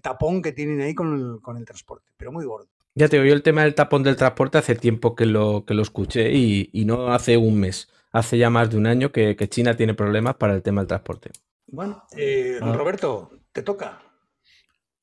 tapón 0.00 0.42
que 0.42 0.52
tienen 0.52 0.80
ahí 0.80 0.94
con 0.94 1.40
el, 1.56 1.64
transporte, 1.64 2.12
pero 2.16 2.30
muy 2.30 2.44
gordo. 2.44 2.68
Ya 2.94 3.08
te 3.08 3.18
oí 3.18 3.30
el 3.30 3.42
tema 3.42 3.64
del 3.64 3.74
tapón 3.74 4.04
del 4.04 4.14
transporte 4.14 4.58
hace 4.58 4.76
tiempo 4.76 5.16
que 5.16 5.26
lo, 5.26 5.64
que 5.64 5.74
lo 5.74 5.82
escuché 5.82 6.30
y, 6.30 6.70
y 6.72 6.84
no 6.84 7.12
hace 7.12 7.36
un 7.36 7.58
mes 7.58 7.88
hace 8.12 8.38
ya 8.38 8.50
más 8.50 8.70
de 8.70 8.76
un 8.76 8.86
año 8.86 9.12
que, 9.12 9.36
China 9.48 9.76
tiene 9.76 9.94
problemas 9.94 10.36
para 10.36 10.54
el 10.54 10.62
tema 10.62 10.82
del 10.82 10.88
transporte. 10.88 11.30
Bueno, 11.66 12.04
eh, 12.16 12.58
ah. 12.60 12.72
Roberto, 12.72 13.30
te 13.52 13.62
toca. 13.62 14.00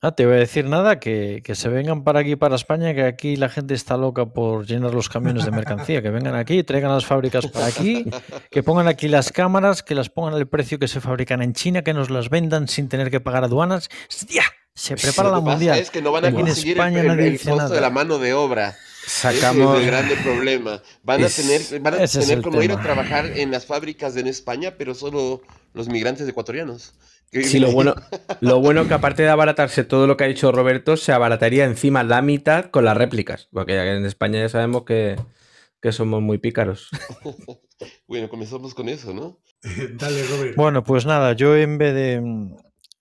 Ah, 0.02 0.12
te 0.12 0.26
voy 0.26 0.36
a 0.36 0.38
decir 0.38 0.66
nada, 0.66 1.00
que, 1.00 1.42
se 1.54 1.68
vengan 1.68 2.04
para 2.04 2.20
aquí, 2.20 2.36
para 2.36 2.54
España, 2.54 2.94
que 2.94 3.02
aquí 3.02 3.36
la 3.36 3.48
gente 3.48 3.72
está 3.72 3.96
loca 3.96 4.26
por 4.26 4.66
llenar 4.66 4.94
los 4.94 5.08
camiones 5.08 5.46
de 5.46 5.50
mercancía, 5.50 6.02
que 6.02 6.10
vengan 6.10 6.34
aquí, 6.34 6.62
traigan 6.62 6.92
las 6.92 7.06
fábricas 7.06 7.46
para 7.46 7.66
aquí, 7.66 8.04
que 8.50 8.62
pongan 8.62 8.88
aquí 8.88 9.08
las 9.08 9.32
cámaras, 9.32 9.82
que 9.82 9.94
las 9.94 10.10
pongan 10.10 10.34
al 10.34 10.46
precio 10.46 10.78
que 10.78 10.86
se 10.86 11.00
fabrican 11.00 11.42
en 11.42 11.54
China, 11.54 11.82
que 11.82 11.94
nos 11.94 12.10
las 12.10 12.28
vendan 12.28 12.68
sin 12.68 12.88
tener 12.88 13.10
que 13.10 13.20
pagar 13.20 13.44
aduanas. 13.44 13.88
¡Ya! 14.28 14.44
Se 14.74 14.94
prepara 14.94 15.30
la 15.30 15.40
mundial. 15.40 15.78
Es 15.78 15.90
que 15.90 16.02
no 16.02 16.12
van 16.12 16.26
a 16.26 16.32
conseguir 16.32 16.76
en 16.76 16.96
España 16.96 17.14
el, 17.14 17.40
costo 17.40 17.74
de 17.74 17.80
la 17.80 17.88
mano 17.88 18.18
de 18.18 18.34
obra. 18.34 18.76
Sacamos... 19.06 19.76
es 19.76 19.84
el 19.84 19.86
grande 19.86 20.16
problema. 20.16 20.82
Van 21.04 21.22
a 21.22 21.28
tener, 21.28 21.80
van 21.80 21.94
a 21.94 22.06
tener 22.06 22.42
como 22.42 22.60
ir 22.60 22.72
a 22.72 22.82
trabajar 22.82 23.26
en 23.38 23.52
las 23.52 23.64
fábricas 23.64 24.14
de 24.14 24.22
en 24.22 24.26
España, 24.26 24.74
pero 24.76 24.94
solo 24.94 25.42
los 25.74 25.88
migrantes 25.88 26.28
ecuatorianos. 26.28 26.94
Sí, 27.30 27.60
lo 27.60 27.70
bueno, 27.70 27.94
lo 28.40 28.60
bueno 28.60 28.88
que 28.88 28.94
aparte 28.94 29.22
de 29.22 29.28
abaratarse 29.28 29.84
todo 29.84 30.08
lo 30.08 30.16
que 30.16 30.24
ha 30.24 30.28
dicho 30.28 30.50
Roberto, 30.50 30.96
se 30.96 31.12
abarataría 31.12 31.64
encima 31.64 32.02
la 32.02 32.20
mitad 32.20 32.66
con 32.70 32.84
las 32.84 32.96
réplicas. 32.96 33.48
Porque 33.52 33.76
en 33.78 34.04
España 34.04 34.40
ya 34.40 34.48
sabemos 34.48 34.84
que, 34.84 35.16
que 35.80 35.92
somos 35.92 36.20
muy 36.20 36.38
pícaros. 36.38 36.90
bueno, 38.08 38.28
comenzamos 38.28 38.74
con 38.74 38.88
eso, 38.88 39.14
¿no? 39.14 39.38
Dale, 39.94 40.24
Roberto. 40.24 40.54
Bueno, 40.56 40.82
pues 40.82 41.06
nada, 41.06 41.32
yo 41.34 41.56
en 41.56 41.78
vez 41.78 41.94
de 41.94 42.14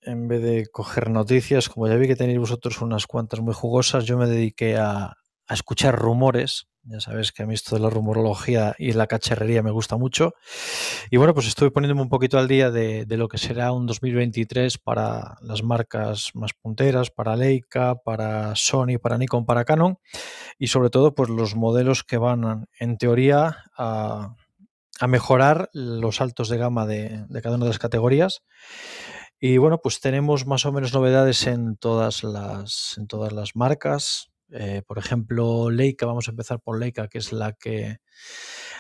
en 0.04 0.28
vez 0.28 0.44
de 0.44 0.68
coger 0.68 1.10
noticias, 1.10 1.68
como 1.68 1.88
ya 1.88 1.96
vi 1.96 2.08
que 2.08 2.15
tenéis 2.15 2.38
vosotros 2.38 2.80
unas 2.82 3.08
cuantas 3.08 3.39
muy 3.39 3.56
jugosas, 3.56 4.06
yo 4.06 4.20
me 4.20 4.28
dediqué 4.28 4.78
a, 4.78 5.18
a 5.47 5.53
escuchar 5.53 5.95
rumores. 5.95 6.67
Ya 6.88 6.99
sabes 6.99 7.31
que 7.31 7.41
a 7.41 7.47
mí 7.47 7.55
esto 7.55 7.75
de 7.75 7.81
la 7.81 7.89
rumorología 7.89 8.75
y 8.77 8.93
la 8.93 9.08
cacharrería 9.08 9.63
me 9.63 9.71
gusta 9.71 9.97
mucho. 9.97 10.34
Y 11.10 11.17
bueno, 11.17 11.34
pues 11.34 11.47
estuve 11.47 11.71
poniéndome 11.71 12.03
un 12.03 12.10
poquito 12.10 12.38
al 12.38 12.47
día 12.47 12.69
de, 12.69 13.05
lo 13.10 13.27
que 13.27 13.39
será 13.39 13.71
un 13.71 13.88
2023 13.88 14.77
para 14.77 15.36
las 15.41 15.63
marcas 15.63 16.29
más 16.36 16.53
punteras, 16.53 17.10
para 17.10 17.36
Leica, 17.36 17.95
para 17.95 18.55
Sony, 18.55 18.99
para 19.01 19.17
Nikon, 19.17 19.45
para 19.45 19.65
Canon. 19.65 19.97
Y 20.60 20.67
sobre 20.67 20.91
todo, 20.91 21.15
pues 21.15 21.29
los 21.29 21.55
modelos 21.55 22.03
que 22.03 22.17
van, 22.17 22.67
en 22.79 22.97
teoría, 22.97 23.63
a, 23.77 24.36
mejorar 25.08 25.69
los 25.73 26.17
saltos 26.17 26.49
de 26.49 26.58
gama 26.58 26.86
de, 26.86 27.25
de 27.27 27.41
cada 27.41 27.55
una 27.55 27.65
de 27.65 27.71
las 27.71 27.79
categorías. 27.79 28.43
Y 29.39 29.58
bueno, 29.58 29.79
pues 29.81 29.99
tenemos 29.99 30.45
más 30.45 30.65
o 30.65 30.71
menos 30.71 30.93
novedades 30.93 31.45
en 31.47 31.75
todas 31.77 32.23
las, 32.23 32.95
en 32.97 33.08
todas 33.08 33.34
las 33.34 33.55
marcas. 33.55 34.31
Eh, 34.51 34.84
por 34.86 34.97
ejemplo, 34.97 35.69
Leica, 35.69 36.05
vamos 36.05 36.27
a 36.27 36.31
empezar 36.31 36.60
por 36.60 36.79
Leica, 36.79 37.08
que 37.08 37.17
es 37.17 37.34
la 37.34 37.53
que, 37.53 37.97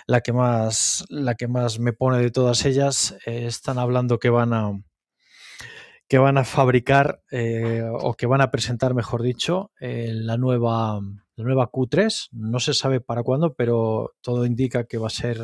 la 0.07 0.21
que, 0.21 0.33
más, 0.33 1.05
la 1.09 1.35
que 1.35 1.47
más 1.47 1.79
me 1.79 1.93
pone 1.93 2.19
de 2.19 2.31
todas 2.31 2.65
ellas. 2.65 3.17
Eh, 3.25 3.45
están 3.45 3.79
hablando 3.79 4.19
que 4.19 4.29
van 4.29 4.53
a, 4.53 4.71
que 6.07 6.17
van 6.17 6.37
a 6.37 6.45
fabricar 6.45 7.21
eh, 7.31 7.83
o 7.91 8.13
que 8.13 8.27
van 8.27 8.41
a 8.41 8.51
presentar, 8.51 8.93
mejor 8.93 9.23
dicho, 9.23 9.71
la, 9.79 10.37
nueva, 10.37 10.99
la 11.35 11.43
nueva 11.43 11.71
Q3. 11.71 12.29
No 12.31 12.59
se 12.59 12.73
sabe 12.73 13.01
para 13.01 13.23
cuándo, 13.23 13.53
pero 13.55 14.13
todo 14.21 14.45
indica 14.45 14.85
que 14.85 14.97
va 14.97 15.07
a 15.07 15.11
ser 15.11 15.39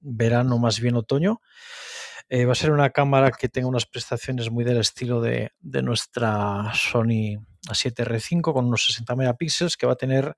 verano, 0.00 0.58
más 0.58 0.80
bien 0.80 0.96
otoño. 0.96 1.40
Va 2.32 2.52
a 2.52 2.54
ser 2.54 2.70
una 2.70 2.90
cámara 2.90 3.32
que 3.32 3.48
tenga 3.48 3.66
unas 3.66 3.86
prestaciones 3.86 4.52
muy 4.52 4.62
del 4.62 4.78
estilo 4.78 5.20
de, 5.20 5.50
nuestra 5.82 6.70
Sony 6.74 7.44
A7R5 7.68 8.52
con 8.52 8.66
unos 8.66 8.86
60 8.86 9.16
megapíxeles 9.16 9.76
que 9.76 9.86
va 9.86 9.92
a 9.92 9.96
tener 9.96 10.36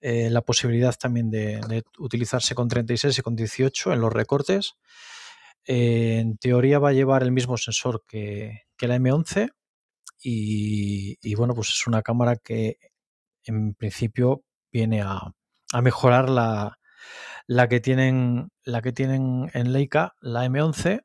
eh, 0.00 0.30
la 0.30 0.42
posibilidad 0.42 0.94
también 0.94 1.30
de, 1.30 1.82
utilizarse 1.98 2.54
con 2.54 2.68
36 2.68 3.18
y 3.18 3.22
con 3.22 3.34
18 3.34 3.92
en 3.92 4.00
los 4.00 4.12
recortes. 4.12 4.74
Eh, 5.64 6.18
en 6.20 6.38
teoría 6.38 6.78
va 6.78 6.90
a 6.90 6.92
llevar 6.92 7.22
el 7.22 7.32
mismo 7.32 7.56
sensor 7.56 8.04
que, 8.06 8.66
la 8.80 8.96
M11 8.96 9.50
y, 10.20 11.34
bueno, 11.34 11.54
pues 11.54 11.68
es 11.68 11.86
una 11.86 12.02
cámara 12.02 12.36
que 12.36 12.78
en 13.44 13.74
principio 13.74 14.44
viene 14.72 15.02
a, 15.02 15.32
mejorar 15.82 16.28
la, 16.30 16.78
la, 17.46 17.68
que 17.68 17.80
tienen, 17.80 18.50
la 18.64 18.82
que 18.82 18.92
tienen 18.92 19.50
en 19.52 19.72
Leica, 19.72 20.14
la 20.20 20.46
M11 20.46 21.02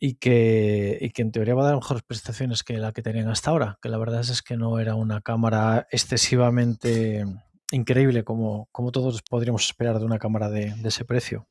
y 0.00 0.14
que, 0.14 1.10
que 1.14 1.22
en 1.22 1.32
teoría 1.32 1.54
va 1.54 1.62
a 1.62 1.66
dar 1.66 1.74
mejores 1.74 2.02
prestaciones 2.02 2.62
que 2.62 2.74
la 2.74 2.92
que 2.92 3.02
tenían 3.02 3.28
hasta 3.28 3.50
ahora, 3.50 3.78
que 3.82 3.88
la 3.88 3.98
verdad 3.98 4.20
es, 4.20 4.42
que 4.42 4.56
no 4.56 4.78
era 4.78 4.94
una 4.94 5.20
cámara 5.20 5.88
excesivamente 5.90 7.24
increíble 7.72 8.24
como, 8.24 8.68
como 8.70 8.92
todos 8.92 9.22
podríamos 9.22 9.66
esperar 9.66 9.98
de 9.98 10.04
una 10.04 10.18
cámara 10.18 10.48
de, 10.50 10.74
ese 10.84 11.04
precio. 11.04 11.48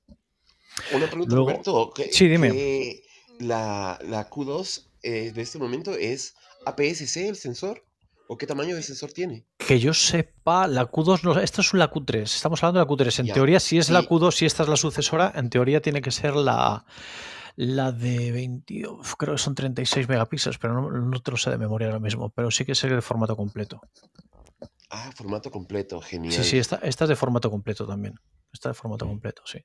Una 0.93 1.07
pregunta, 1.07 1.35
Roberto. 1.35 1.93
sí, 2.11 2.27
dime. 2.27 3.01
la, 3.39 3.99
la, 4.03 4.29
Q2 4.29 4.87
eh, 5.03 5.31
de 5.33 5.41
este 5.41 5.57
momento 5.57 5.91
es 5.93 6.35
APS-C 6.65 7.27
el 7.27 7.35
sensor. 7.35 7.83
¿O 8.29 8.37
qué 8.37 8.45
tamaño 8.45 8.75
de 8.75 8.83
sensor 8.83 9.13
tiene? 9.13 9.45
Que 9.57 9.79
yo 9.79 9.93
sepa, 9.93 10.67
la 10.67 10.91
Q2 10.91 11.23
no, 11.23 11.39
esta 11.39 11.61
es 11.61 11.73
la 11.73 11.89
Q3. 11.89 12.23
Estamos 12.23 12.61
hablando 12.61 12.81
de 12.81 12.85
la 12.85 13.05
Q3. 13.05 13.19
En 13.21 13.33
teoría, 13.33 13.61
si 13.61 13.77
es 13.77 13.89
la 13.89 14.03
Q2, 14.03 14.33
si 14.33 14.45
esta 14.45 14.63
es 14.63 14.69
la 14.69 14.75
sucesora, 14.75 15.31
en 15.33 15.49
teoría 15.49 15.81
tiene 15.81 16.01
que 16.01 16.11
ser 16.11 16.35
la, 16.35 16.85
la 17.57 17.91
de 17.91 18.31
20, 18.31 18.83
creo 19.17 19.33
que 19.33 19.39
son 19.39 19.55
36 19.55 20.07
megapíxeles, 20.07 20.59
pero 20.59 20.91
no, 20.91 21.19
te 21.19 21.31
lo 21.31 21.37
sé 21.37 21.49
de 21.49 21.57
memoria 21.57 21.87
ahora 21.87 21.99
mismo, 21.99 22.29
pero 22.29 22.51
sí 22.51 22.63
que 22.63 22.73
es 22.73 22.83
el 22.83 23.01
formato 23.01 23.35
completo. 23.35 23.81
Ah, 24.91 25.09
formato 25.15 25.49
completo, 25.49 25.99
genial. 25.99 26.31
Sí, 26.31 26.43
sí, 26.43 26.59
esta, 26.59 26.75
esta 26.77 27.05
es 27.05 27.09
de 27.09 27.15
formato 27.15 27.49
completo 27.49 27.87
también. 27.87 28.13
Está 28.53 28.69
de 28.69 28.75
formato 28.75 29.07
completo, 29.07 29.41
sí. 29.45 29.59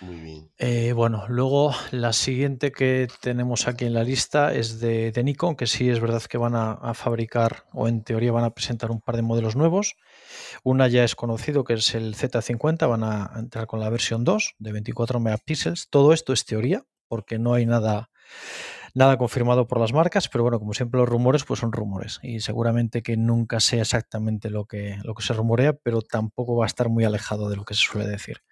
Muy 0.00 0.20
bien. 0.20 0.50
Eh, 0.58 0.92
bueno, 0.92 1.24
luego 1.28 1.74
la 1.90 2.12
siguiente 2.12 2.70
que 2.70 3.08
tenemos 3.20 3.66
aquí 3.66 3.84
en 3.84 3.94
la 3.94 4.04
lista 4.04 4.54
es 4.54 4.78
de, 4.80 5.12
Nikon, 5.24 5.56
que 5.56 5.66
sí 5.66 5.90
es 5.90 6.00
verdad 6.00 6.22
que 6.22 6.38
van 6.38 6.54
a, 6.54 6.94
fabricar 6.94 7.64
o 7.72 7.88
en 7.88 8.02
teoría 8.04 8.32
van 8.32 8.44
a 8.44 8.54
presentar 8.54 8.90
un 8.90 9.00
par 9.00 9.16
de 9.16 9.22
modelos 9.22 9.56
nuevos. 9.56 9.96
Una 10.62 10.86
ya 10.86 11.04
es 11.04 11.16
conocido 11.16 11.64
que 11.64 11.74
es 11.74 11.94
el 11.94 12.14
Z50, 12.14 12.88
van 12.88 13.02
a 13.02 13.32
entrar 13.36 13.66
con 13.66 13.80
la 13.80 13.90
versión 13.90 14.24
2 14.24 14.54
de 14.58 14.72
24 14.72 15.18
megapíxeles. 15.20 15.88
Todo 15.90 16.12
esto 16.12 16.32
es 16.32 16.44
teoría, 16.44 16.84
porque 17.08 17.38
no 17.38 17.54
hay 17.54 17.66
nada, 17.66 18.10
nada 18.98 19.16
confirmado 19.16 19.68
por 19.68 19.78
las 19.78 19.92
marcas, 19.92 20.28
pero 20.28 20.42
bueno, 20.42 20.58
como 20.58 20.74
siempre 20.74 20.98
los 20.98 21.08
rumores 21.08 21.44
pues 21.44 21.60
son 21.60 21.70
rumores 21.70 22.18
y 22.20 22.40
seguramente 22.40 23.00
que 23.00 23.16
nunca 23.16 23.60
sea 23.60 23.82
exactamente 23.82 24.50
lo 24.50 24.64
que, 24.64 24.98
lo 25.04 25.14
que 25.14 25.22
se 25.22 25.34
rumorea, 25.34 25.72
pero 25.72 26.02
tampoco 26.02 26.56
va 26.56 26.64
a 26.64 26.66
estar 26.66 26.88
muy 26.88 27.04
alejado 27.04 27.48
de 27.48 27.54
lo 27.54 27.64
que 27.64 27.74
se 27.74 27.82
suele 27.82 28.08
decir. 28.08 28.42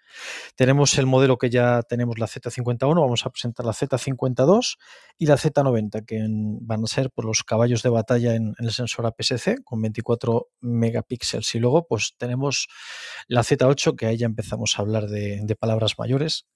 Tenemos 0.54 0.96
el 0.98 1.06
modelo 1.06 1.36
que 1.36 1.50
ya 1.50 1.82
tenemos, 1.82 2.20
la 2.20 2.28
Z51, 2.28 2.94
vamos 2.94 3.26
a 3.26 3.30
presentar 3.30 3.66
la 3.66 3.72
Z52 3.72 4.76
y 5.18 5.26
la 5.26 5.36
Z90, 5.36 6.06
que 6.06 6.24
van 6.60 6.84
a 6.84 6.86
ser 6.86 7.10
pues, 7.10 7.26
los 7.26 7.42
caballos 7.42 7.82
de 7.82 7.90
batalla 7.90 8.36
en, 8.36 8.54
el 8.58 8.70
sensor 8.70 9.06
APS-C 9.06 9.64
con 9.64 9.82
24 9.82 10.46
megapíxeles. 10.60 11.52
Y 11.56 11.58
luego 11.58 11.88
pues 11.88 12.14
tenemos 12.18 12.68
la 13.26 13.42
Z8, 13.42 13.96
que 13.96 14.06
ahí 14.06 14.16
ya 14.16 14.26
empezamos 14.26 14.78
a 14.78 14.82
hablar 14.82 15.08
de, 15.08 15.56
palabras 15.58 15.98
mayores 15.98 16.46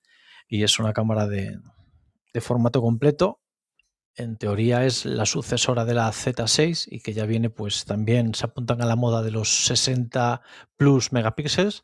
y 0.47 0.63
es 0.63 0.79
una 0.79 0.93
cámara 0.93 1.27
de, 1.27 1.59
de 2.33 2.41
formato 2.41 2.81
completo 2.81 3.41
en 4.17 4.37
teoría 4.37 4.85
es 4.85 5.05
la 5.05 5.27
sucesora 5.27 5.85
de 5.85 5.95
la 5.95 6.11
Z6 6.11 6.89
y 6.91 7.01
que 7.01 7.13
ya 7.13 7.27
viene 7.27 7.51
pues 7.51 7.85
también 7.85 8.35
se 8.35 8.47
apuntan 8.47 8.83
a 8.83 8.87
la 8.87 8.97
moda 8.97 9.23
de 9.23 9.31
los 9.31 9.65
60 9.67 10.43
plus 10.77 11.13
megapíxeles 11.13 11.83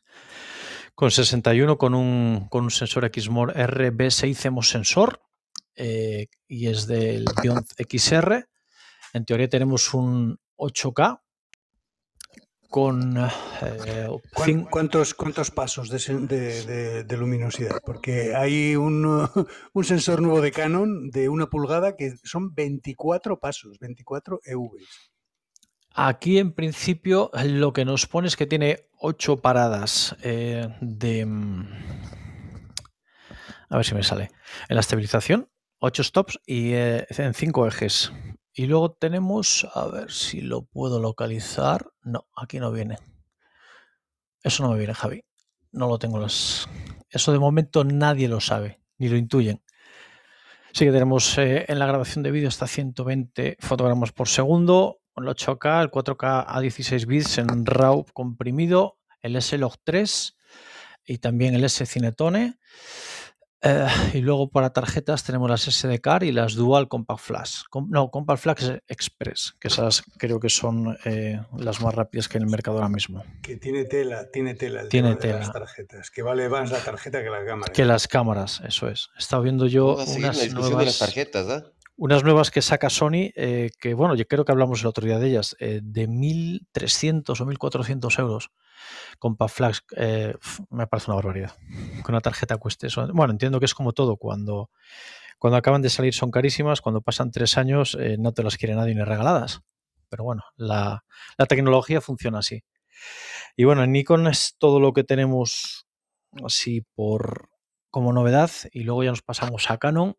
con 0.95 1.11
61 1.11 1.79
con 1.79 1.95
un, 1.95 2.49
con 2.49 2.65
un 2.65 2.71
sensor 2.71 3.11
XMOR 3.15 3.55
RB6 3.55 4.47
hemos 4.47 4.71
sensor 4.71 5.21
eh, 5.77 6.29
y 6.49 6.69
es 6.69 6.87
del 6.87 7.27
Beyond 7.43 7.67
XR. 7.77 8.49
En 9.12 9.25
teoría 9.27 9.49
tenemos 9.49 9.93
un 9.93 10.41
8K 10.57 11.21
con... 12.71 13.17
Eh, 13.17 14.09
¿Cuántos, 14.71 15.15
¿Cuántos 15.15 15.51
pasos 15.51 15.89
de, 15.89 17.07
luminosidad? 17.17 17.81
Porque 17.85 18.35
hay 18.35 18.77
un, 18.77 19.05
un, 19.73 19.85
sensor 19.85 20.21
nuevo 20.21 20.41
de 20.41 20.53
Canon 20.53 21.11
de 21.11 21.29
una 21.29 21.47
pulgada 21.47 21.97
que 21.97 22.15
son 22.25 22.55
24 22.55 23.39
pasos, 23.39 23.79
24 23.79 24.41
EVs. 24.45 25.11
Aquí 25.99 26.39
en 26.39 26.53
principio 26.53 27.31
lo 27.45 27.73
que 27.73 27.87
nos 27.87 28.07
pone 28.07 28.29
es 28.29 28.37
que 28.37 28.47
tiene 28.47 28.89
ocho 28.99 29.39
paradas 29.39 30.15
eh, 30.23 30.69
de... 30.83 31.25
Mm, 31.25 31.67
a 33.71 33.77
ver 33.77 33.85
si 33.85 33.95
me 33.95 34.03
sale. 34.03 34.31
En 34.69 34.77
la 34.77 34.81
estabilización, 34.81 35.49
ocho 35.79 36.05
stops 36.05 36.39
y 36.47 36.73
eh, 36.73 37.07
en 37.17 37.33
cinco 37.33 37.67
ejes. 37.67 38.13
Y 38.59 38.64
luego 38.64 38.90
tenemos, 38.92 39.69
a 39.75 39.87
ver 39.87 40.11
si 40.11 40.40
lo 40.40 40.62
puedo 40.62 40.99
localizar. 40.99 41.90
No, 42.03 42.27
aquí 42.35 42.59
no 42.59 42.73
viene. 42.73 42.97
Eso 44.42 44.62
no 44.62 44.71
me 44.71 44.79
viene, 44.79 44.95
Javi. 44.95 45.23
No 45.73 45.88
lo 45.88 45.99
tengo 45.99 46.19
las... 46.19 46.66
Eso 47.11 47.33
de 47.33 47.38
momento 47.38 47.85
nadie 47.85 48.29
lo 48.29 48.40
sabe, 48.40 48.81
ni 48.97 49.11
lo 49.11 49.19
intuyen. 49.19 49.62
Sí 50.73 50.87
que 50.87 50.90
tenemos 50.90 51.37
eh, 51.37 51.66
en 51.69 51.79
la 51.79 51.85
grabación 51.85 52.23
de 52.23 52.31
vídeo 52.31 52.49
hasta 52.49 52.66
120 52.66 53.59
fotogramas 53.61 54.12
por 54.12 54.27
segundo, 54.27 55.01
el 55.16 55.25
8K, 55.25 55.83
el 55.83 55.90
4K 55.90 56.47
a 56.49 56.59
16 56.59 57.05
bits 57.05 57.37
en 57.37 57.66
RAW 57.66 58.07
comprimido, 58.14 58.99
el 59.21 59.37
S-Log 59.37 59.75
3 59.85 60.35
y 61.05 61.19
también 61.19 61.55
el 61.55 61.64
S-Cinetone. 61.64 62.59
Eh, 63.69 63.87
y 64.15 64.21
luego 64.21 64.49
para 64.49 64.71
tarjetas 64.71 65.25
tenemos 65.25 65.51
las 65.51 65.63
SD 65.63 66.01
card 66.01 66.23
y 66.23 66.33
las 66.33 66.55
Dual 66.55 66.89
Compact 66.89 67.21
Flash. 67.21 67.63
no, 67.89 68.11
Compact 68.11 68.41
Flash 68.41 68.71
Express, 68.87 69.57
que 69.59 69.69
esas 69.69 70.03
creo 70.19 70.39
que 70.39 70.49
son 70.49 70.97
eh, 71.05 71.41
las 71.59 71.81
más 71.81 71.95
rápidas 71.95 72.29
que 72.29 72.39
en 72.39 72.45
el 72.45 72.51
mercado 72.51 72.77
ahora 72.77 72.89
mismo. 72.89 73.25
Que 73.43 73.57
tiene 73.57 73.85
tela, 73.85 74.31
tiene 74.31 74.55
tela 74.55 74.83
el 74.83 74.89
tiene 74.89 75.17
tela. 75.17 75.39
las 75.39 75.53
tarjetas, 75.53 76.11
que 76.11 76.23
vale 76.23 76.49
más 76.49 76.71
la 76.71 76.79
tarjeta 76.79 77.23
que 77.23 77.31
las 77.31 77.45
cámaras. 77.45 77.71
Que 77.75 77.85
las 77.85 78.07
cámaras, 78.07 78.63
eso 78.67 78.89
es. 78.89 79.09
He 79.17 79.19
estado 79.19 79.43
viendo 79.43 79.67
yo 79.67 79.97
unas 79.97 80.53
nuevas... 80.53 80.79
de 80.79 80.85
las 80.85 80.99
tarjetas, 80.99 81.47
¿eh? 81.49 81.76
Unas 81.97 82.25
nuevas 82.25 82.51
que 82.51 82.63
saca 82.63 82.91
Sony, 82.91 83.33
eh, 83.35 83.71
que 83.81 83.95
bueno, 83.95 84.15
yo 84.15 84.27
creo 84.27 84.45
que 84.45 84.53
hablamos 84.53 84.81
el 84.81 84.87
otro 84.87 85.07
día 85.07 85.19
de 85.19 85.29
ellas, 85.29 85.57
eh, 85.59 85.81
de 85.83 86.09
1.300 86.09 87.41
o 87.41 87.47
1.400 87.47 88.19
euros 88.19 88.51
con 89.19 89.37
Flash, 89.49 89.81
eh, 89.97 90.35
me 90.71 90.87
parece 90.87 91.11
una 91.11 91.17
barbaridad. 91.17 91.53
Con 92.05 92.15
una 92.15 92.21
tarjeta 92.21 92.59
cueste 92.59 92.89
eso. 92.89 93.09
Bueno, 93.13 93.33
entiendo 93.33 93.59
que 93.59 93.65
es 93.65 93.75
como 93.75 93.93
todo, 93.93 94.17
cuando, 94.17 94.71
cuando 95.39 95.57
acaban 95.57 95.83
de 95.83 95.89
salir 95.89 96.13
son 96.15 96.31
carísimas, 96.31 96.83
cuando 96.83 97.01
pasan 97.01 97.31
tres 97.31 97.57
años 97.57 97.97
no 98.19 98.33
te 98.33 98.43
las 98.43 98.59
quiere 98.59 98.75
nadie 98.75 98.95
ni 98.95 99.03
regaladas. 99.03 99.63
Pero 100.09 100.25
bueno, 100.25 100.43
la, 100.57 101.05
la 101.39 101.47
tecnología 101.47 102.01
funciona 102.01 102.41
así. 102.41 102.63
Y 103.57 103.65
bueno, 103.65 103.83
en 103.83 103.93
Nikon 103.93 104.27
es 104.29 104.55
todo 104.59 104.79
lo 104.79 104.93
que 104.93 105.03
tenemos 105.03 105.87
así 106.45 106.83
por 106.95 107.49
como 107.91 108.13
novedad 108.13 108.51
y 108.71 108.85
luego 108.85 109.03
ya 109.03 109.11
nos 109.11 109.23
pasamos 109.23 109.71
a 109.71 109.79
Canon 109.79 110.17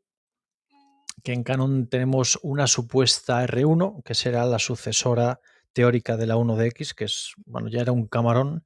que 1.28 1.34
en 1.34 1.44
Canon 1.44 1.88
tenemos 1.88 2.40
una 2.42 2.68
supuesta 2.68 3.46
R1, 3.46 4.02
que 4.06 4.16
será 4.16 4.46
la 4.46 4.60
sucesora 4.60 5.42
teórica 5.74 6.16
de 6.16 6.26
la 6.26 6.38
1DX, 6.38 6.94
que 6.94 7.04
es, 7.04 7.34
bueno, 7.46 7.68
ya 7.68 7.82
era 7.82 7.92
un 7.92 8.08
camarón, 8.08 8.63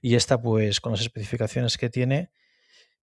y 0.00 0.14
esta 0.14 0.40
pues 0.40 0.80
con 0.80 0.92
las 0.92 1.02
especificaciones 1.02 1.76
que 1.76 1.90
tiene, 1.90 2.30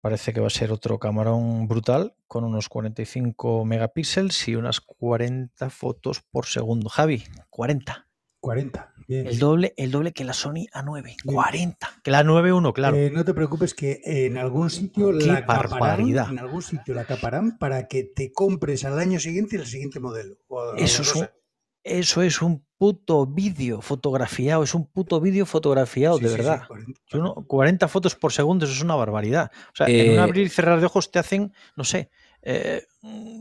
parece 0.00 0.32
que 0.32 0.38
va 0.38 0.46
a 0.46 0.50
ser 0.50 0.70
otro 0.70 1.00
camarón 1.00 1.66
brutal, 1.66 2.14
con 2.28 2.44
unos 2.44 2.68
45 2.68 3.64
megapíxeles 3.64 4.46
y 4.46 4.54
unas 4.54 4.80
40 4.80 5.68
fotos 5.68 6.22
por 6.22 6.46
segundo. 6.46 6.88
Javi, 6.88 7.24
40. 7.50 8.05
40. 8.40 8.92
Bien. 9.08 9.26
El 9.26 9.38
doble, 9.38 9.72
el 9.76 9.90
doble 9.90 10.12
que 10.12 10.24
la 10.24 10.32
Sony 10.32 10.66
A9. 10.72 11.16
40. 11.24 11.88
Que 12.02 12.10
la 12.10 12.24
9.1, 12.24 12.72
claro. 12.72 12.96
Eh, 12.96 13.10
no 13.12 13.24
te 13.24 13.34
preocupes 13.34 13.72
que 13.74 14.00
en 14.04 14.36
algún 14.36 14.68
sitio 14.70 15.16
Qué 15.16 15.26
la 15.26 15.40
caparán, 15.46 15.70
barbaridad. 15.78 16.30
en 16.30 16.38
algún 16.40 16.62
sitio 16.62 16.94
la 16.94 17.04
caparán 17.04 17.56
para 17.58 17.86
que 17.88 18.02
te 18.04 18.32
compres 18.32 18.84
al 18.84 18.98
año 18.98 19.20
siguiente 19.20 19.56
el 19.56 19.66
siguiente 19.66 20.00
modelo. 20.00 20.36
Eso 20.76 21.02
es, 21.02 21.14
un, 21.14 21.28
eso 21.84 22.22
es 22.22 22.42
un 22.42 22.66
puto 22.78 23.26
vídeo 23.26 23.80
fotografiado. 23.80 24.64
Es 24.64 24.74
un 24.74 24.86
puto 24.90 25.20
vídeo 25.20 25.46
fotografiado, 25.46 26.18
Sí, 26.18 26.24
de 26.24 26.30
sí, 26.30 26.36
sí, 26.36 26.42
verdad. 26.42 26.66
40. 26.66 27.00
Yo 27.06 27.18
no- 27.20 27.34
40 27.46 27.88
fotos 27.88 28.16
por 28.16 28.32
segundo, 28.32 28.64
eso 28.64 28.74
es 28.74 28.82
una 28.82 28.96
barbaridad. 28.96 29.50
O 29.72 29.76
sea, 29.76 29.86
en 29.88 30.10
un 30.10 30.16
Eh, 30.16 30.18
abrir 30.20 30.46
y 30.46 30.50
cerrar 30.50 30.80
de 30.80 30.86
ojos 30.86 31.10
te 31.12 31.18
hacen, 31.20 31.52
no 31.76 31.84
sé, 31.84 32.10
eh, 32.42 32.82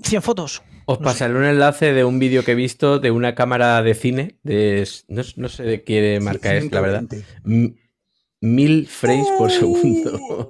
100 0.03 0.21
fotos. 0.21 0.62
Os 0.88 0.99
No 0.99 1.05
sé. 1.10 1.13
pasaré 1.13 1.34
un 1.36 1.43
enlace 1.45 1.93
de 1.93 2.03
un 2.03 2.19
vídeo 2.19 2.43
que 2.43 2.51
he 2.51 2.55
visto 2.55 2.99
de 2.99 3.12
una 3.12 3.34
cámara 3.36 3.81
de 3.81 3.95
cine. 3.95 4.38
De, 4.43 4.88
no, 5.08 5.23
no 5.38 5.49
sé 5.49 5.63
de 5.63 5.84
qué 5.84 6.19
marca 6.21 6.53
es, 6.55 6.71
la 6.71 6.81
verdad. 6.81 7.03
120. 7.10 7.25
M- 7.45 7.75
Mil 8.41 8.86
frames 8.86 9.27
por 9.39 9.49
segundo. 9.49 10.47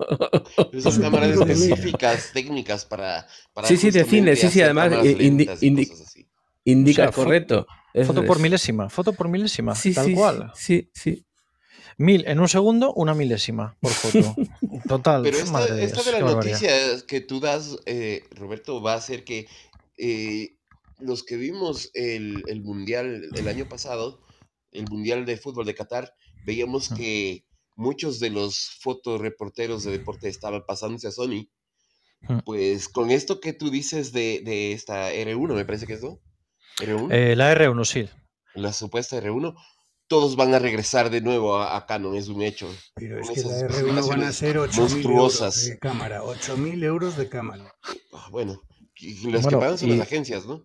Esas 0.73 0.99
cámaras 0.99 1.29
específicas, 1.39 2.31
técnicas 2.34 2.84
para, 2.84 3.25
para 3.53 3.67
Sí, 3.67 3.77
sí, 3.77 3.91
de 3.91 4.03
cine, 4.03 4.36
sí, 4.36 4.49
sí, 4.49 4.62
además, 4.62 4.91
indi- 4.91 5.47
indi- 5.62 5.88
cosas 5.88 6.08
así. 6.08 6.27
Indica 6.65 7.03
O 7.03 7.05
sea, 7.05 7.12
fo- 7.12 7.23
correcto. 7.23 7.67
Foto 8.05 8.25
por 8.25 8.39
milésima, 8.39 8.89
foto 8.89 9.13
por 9.13 9.29
milésima, 9.29 9.73
Sí, 9.75 9.93
tal 9.93 10.05
sí, 10.08 10.13
cual. 10.15 10.51
Sí, 10.55 10.89
sí. 10.93 11.25
Mil 11.97 12.25
en 12.27 12.39
un 12.39 12.49
segundo, 12.49 12.93
una 12.93 13.13
milésima 13.13 13.77
por 13.79 13.91
foto. 13.91 14.36
Total. 14.88 15.23
Pero 15.23 15.38
esta, 15.38 15.51
madre 15.51 15.84
esta 15.84 16.03
de 16.03 16.12
las 16.12 16.21
noticias 16.21 17.03
que 17.03 17.21
tú 17.21 17.39
das, 17.39 17.77
eh, 17.86 18.23
Roberto, 18.31 18.81
va 18.81 18.93
a 18.93 18.97
hacer 18.97 19.23
que 19.23 19.47
eh, 19.97 20.58
los 20.99 21.23
que 21.23 21.38
vimos 21.38 21.91
el, 21.93 22.43
el 22.47 22.62
Mundial 22.62 23.29
el 23.34 23.47
año 23.47 23.69
pasado, 23.69 24.21
el 24.71 24.86
Mundial 24.89 25.25
de 25.25 25.38
Fútbol 25.38 25.65
de 25.65 25.75
Qatar, 25.75 26.13
veíamos 26.45 26.89
que 26.89 27.45
muchos 27.75 28.19
de 28.19 28.29
los 28.29 28.71
fotoreporteros 28.81 29.84
de 29.84 29.91
deporte 29.91 30.27
estaban 30.29 30.65
pasándose 30.65 31.08
a 31.08 31.12
Sony. 31.12 31.49
Pues 32.43 32.89
con 32.89 33.12
esto 33.12 33.39
que 33.39 33.53
tú 33.53 33.69
dices 33.69 34.12
de, 34.12 34.41
de 34.43 34.71
esta 34.71 35.13
R1, 35.13 35.53
me 35.53 35.63
parece 35.65 35.86
que 35.86 35.93
es, 35.93 36.01
¿no? 36.03 36.19
R1, 36.79 37.10
Eh, 37.13 37.36
la 37.36 37.53
R1, 37.53 37.86
sí. 37.86 38.10
la 38.55 38.73
supuesta 38.73 39.21
R1, 39.21 39.55
todos 40.07 40.35
van 40.35 40.53
a 40.53 40.59
regresar 40.59 41.09
de 41.09 41.21
nuevo 41.21 41.57
a, 41.57 41.75
a 41.77 41.85
Canon, 41.85 42.15
es 42.15 42.27
un 42.27 42.41
hecho. 42.41 42.67
Pero 42.95 43.19
es 43.19 43.25
con 43.27 43.35
que 43.35 43.41
la 43.41 43.59
R1 43.67 44.07
van 44.09 44.23
a 44.23 44.31
ser 44.31 44.57
8.000 44.57 44.59
euros 44.59 44.77
monstruosas. 44.77 45.65
de 45.65 45.79
cámara. 45.79 46.21
8.000 46.23 46.83
euros 46.83 47.17
de 47.17 47.29
cámara. 47.29 47.73
Bueno, 48.31 48.61
los 49.23 49.41
Bueno, 49.43 49.49
que 49.49 49.57
pagan 49.57 49.77
son 49.77 49.89
y- 49.89 49.97
las 49.97 50.07
agencias, 50.07 50.45
¿no? 50.45 50.63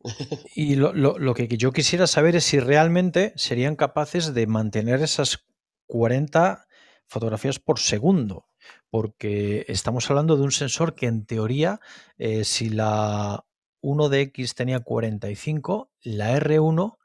Y 0.54 0.76
lo, 0.76 0.92
lo- 0.92 1.18
lo 1.18 1.34
que 1.34 1.48
yo 1.48 1.72
quisiera 1.72 2.06
saber 2.06 2.36
es 2.36 2.44
si 2.44 2.60
realmente 2.60 3.32
serían 3.36 3.74
capaces 3.76 4.34
de 4.34 4.46
mantener 4.46 5.00
esas 5.02 5.44
40 5.86 6.66
fotografías 7.06 7.58
por 7.58 7.78
segundo. 7.78 8.46
Porque 8.90 9.64
estamos 9.68 10.08
hablando 10.10 10.36
de 10.36 10.42
un 10.42 10.52
sensor 10.52 10.94
que 10.94 11.06
en 11.06 11.26
teoría, 11.26 11.80
eh, 12.16 12.44
si 12.44 12.68
la 12.70 13.44
1DX 13.82 14.54
tenía 14.54 14.80
45, 14.80 15.90
la 16.02 16.38
R1, 16.38 16.96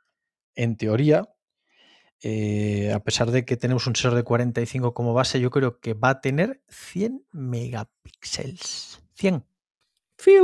en 0.55 0.77
teoría, 0.77 1.27
eh, 2.21 2.91
a 2.93 2.99
pesar 2.99 3.32
de 3.32 3.45
que 3.45 3.55
tenemos 3.58 3.88
un 3.88 3.95
sensor 3.95 4.15
de 4.15 4.23
45 4.23 4.93
como 4.93 5.13
base, 5.13 5.39
yo 5.39 5.49
creo 5.51 5.79
que 5.79 5.93
va 5.93 6.10
a 6.10 6.21
tener 6.21 6.62
100 6.67 7.25
megapíxeles. 7.32 9.01
100. 9.15 9.43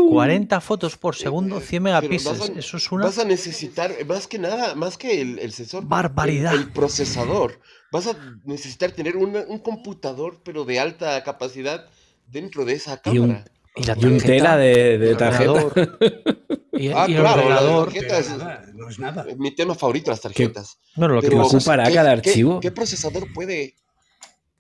40 0.10 0.62
fotos 0.62 0.96
por 0.98 1.16
segundo, 1.16 1.60
100 1.60 1.84
Pero 1.84 1.94
vas 1.96 2.04
megapíxeles. 2.04 2.50
a- 2.50 2.60
Eso 2.60 2.78
es 2.78 2.92
una 2.94 3.06
Vas 3.06 3.20
a 3.20 3.26
necesitar, 3.26 3.92
más 4.06 4.26
que 4.28 4.40
nada, 4.40 4.74
más 4.76 4.98
que 4.98 5.20
el, 5.22 5.38
el 5.40 5.52
sensor, 5.52 5.86
barbaridad. 5.86 6.54
El, 6.54 6.72
procesador. 6.72 7.60
Vas 7.92 8.08
a 8.08 8.16
necesitar 8.46 8.92
tener 8.92 9.16
una- 9.18 9.44
un 9.48 9.60
computador, 9.60 10.40
pero 10.44 10.64
de 10.66 10.80
alta 10.80 11.22
capacidad 11.24 11.86
dentro 12.28 12.64
de 12.66 12.74
esa 12.74 13.02
Y 13.06 13.20
un- 13.20 13.28
cámara. 13.30 13.46
Y 13.76 13.84
la 13.84 13.94
Y 14.00 14.06
un 14.06 14.12
tarjeta, 14.18 14.26
tela 14.28 14.58
de, 14.58 14.98
de 14.98 15.16
tarjeta. 15.16 15.52
ordenador, 16.76 16.82
y, 16.82 16.90
Ah, 16.94 17.06
y 17.08 17.14
el 17.16 17.22
claro, 17.22 17.38
la 17.50 17.56
ordenador. 17.56 17.86
tarjeta 17.86 18.08
Pero 18.08 18.20
es- 18.20 18.38
nada, 18.38 18.66
no 18.74 18.90
es 18.90 19.00
nada. 19.00 19.26
Mi 19.38 19.56
tema 19.56 19.76
favorito, 19.76 20.12
las 20.12 20.22
tarjetas. 20.22 20.78
Bueno, 20.96 21.16
lo 21.16 21.22
que 21.22 21.28
Pero, 21.28 21.40
me 21.42 21.46
ocupará 21.48 21.88
¿qué- 21.88 21.94
cada 21.94 22.22
qué- 22.22 22.30
archivo? 22.30 22.60
¿Qué 22.60 22.72
procesador 22.72 23.32
puede, 23.34 23.76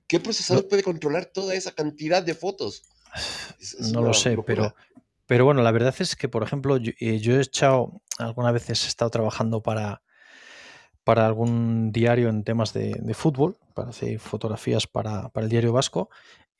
qué 0.07 0.19
procesador 0.19 0.67
puede 0.67 0.83
controlar 0.83 1.25
toda 1.25 1.53
esa 1.55 1.71
cantidad 1.71 2.23
de 2.23 2.33
fotos? 2.35 2.83
Es- 3.59 3.73
es 3.75 3.91
no 3.91 4.01
lo 4.01 4.13
sé, 4.13 4.31
locura. 4.35 4.45
pero, 4.45 4.75
pero 5.25 5.45
bueno, 5.45 5.61
la 5.61 5.71
verdad 5.71 5.95
es 5.99 6.15
que, 6.15 6.27
por 6.29 6.43
ejemplo, 6.43 6.77
yo, 6.77 6.91
eh, 6.99 7.19
yo 7.19 7.35
he 7.37 7.41
echado, 7.41 8.01
algunas 8.19 8.53
veces 8.53 8.83
he 8.85 8.87
estado 8.87 9.09
trabajando 9.11 9.61
para, 9.61 10.01
para 11.03 11.25
algún 11.25 11.91
diario 11.91 12.29
en 12.29 12.43
temas 12.43 12.73
de, 12.73 12.95
de 12.99 13.13
fútbol, 13.13 13.57
para 13.73 13.89
hacer 13.89 14.17
fotografías 14.19 14.87
para, 14.87 15.29
para 15.29 15.43
el 15.45 15.49
diario 15.51 15.71
vasco, 15.71 16.09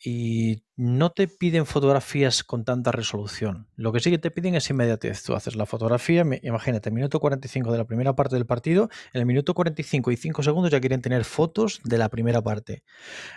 y 0.04 0.64
no 0.76 1.12
te 1.12 1.28
piden 1.28 1.66
fotografías 1.66 2.44
con 2.44 2.66
tanta 2.66 2.92
resolución. 2.92 3.68
Lo 3.76 3.94
que 3.94 4.00
sí 4.02 4.12
que 4.12 4.18
te 4.18 4.30
piden 4.30 4.56
es 4.56 4.70
inmediatez. 4.70 5.24
Tú 5.24 5.34
haces 5.34 5.56
la 5.56 5.66
fotografía, 5.66 6.26
imagínate, 6.44 6.92
minuto 6.92 7.20
45 7.20 7.72
de 7.72 7.78
la 7.78 7.86
primera 7.86 8.16
parte 8.16 8.36
del 8.36 8.46
partido, 8.46 8.90
en 9.14 9.22
el 9.22 9.26
minuto 9.26 9.54
45 9.54 10.12
y 10.12 10.18
5 10.18 10.44
segundos 10.44 10.72
ya 10.72 10.82
quieren 10.82 11.02
tener 11.02 11.24
fotos 11.24 11.80
de 11.84 11.98
la 11.98 12.10
primera 12.10 12.42
parte. 12.42 12.84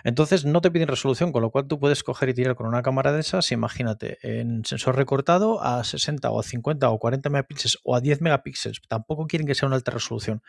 Entonces 0.03 0.45
no 0.45 0.61
te 0.61 0.71
piden 0.71 0.89
resolución, 0.89 1.31
con 1.33 1.43
lo 1.43 1.51
cual 1.51 1.69
tú 1.69 1.79
puedes 1.79 2.03
coger 2.03 2.31
y 2.31 2.35
tirar 2.35 2.57
con 2.57 2.67
una 2.67 2.83
cámara 2.83 3.13
de 3.13 3.21
esas, 3.21 3.53
imagínate, 3.53 4.19
en 4.23 4.65
sensor 4.65 4.97
recortado 4.97 5.63
a 5.63 5.85
60 5.85 6.31
o 6.31 6.41
a 6.41 6.43
50 6.43 6.91
o 6.91 6.99
40 6.99 7.31
megapíxeles 7.31 7.79
o 7.85 7.95
a 7.95 8.01
10 8.01 8.21
megapíxeles. 8.21 8.81
Tampoco 8.89 9.27
quieren 9.27 9.47
que 9.47 9.55
sea 9.55 9.69
una 9.69 9.77
alta 9.77 9.93
resolución. 9.93 10.43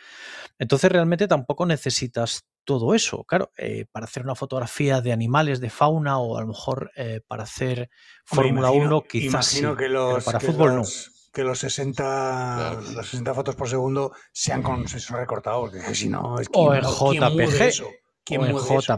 Entonces 0.58 0.92
realmente 0.92 1.28
tampoco 1.28 1.66
necesitas 1.66 2.46
todo 2.70 2.94
eso. 2.94 3.24
Claro, 3.24 3.52
eh, 3.58 3.86
para 3.92 4.06
hacer 4.06 4.22
una 4.22 4.36
fotografía 4.36 5.02
de 5.02 5.12
animales, 5.12 5.60
de 5.60 5.72
fauna 5.72 6.20
o 6.20 6.38
a 6.38 6.42
lo 6.42 6.48
mejor 6.48 6.92
eh, 6.96 7.22
para 7.28 7.44
hacer 7.44 7.90
Fórmula 8.26 8.68
imagino- 8.70 8.98
1 9.00 9.02
quizás 9.02 9.46
sí, 9.48 9.62
que 9.62 9.74
pero 9.76 9.90
los, 9.90 10.24
para 10.24 10.38
que 10.38 10.46
fútbol 10.46 10.76
no. 10.76 10.84
Que 11.34 11.44
los 11.44 11.58
60, 11.60 12.04
Claro 12.04 12.80
que 12.82 12.86
sí. 12.88 12.94
los 12.96 13.06
60 13.08 13.34
fotos 13.34 13.56
por 13.56 13.68
segundo 13.70 14.12
sean 14.32 14.62
con 14.62 14.88
sensor 14.88 15.18
recortado, 15.20 15.62
porque 15.62 15.80
si 15.96 16.10
no, 16.10 16.40
es 16.40 16.48
O 16.54 16.70
¿quién 16.70 16.76
en 16.76 16.84
mu- 16.84 17.10
quién 17.10 17.24
mueve 17.34 17.48
JPG, 17.58 17.62
eso? 17.68 17.88
¿Quién 18.24 18.42
O 18.42 18.46
en 18.46 18.52
mueve 18.52 18.76
eso? 18.78 18.98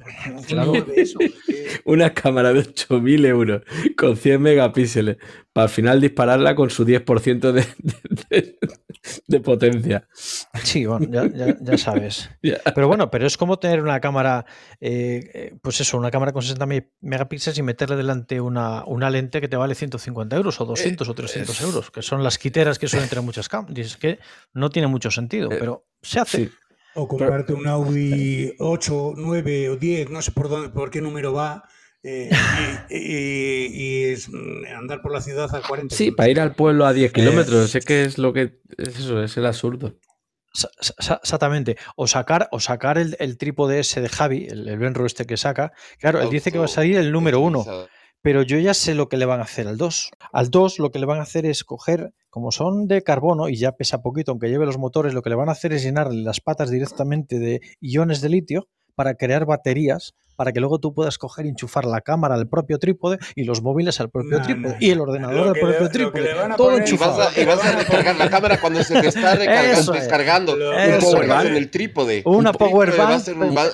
JPG. 0.00 0.24
¿Quién 0.24 0.42
claro. 0.46 0.86
eso? 0.96 1.18
Que- 1.18 1.80
Una 1.84 2.12
cámara 2.14 2.52
de 2.52 2.60
8.000 2.60 3.26
euros 3.26 3.62
con 3.96 4.16
100 4.16 4.40
megapíxeles 4.42 5.16
para 5.52 5.64
al 5.64 5.68
final 5.70 6.00
dispararla 6.00 6.54
con 6.54 6.70
su 6.70 6.84
10% 6.84 7.52
de, 7.52 7.64
de- 8.30 8.58
de 9.26 9.40
potencia. 9.40 10.06
Sí, 10.62 10.84
bueno, 10.86 11.06
ya, 11.10 11.26
ya- 11.32 11.56
ya 11.60 11.78
sabes. 11.78 12.30
Ya. 12.42 12.58
Pero 12.74 12.88
bueno, 12.88 13.10
pero 13.10 13.26
es 13.26 13.36
como 13.36 13.58
tener 13.58 13.82
una 13.82 14.00
cámara, 14.00 14.44
eh, 14.80 15.30
eh, 15.34 15.54
pues 15.60 15.80
eso, 15.80 15.98
una 15.98 16.10
cámara 16.10 16.32
con 16.32 16.42
60 16.42 16.64
me- 16.66 16.90
megapíxeles 17.00 17.58
y 17.58 17.62
meterle 17.62 17.96
delante 17.96 18.40
una, 18.40 18.84
una 18.84 19.10
lente 19.10 19.40
que 19.40 19.48
te 19.48 19.56
vale 19.56 19.74
150 19.74 20.36
euros 20.36 20.60
o 20.60 20.64
200 20.64 21.08
o 21.08 21.14
300 21.14 21.54
es- 21.56 21.62
euros, 21.62 21.90
que 21.90 22.02
son 22.02 22.22
las 22.22 22.38
quiteras 22.38 22.78
que 22.78 22.88
suelen 22.88 23.08
tener 23.08 23.24
muchas 23.24 23.48
cámaras. 23.48 23.76
Es 23.78 23.96
que 23.96 24.18
no 24.54 24.70
tiene 24.70 24.88
mucho 24.88 25.10
sentido, 25.10 25.50
Eh, 25.50 25.56
pero 25.58 25.86
se 26.02 26.20
hace. 26.20 26.38
Sí. 26.46 26.50
O 26.94 27.06
comprarte 27.06 27.52
un 27.52 27.66
Audi 27.66 28.52
8, 28.58 29.14
9 29.16 29.70
o 29.70 29.76
10, 29.76 30.10
no 30.10 30.22
sé 30.22 30.32
por 30.32 30.48
dónde, 30.48 30.70
por 30.70 30.90
qué 30.90 31.00
número 31.00 31.32
va, 31.32 31.64
eh, 32.02 32.30
y, 32.90 32.96
y- 32.96 33.66
y 33.72 34.04
es, 34.04 34.28
mm, 34.28 34.64
andar 34.78 35.02
por 35.02 35.12
la 35.12 35.20
ciudad 35.20 35.54
a 35.54 35.60
40. 35.60 35.94
Sí, 35.94 36.10
para 36.10 36.28
ir 36.30 36.40
al 36.40 36.54
pueblo 36.54 36.86
a 36.86 36.92
10 36.92 37.10
Eh, 37.10 37.12
kilómetros. 37.12 37.70
Sé 37.70 37.80
que 37.80 38.02
es 38.04 38.16
lo 38.18 38.32
que. 38.32 38.58
Es 38.78 38.98
eso, 38.98 39.22
es 39.22 39.36
el 39.36 39.46
absurdo. 39.46 39.96
Exactamente. 40.98 41.76
O 41.96 42.06
sacar, 42.06 42.48
o 42.50 42.58
sacar 42.60 42.98
el, 42.98 43.16
el 43.20 43.36
trípode 43.38 43.78
ese 43.80 44.00
de 44.00 44.08
Javi, 44.08 44.46
el, 44.50 44.68
el 44.68 44.78
Benro 44.78 45.06
este 45.06 45.26
que 45.26 45.36
saca. 45.36 45.72
Claro, 45.98 46.20
él 46.22 46.30
dice 46.30 46.50
que 46.50 46.58
va 46.58 46.64
a 46.64 46.68
salir 46.68 46.96
el 46.96 47.12
número 47.12 47.40
uno. 47.40 47.64
Pero 48.22 48.42
yo 48.42 48.58
ya 48.58 48.74
sé 48.74 48.94
lo 48.94 49.08
que 49.08 49.16
le 49.16 49.26
van 49.26 49.40
a 49.40 49.44
hacer 49.44 49.66
al 49.68 49.76
2. 49.76 50.10
Al 50.32 50.50
2 50.50 50.78
lo 50.78 50.90
que 50.90 50.98
le 50.98 51.06
van 51.06 51.20
a 51.20 51.22
hacer 51.22 51.46
es 51.46 51.64
coger, 51.64 52.12
como 52.28 52.52
son 52.52 52.86
de 52.86 53.02
carbono 53.02 53.48
y 53.48 53.56
ya 53.56 53.72
pesa 53.72 54.02
poquito, 54.02 54.32
aunque 54.32 54.48
lleve 54.48 54.66
los 54.66 54.78
motores, 54.78 55.14
lo 55.14 55.22
que 55.22 55.30
le 55.30 55.36
van 55.36 55.48
a 55.48 55.52
hacer 55.52 55.72
es 55.72 55.82
llenarle 55.82 56.22
las 56.22 56.40
patas 56.40 56.70
directamente 56.70 57.38
de 57.38 57.60
iones 57.80 58.20
de 58.20 58.28
litio 58.28 58.68
para 58.94 59.14
crear 59.14 59.44
baterías, 59.46 60.14
para 60.36 60.52
que 60.52 60.60
luego 60.60 60.78
tú 60.78 60.94
puedas 60.94 61.18
coger 61.18 61.44
y 61.44 61.50
enchufar 61.50 61.84
la 61.84 62.00
cámara 62.00 62.34
al 62.34 62.48
propio 62.48 62.78
trípode 62.78 63.18
y 63.34 63.44
los 63.44 63.60
móviles 63.60 64.00
al 64.00 64.08
propio 64.08 64.38
No, 64.38 64.42
trípode 64.42 64.72
no, 64.72 64.76
y 64.80 64.88
el 64.90 64.98
ordenador 65.00 65.36
Lo 65.36 65.52
al 65.52 65.60
propio 65.60 65.80
le- 65.82 65.88
trípode. 65.90 66.30
Todo 66.56 66.76
Y 66.76 66.80
enchufado. 66.80 67.18
vas, 67.18 67.36
a, 67.36 67.40
y 67.40 67.44
vas 67.44 67.62
a 67.62 67.76
descargar 67.76 68.16
la 68.16 68.30
cámara 68.30 68.58
cuando 68.58 68.82
se 68.82 68.98
te 69.02 69.08
está 69.08 69.34
recargando, 69.36 69.92
es. 69.94 70.00
descargando 70.00 70.56
Lo- 70.56 70.70
un 70.70 70.78
Eso 70.80 71.10
power 71.10 71.28
bank 71.28 71.46
en 71.46 71.56
el 71.56 71.70
trípode. 71.70 72.22
Una 72.24 72.52
power 72.54 72.96
bank, 72.96 73.22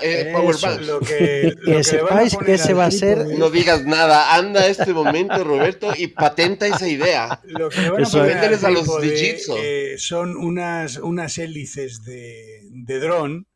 eh, 0.03 0.31
power 0.35 0.55
eso. 0.57 0.67
bank. 0.67 0.81
Lo 0.81 0.99
que, 1.01 1.55
lo 1.61 1.77
Que 1.77 1.85
sepáis 1.85 2.37
que 2.37 2.55
al 2.55 2.79
va 2.79 2.85
a 2.87 2.91
ser- 2.91 3.19
trípode- 3.27 3.39
No 3.39 3.51
digas 3.51 3.85
nada, 3.85 4.35
anda 4.35 4.63
a 4.63 4.67
este 4.67 4.93
momento, 4.93 5.45
Roberto, 5.45 5.91
y 5.97 6.09
patenta 6.09 6.67
esa 6.67 6.89
idea. 6.89 7.41
Lo 7.45 7.69
que 7.69 7.81
le 7.81 7.91
van 7.91 8.01
a 8.01 8.03
Eso 8.03 8.19
poner 8.19 8.39
a 8.39 8.71
los 8.71 9.01
de 9.01 9.17
Jitsu. 9.17 9.55
eh, 9.57 9.95
son 9.99 10.37
unas, 10.37 10.97
unas 10.99 11.39
hélices 11.39 12.03
de, 12.05 12.61
de 12.73 12.99
dron 12.99 13.47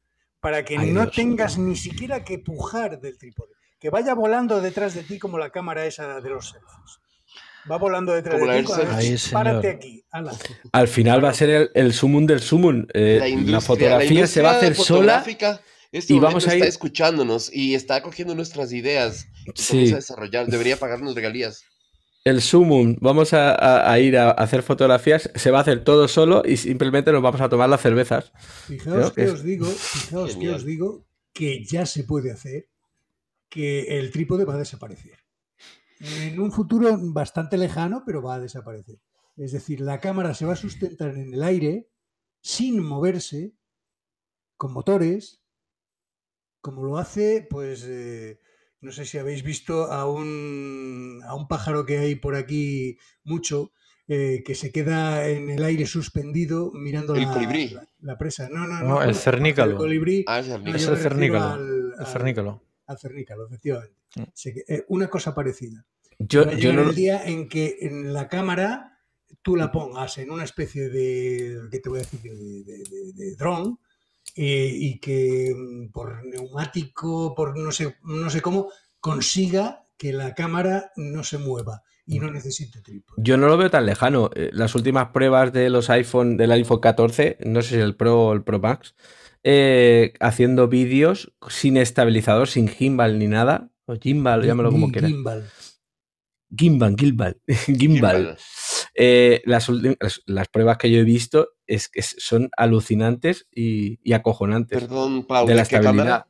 para 0.41 0.65
que 0.65 0.77
Ay, 0.79 0.91
no 0.91 1.03
Dios. 1.03 1.15
tengas 1.15 1.59
ni 1.59 1.77
siquiera 1.77 2.25
que 2.25 2.39
pujar 2.39 3.01
del 3.01 3.17
trípode. 3.19 3.53
Que 3.79 3.91
vaya 3.91 4.15
volando 4.15 4.61
detrás 4.61 4.95
de 4.95 5.03
ti 5.03 5.19
como 5.19 5.39
la 5.39 5.51
cámara 5.51 5.87
esa 5.87 6.21
de 6.21 6.29
los 6.31 6.49
selfies. 6.51 6.99
Va 7.71 7.77
volando 7.77 8.13
detrás 8.13 8.39
Como 8.41 8.51
de 8.53 8.63
ti. 8.63 8.73
Ahí. 8.91 9.17
Párate 9.33 9.69
aquí. 9.71 10.03
ala. 10.11 10.33
Al 10.73 10.89
final 10.89 11.23
va 11.25 11.29
a 11.31 11.35
ser 11.35 11.51
el, 11.51 11.71
el 11.75 11.93
sumum 11.93 12.27
del 12.27 12.41
sumum. 12.41 12.87
Eh, 12.95 13.37
la, 13.47 13.61
fotografía 13.61 14.23
la 14.23 14.27
se 14.27 14.43
va 14.43 14.53
a 14.53 14.57
hacer 14.57 14.75
sola. 14.75 15.25
Este 15.93 16.15
y 16.15 16.21
vamos 16.21 16.47
a 16.47 16.53
está 16.55 16.65
ir- 16.65 16.69
escuchándonos 16.69 17.53
y 17.53 17.75
está 17.75 18.01
cogiendo 18.03 18.35
nuestras 18.35 18.73
ideas 18.73 19.27
y 19.45 19.51
Sí. 19.61 19.69
comienza 19.71 19.95
a 19.95 19.99
desarrollar. 19.99 20.47
Debería 20.47 20.77
pagarnos 20.79 21.15
regalías. 21.15 21.65
El 22.25 22.43
sumum. 22.43 22.97
Vamos 23.01 23.33
a, 23.33 23.55
a- 23.55 23.91
a 23.93 23.99
ir 23.99 24.17
a 24.19 24.31
hacer 24.33 24.63
fotografías. 24.63 25.31
Se 25.35 25.51
va 25.51 25.59
a 25.59 25.63
hacer 25.63 25.85
todo 25.85 26.07
solo 26.09 26.43
y 26.45 26.57
simplemente 26.59 27.13
nos 27.13 27.23
vamos 27.23 27.41
a 27.41 27.49
tomar 27.49 27.69
las 27.69 27.81
cervezas. 27.81 28.33
Fijaos 28.67 29.13
que 29.13 29.23
es- 29.25 29.31
os 29.33 29.43
digo, 29.43 29.67
fijaos 29.67 30.37
que 30.37 30.51
os 30.51 30.65
digo 30.65 31.05
que 31.33 31.65
ya 31.65 31.87
se 31.87 32.05
puede 32.05 32.31
hacer, 32.31 32.69
que 33.49 33.99
el 33.99 34.11
trípode 34.11 34.45
va 34.45 34.55
a 34.55 34.59
desaparecer. 34.59 35.19
En 36.01 36.41
un 36.41 36.53
futuro 36.53 36.97
bastante 37.01 37.57
lejano, 37.59 38.03
pero 38.05 38.23
va 38.23 38.35
a 38.37 38.41
desaparecer. 38.41 38.99
Es 39.37 39.53
decir, 39.53 39.81
la 39.81 39.99
cámara 40.01 40.35
se 40.35 40.45
va 40.47 40.53
a 40.53 40.57
sustentar 40.57 41.11
en 41.11 41.33
el 41.35 41.43
aire 41.43 41.89
sin 42.43 42.83
moverse, 42.83 43.53
con 44.57 44.73
motores, 44.73 45.41
como 46.61 46.85
lo 46.85 46.99
hace, 46.99 47.47
pues, 47.49 47.85
eh, 47.89 48.39
no 48.81 48.93
sé 48.93 49.05
si 49.05 49.19
habéis 49.19 49.43
visto 49.43 49.85
a 49.93 50.07
un, 50.11 51.21
a 51.27 51.35
un 51.35 51.49
pájaro 51.49 51.85
que 51.87 51.99
hay 51.99 52.15
por 52.15 52.35
aquí 52.35 52.99
mucho, 53.25 53.73
eh, 54.09 54.43
que 54.45 54.55
se 54.55 54.73
queda 54.73 55.29
en 55.29 55.51
el 55.51 55.63
aire 55.63 55.87
suspendido 55.87 56.73
mirando 56.73 57.15
El 57.15 57.23
la, 57.23 57.33
colibrí. 57.33 57.69
la- 57.69 57.87
la 58.01 58.19
presa. 58.19 58.49
No, 58.49 58.67
no, 58.67 58.81
No, 58.81 58.89
no. 58.89 59.03
el 59.03 59.15
cernícalo. 59.15 59.73
El 59.73 59.77
colibrí. 59.79 60.25
Ah, 60.27 60.41
es 60.41 60.49
no, 60.49 60.57
el 60.57 60.81
cernícalo. 60.99 61.45
al- 61.45 61.93
El 61.95 62.01
al- 62.01 62.07
cernícalo. 62.07 62.63
Al 62.87 62.99
cernícalo, 62.99 63.47
efectivamente. 63.47 63.95
Mm. 64.17 64.23
Eh, 64.69 64.85
una 64.89 65.09
cosa 65.09 65.33
parecida. 65.35 65.85
Yo, 66.19 66.45
Va 66.45 66.53
a 66.53 66.55
yo 66.57 66.73
no. 66.73 66.89
el 66.91 66.95
día 66.95 67.25
en 67.25 67.49
que 67.49 67.79
en 67.83 68.13
la 68.13 68.29
cámara 68.29 68.99
tú 69.43 69.55
la 69.57 69.71
pongas 69.71 70.19
en 70.19 70.31
una 70.33 70.43
especie 70.45 70.89
de, 70.91 71.61
¿qué 71.71 71.79
te 71.79 71.89
voy 71.89 72.01
a 72.01 72.03
decir? 72.03 72.21
De, 72.21 72.65
de, 72.65 72.79
de- 72.79 73.13
de 73.15 73.37
dron 73.37 73.79
eh, 74.43 74.71
y 74.75 74.99
que 75.01 75.53
mm, 75.55 75.91
por 75.93 76.25
neumático, 76.25 77.35
por 77.35 77.59
no 77.59 77.73
sé, 77.73 77.97
no 78.05 78.31
sé 78.31 78.41
cómo, 78.41 78.71
consiga 79.01 79.87
que 79.99 80.13
la 80.15 80.35
cámara 80.35 80.93
no 80.97 81.25
se 81.25 81.37
mueva 81.37 81.83
y 82.07 82.19
no 82.19 82.31
necesite 82.31 82.81
trípode. 82.81 83.23
Yo 83.23 83.37
no 83.37 83.49
lo 83.49 83.57
veo 83.59 83.71
tan 83.71 83.85
lejano. 83.85 84.31
Eh, 84.35 84.49
Las 84.53 84.75
últimas 84.75 85.09
pruebas 85.09 85.53
de 85.53 85.69
los 85.69 85.91
iPhone, 85.91 86.37
del 86.39 86.53
iPhone 86.53 86.81
14, 86.81 87.37
no 87.45 87.61
sé 87.63 87.69
si 87.77 87.81
el 87.81 87.95
Pro 87.97 88.29
o 88.29 88.33
el 88.33 88.43
Pro 88.43 88.59
Max, 88.59 88.95
eh, 89.45 90.15
haciendo 90.21 90.69
vídeos 90.69 91.33
sin 91.49 91.77
estabilizador, 91.77 92.49
sin 92.49 92.67
gimbal 92.69 93.19
ni 93.19 93.27
nada, 93.27 93.71
o 93.87 93.95
gimbal, 93.97 94.43
llámalo 94.45 94.71
como 94.73 94.91
quieras. 94.91 95.11
gimbal. 95.11 95.49
Gimbal, 96.57 96.97
gimbal, 96.99 97.41
gimbal. 97.67 97.79
Gimbal. 97.79 98.39
Eh, 98.95 99.41
las, 99.45 99.69
las- 99.69 100.23
las 100.27 100.49
pruebas 100.49 100.79
que 100.79 100.91
yo 100.91 100.99
he 100.99 101.05
visto 101.05 101.51
es 101.75 101.89
que 101.89 102.03
son 102.03 102.51
alucinantes 102.57 103.47
y, 103.55 103.99
y 104.03 104.13
acojonantes. 104.13 104.81
Perdón, 104.81 105.25
Pau, 105.27 105.47
de 105.47 105.55
la 105.55 105.63
¿de 105.63 105.69
qué 105.69 105.77
estabilidad. 105.77 106.05
cámara? 106.05 106.27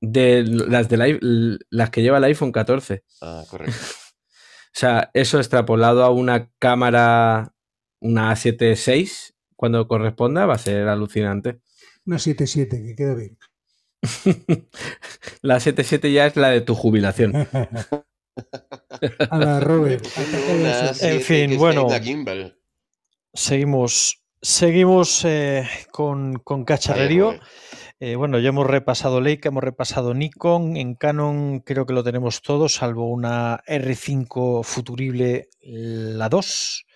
De 0.00 0.42
las, 0.44 0.88
del 0.88 1.06
i- 1.08 1.58
las 1.70 1.90
que 1.90 2.02
lleva 2.02 2.18
el 2.18 2.24
iPhone 2.24 2.52
14. 2.52 3.04
Ah, 3.22 3.44
correcto. 3.48 3.74
O 4.76 4.78
sea, 4.78 5.10
eso 5.14 5.38
extrapolado 5.38 6.04
a 6.04 6.10
una 6.10 6.50
cámara, 6.58 7.54
una 7.98 8.30
A7 8.30 8.76
VI, 8.76 9.34
cuando 9.56 9.88
corresponda, 9.88 10.44
va 10.44 10.52
a 10.56 10.58
ser 10.58 10.86
alucinante. 10.88 11.60
Una 12.04 12.16
7.7, 12.18 12.68
que 12.86 12.94
queda 12.94 13.14
bien. 13.14 13.38
La 15.40 15.56
7.7 15.60 16.12
ya 16.12 16.26
es 16.26 16.36
la 16.36 16.50
de 16.50 16.60
tu 16.60 16.74
jubilación. 16.74 17.32
A 19.30 19.38
la 19.38 19.60
Robert. 19.60 20.04
En 21.00 21.20
fin, 21.22 21.56
bueno. 21.56 21.86
la 21.88 21.98
gimbal. 22.00 22.58
Seguimos, 23.36 24.24
seguimos 24.40 25.22
eh, 25.26 25.68
con, 25.92 26.38
con 26.38 26.64
cacharrerío. 26.64 27.34
Eh, 28.00 28.16
bueno, 28.16 28.38
ya 28.38 28.48
hemos 28.48 28.66
repasado 28.66 29.20
Leica, 29.20 29.50
hemos 29.50 29.62
repasado 29.62 30.14
Nikon. 30.14 30.78
En 30.78 30.94
Canon 30.94 31.60
creo 31.60 31.84
que 31.84 31.92
lo 31.92 32.02
tenemos 32.02 32.40
todo, 32.40 32.70
salvo 32.70 33.10
una 33.10 33.62
R5 33.66 34.64
futurible, 34.64 35.50
la 35.60 36.30
2, 36.30 36.86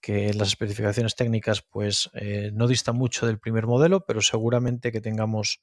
que 0.00 0.30
en 0.30 0.38
las 0.38 0.48
especificaciones 0.48 1.14
técnicas 1.14 1.62
pues 1.62 2.10
eh, 2.14 2.50
no 2.52 2.66
dista 2.66 2.92
mucho 2.92 3.28
del 3.28 3.38
primer 3.38 3.68
modelo, 3.68 4.04
pero 4.04 4.20
seguramente 4.20 4.90
que 4.90 5.00
tengamos 5.00 5.62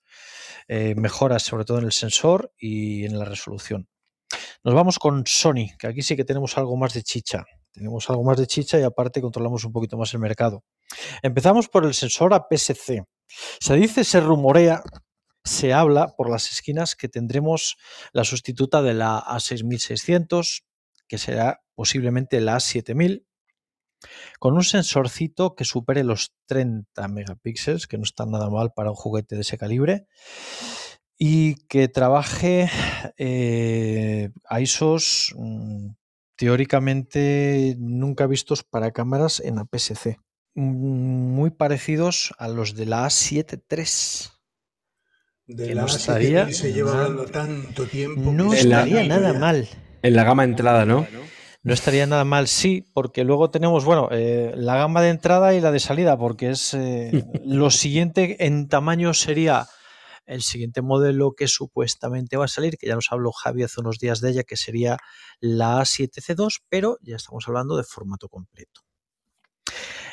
mejoras 0.70 1.43
sobre 1.43 1.66
todo 1.66 1.80
en 1.80 1.86
el 1.86 1.91
sensor 1.91 2.53
y 2.57 3.03
en 3.03 3.20
la 3.20 3.26
resolución. 3.26 3.89
Nos 4.63 4.74
vamos 4.74 4.97
con 4.97 5.28
Sony, 5.28 5.76
que 5.78 5.88
aquí 5.88 6.01
sí 6.01 6.16
que 6.16 6.24
tenemos 6.24 6.57
algo 6.57 6.78
más 6.78 6.93
de 6.93 7.03
chicha. 7.03 7.45
Tenemos 7.76 8.09
algo 8.09 8.23
más 8.23 8.38
de 8.38 8.47
chicha 8.47 8.80
y 8.80 8.84
aparte 8.84 9.21
controlamos 9.21 9.65
un 9.65 9.73
poquito 9.73 9.97
más 9.97 10.13
el 10.13 10.21
mercado. 10.21 10.63
Empezamos 11.21 11.67
por 11.67 11.86
el 11.86 11.93
sensor 11.93 12.34
APS-C. 12.34 13.03
Se 13.59 13.76
dice, 13.76 14.05
se 14.05 14.21
rumorea, 14.21 14.82
se 15.43 15.73
habla 15.73 16.15
por 16.15 16.30
las 16.30 16.49
esquinas 16.51 16.95
que 16.95 17.09
tendremos 17.09 17.76
la 18.13 18.23
sustituta 18.23 18.82
de 18.82 18.93
la 18.93 19.21
A6600, 19.21 20.63
que 21.09 21.17
será 21.17 21.63
posiblemente 21.76 22.39
la 22.39 22.55
A7000, 22.55 23.26
con 24.39 24.53
un 24.53 24.63
sensorcito 24.63 25.53
que 25.55 25.65
supere 25.65 26.05
los 26.05 26.34
30 26.45 27.09
megapíxeles, 27.09 27.88
que 27.88 27.97
no 27.97 28.03
está 28.03 28.26
nada 28.26 28.49
mal 28.49 28.71
para 28.73 28.91
un 28.91 28.95
juguete 28.95 29.36
de 29.36 29.41
ese 29.41 29.57
calibre, 29.57 30.07
y 31.17 31.55
que 31.67 31.89
trabaje 31.89 32.69
eh, 33.17 34.32
a 34.45 34.61
ISOs 34.61 35.34
mm, 35.38 35.89
teóricamente 36.36 37.75
nunca 37.79 38.27
vistos 38.27 38.63
para 38.63 38.91
cámaras 38.91 39.39
en 39.39 39.59
APS-C 39.59 40.19
muy 40.57 41.49
parecidos 41.49 42.33
a 42.38 42.47
los 42.47 42.75
de 42.75 42.86
la 42.86 43.05
A7 43.05 43.61
III. 43.69 44.31
De 45.47 45.67
Que 45.67 45.75
la 45.75 45.81
no 45.81 45.88
A7 45.88 45.95
estaría 45.97 46.53
se 46.53 46.71
lleva 46.73 46.93
mal. 46.93 47.03
hablando 47.03 47.25
tanto 47.25 47.86
tiempo. 47.88 48.31
No 48.31 48.49
la- 48.53 48.55
estaría 48.57 49.03
nada 49.05 49.33
mal. 49.33 49.67
En 50.01 50.15
la 50.15 50.23
gama 50.23 50.43
entrada, 50.45 50.86
¿no? 50.86 51.05
No 51.63 51.73
estaría 51.73 52.05
nada 52.07 52.23
mal, 52.25 52.47
sí, 52.47 52.86
porque 52.93 53.23
luego 53.23 53.49
tenemos, 53.49 53.83
bueno, 53.86 54.07
eh, 54.11 54.53
la 54.55 54.75
gama 54.77 55.01
de 55.01 55.09
entrada 55.09 55.53
y 55.55 55.61
la 55.61 55.71
de 55.71 55.79
salida, 55.79 56.15
porque 56.17 56.51
es 56.51 56.73
eh, 56.75 57.11
lo 57.45 57.69
siguiente 57.71 58.45
en 58.45 58.67
tamaño 58.69 59.13
sería 59.13 59.65
el 60.26 60.41
siguiente 60.41 60.82
modelo 60.82 61.34
que 61.34 61.47
supuestamente 61.47 62.38
va 62.38 62.45
a 62.45 62.49
salir, 62.49 62.78
que 62.78 62.88
ya 62.88 62.95
nos 62.95 63.11
habló 63.11 63.32
Javi 63.32 63.63
hace 63.63 63.82
unos 63.82 63.99
días 63.99 64.21
de 64.21 64.32
ella, 64.32 64.43
que 64.43 64.57
sería 64.57 64.97
la 65.39 65.82
A7C2, 65.82 66.63
pero 66.69 66.97
ya 67.01 67.15
estamos 67.15 67.47
hablando 67.47 67.78
de 67.78 67.84
formato 67.84 68.30
completo. 68.30 68.82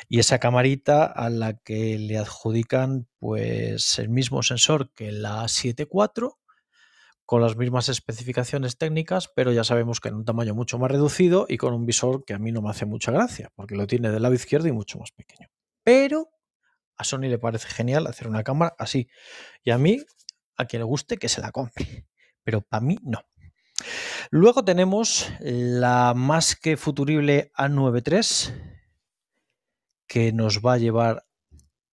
Y 0.09 0.19
esa 0.19 0.39
camarita 0.39 1.05
a 1.05 1.29
la 1.29 1.57
que 1.57 1.97
le 1.97 2.17
adjudican 2.17 3.07
pues 3.19 3.97
el 3.99 4.09
mismo 4.09 4.43
sensor 4.43 4.91
que 4.93 5.11
la 5.11 5.43
A7 5.43 5.87
IV, 5.91 6.31
con 7.25 7.41
las 7.41 7.55
mismas 7.55 7.89
especificaciones 7.89 8.77
técnicas, 8.77 9.29
pero 9.33 9.51
ya 9.53 9.63
sabemos 9.63 9.99
que 9.99 10.09
en 10.09 10.15
un 10.15 10.25
tamaño 10.25 10.53
mucho 10.53 10.77
más 10.77 10.91
reducido 10.91 11.45
y 11.47 11.57
con 11.57 11.73
un 11.73 11.85
visor 11.85 12.25
que 12.25 12.33
a 12.33 12.39
mí 12.39 12.51
no 12.51 12.61
me 12.61 12.69
hace 12.69 12.85
mucha 12.85 13.11
gracia, 13.11 13.49
porque 13.55 13.75
lo 13.75 13.87
tiene 13.87 14.11
del 14.11 14.21
lado 14.21 14.35
izquierdo 14.35 14.67
y 14.67 14.73
mucho 14.73 14.99
más 14.99 15.11
pequeño. 15.11 15.47
Pero 15.83 16.29
a 16.97 17.03
Sony 17.03 17.29
le 17.29 17.39
parece 17.39 17.67
genial 17.67 18.07
hacer 18.07 18.27
una 18.27 18.43
cámara 18.43 18.75
así. 18.77 19.09
Y 19.63 19.71
a 19.71 19.77
mí, 19.77 20.01
a 20.57 20.65
quien 20.65 20.81
le 20.81 20.85
guste, 20.85 21.17
que 21.17 21.29
se 21.29 21.41
la 21.41 21.51
compre. 21.51 22.05
Pero 22.43 22.61
para 22.61 22.81
mí 22.81 22.97
no. 23.03 23.23
Luego 24.29 24.63
tenemos 24.63 25.31
la 25.39 26.13
más 26.15 26.55
que 26.55 26.77
futurible 26.77 27.51
A9 27.55 28.51
III, 28.51 28.73
que 30.07 30.31
nos 30.31 30.59
va 30.59 30.73
a 30.73 30.77
llevar 30.77 31.25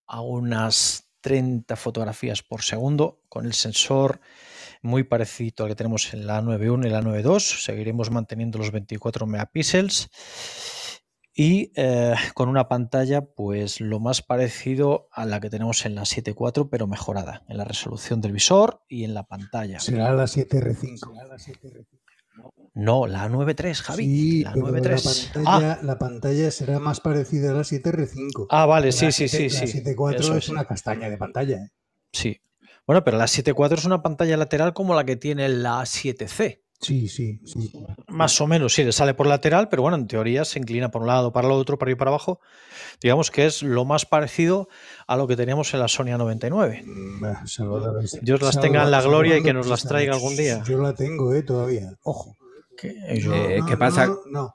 a 0.07 0.21
unas 0.21 1.11
30 1.21 1.77
fotografías 1.77 2.43
por 2.43 2.63
segundo 2.63 3.23
con 3.29 3.47
el 3.47 3.53
sensor 3.53 4.21
muy 4.83 5.05
parecido 5.05 5.65
al 5.65 5.71
que 5.71 5.77
tenemos 5.77 6.13
en 6.15 6.27
la 6.27 6.41
9.1 6.41 6.87
y 6.87 6.91
la 6.91 7.03
9.2. 7.03 7.63
Seguiremos 7.63 8.11
manteniendo 8.11 8.59
los 8.59 8.71
24 8.71 9.27
megapíxeles 9.27 10.09
y 11.33 11.73
eh, 11.77 12.15
con 12.35 12.49
una 12.49 12.69
pantalla 12.69 13.23
pues 13.23 13.81
lo 13.81 14.01
más 14.01 14.21
parecido 14.23 15.09
a 15.13 15.25
la 15.27 15.41
que 15.41 15.49
tenemos 15.51 15.87
en 15.87 15.95
la 15.95 16.03
7.4 16.03 16.69
pero 16.71 16.87
mejorada 16.87 17.45
en 17.49 17.57
la 17.57 17.65
resolución 17.65 18.21
del 18.21 18.33
visor 18.33 18.83
y 18.89 19.05
en 19.05 19.15
la 19.15 19.23
pantalla. 19.25 19.79
Será 19.81 20.13
la 20.13 20.25
7R5. 20.25 21.87
No, 22.75 23.07
la 23.07 23.29
9.3, 23.29 23.75
Javi. 23.83 24.05
Sí, 24.05 24.43
la 24.45 24.53
pero 24.53 24.69
la 24.71 24.79
9.3. 24.81 25.33
pantalla, 25.33 25.73
Ah, 25.73 25.79
la 25.83 25.99
pantalla 25.99 26.51
será 26.51 26.79
más 26.79 27.01
parecida 27.01 27.51
a 27.51 27.55
la 27.55 27.61
7R5. 27.65 28.47
ah, 28.51 28.67
vale, 28.67 28.93
sí, 28.93 29.07
La 29.07 29.13
sí, 29.13 29.29
sí, 29.29 29.51
7 29.51 29.67
sí. 29.67 29.83
La 29.85 29.91
7.4 29.93 30.15
Eso 30.21 30.37
es 30.37 30.45
es. 30.45 30.49
una 30.51 30.65
castaña 30.65 31.11
de 31.11 31.17
pantalla. 31.19 31.57
¿eh? 31.57 31.69
Sí. 32.13 32.41
Bueno, 32.87 33.05
pero 33.05 33.19
la 33.19 33.27
7.4 33.27 33.79
es 33.79 33.85
una 33.85 34.03
pantalla 34.03 34.37
lateral 34.37 34.73
como 34.73 34.95
la 34.95 35.05
que 35.05 35.17
tiene 35.17 35.49
la 35.49 35.81
7C. 35.83 36.63
Sí, 36.81 37.09
sí, 37.09 37.39
sí. 37.45 37.73
Más 38.09 38.41
o 38.41 38.47
menos, 38.47 38.73
sí, 38.75 38.83
le 38.85 38.93
sale 38.93 39.13
por 39.15 39.27
lateral, 39.27 39.69
pero 39.69 39.83
bueno, 39.83 39.97
en 39.99 40.07
teoría 40.07 40.45
se 40.45 40.59
inclina 40.59 40.91
por 40.91 41.03
un 41.03 41.09
lado, 41.09 41.33
para 41.33 41.47
el 41.47 41.53
otro, 41.53 41.79
para 41.79 41.89
arriba 41.89 41.97
y 41.97 41.99
para 41.99 42.11
abajo. 42.11 42.41
Digamos 43.03 43.31
que 43.31 43.47
es 43.47 43.63
lo 43.63 43.85
más 43.85 44.07
parecido 44.07 44.69
a 45.07 45.17
lo 45.17 45.27
que 45.27 45.37
teníamos 45.37 45.73
en 45.75 45.81
la 45.81 45.89
Sonia 45.89 46.17
99. 46.17 46.83
Mm, 46.87 47.21
bah, 47.21 47.47
Salvador, 47.47 48.03
es- 48.03 48.19
Dios 48.23 48.41
las 48.43 48.59
tenga 48.61 48.83
en 48.85 48.91
la 48.91 49.03
gloria 49.03 49.37
y 49.37 49.43
que 49.43 49.49
Salvador, 49.49 49.57
nos 49.57 49.71
las 49.71 49.85
traiga 49.85 50.15
algún 50.15 50.37
día. 50.37 50.63
Yo 50.67 50.79
la 50.79 50.95
tengo, 50.95 51.35
eh, 51.35 51.43
todavía. 51.43 51.93
Ojo. 52.03 52.37
¿Qué, 52.77 52.95
Eh, 53.09 53.59
no, 53.61 53.67
¿qué 53.67 53.77
pasa? 53.77 54.07
No, 54.07 54.19
no. 54.31 54.55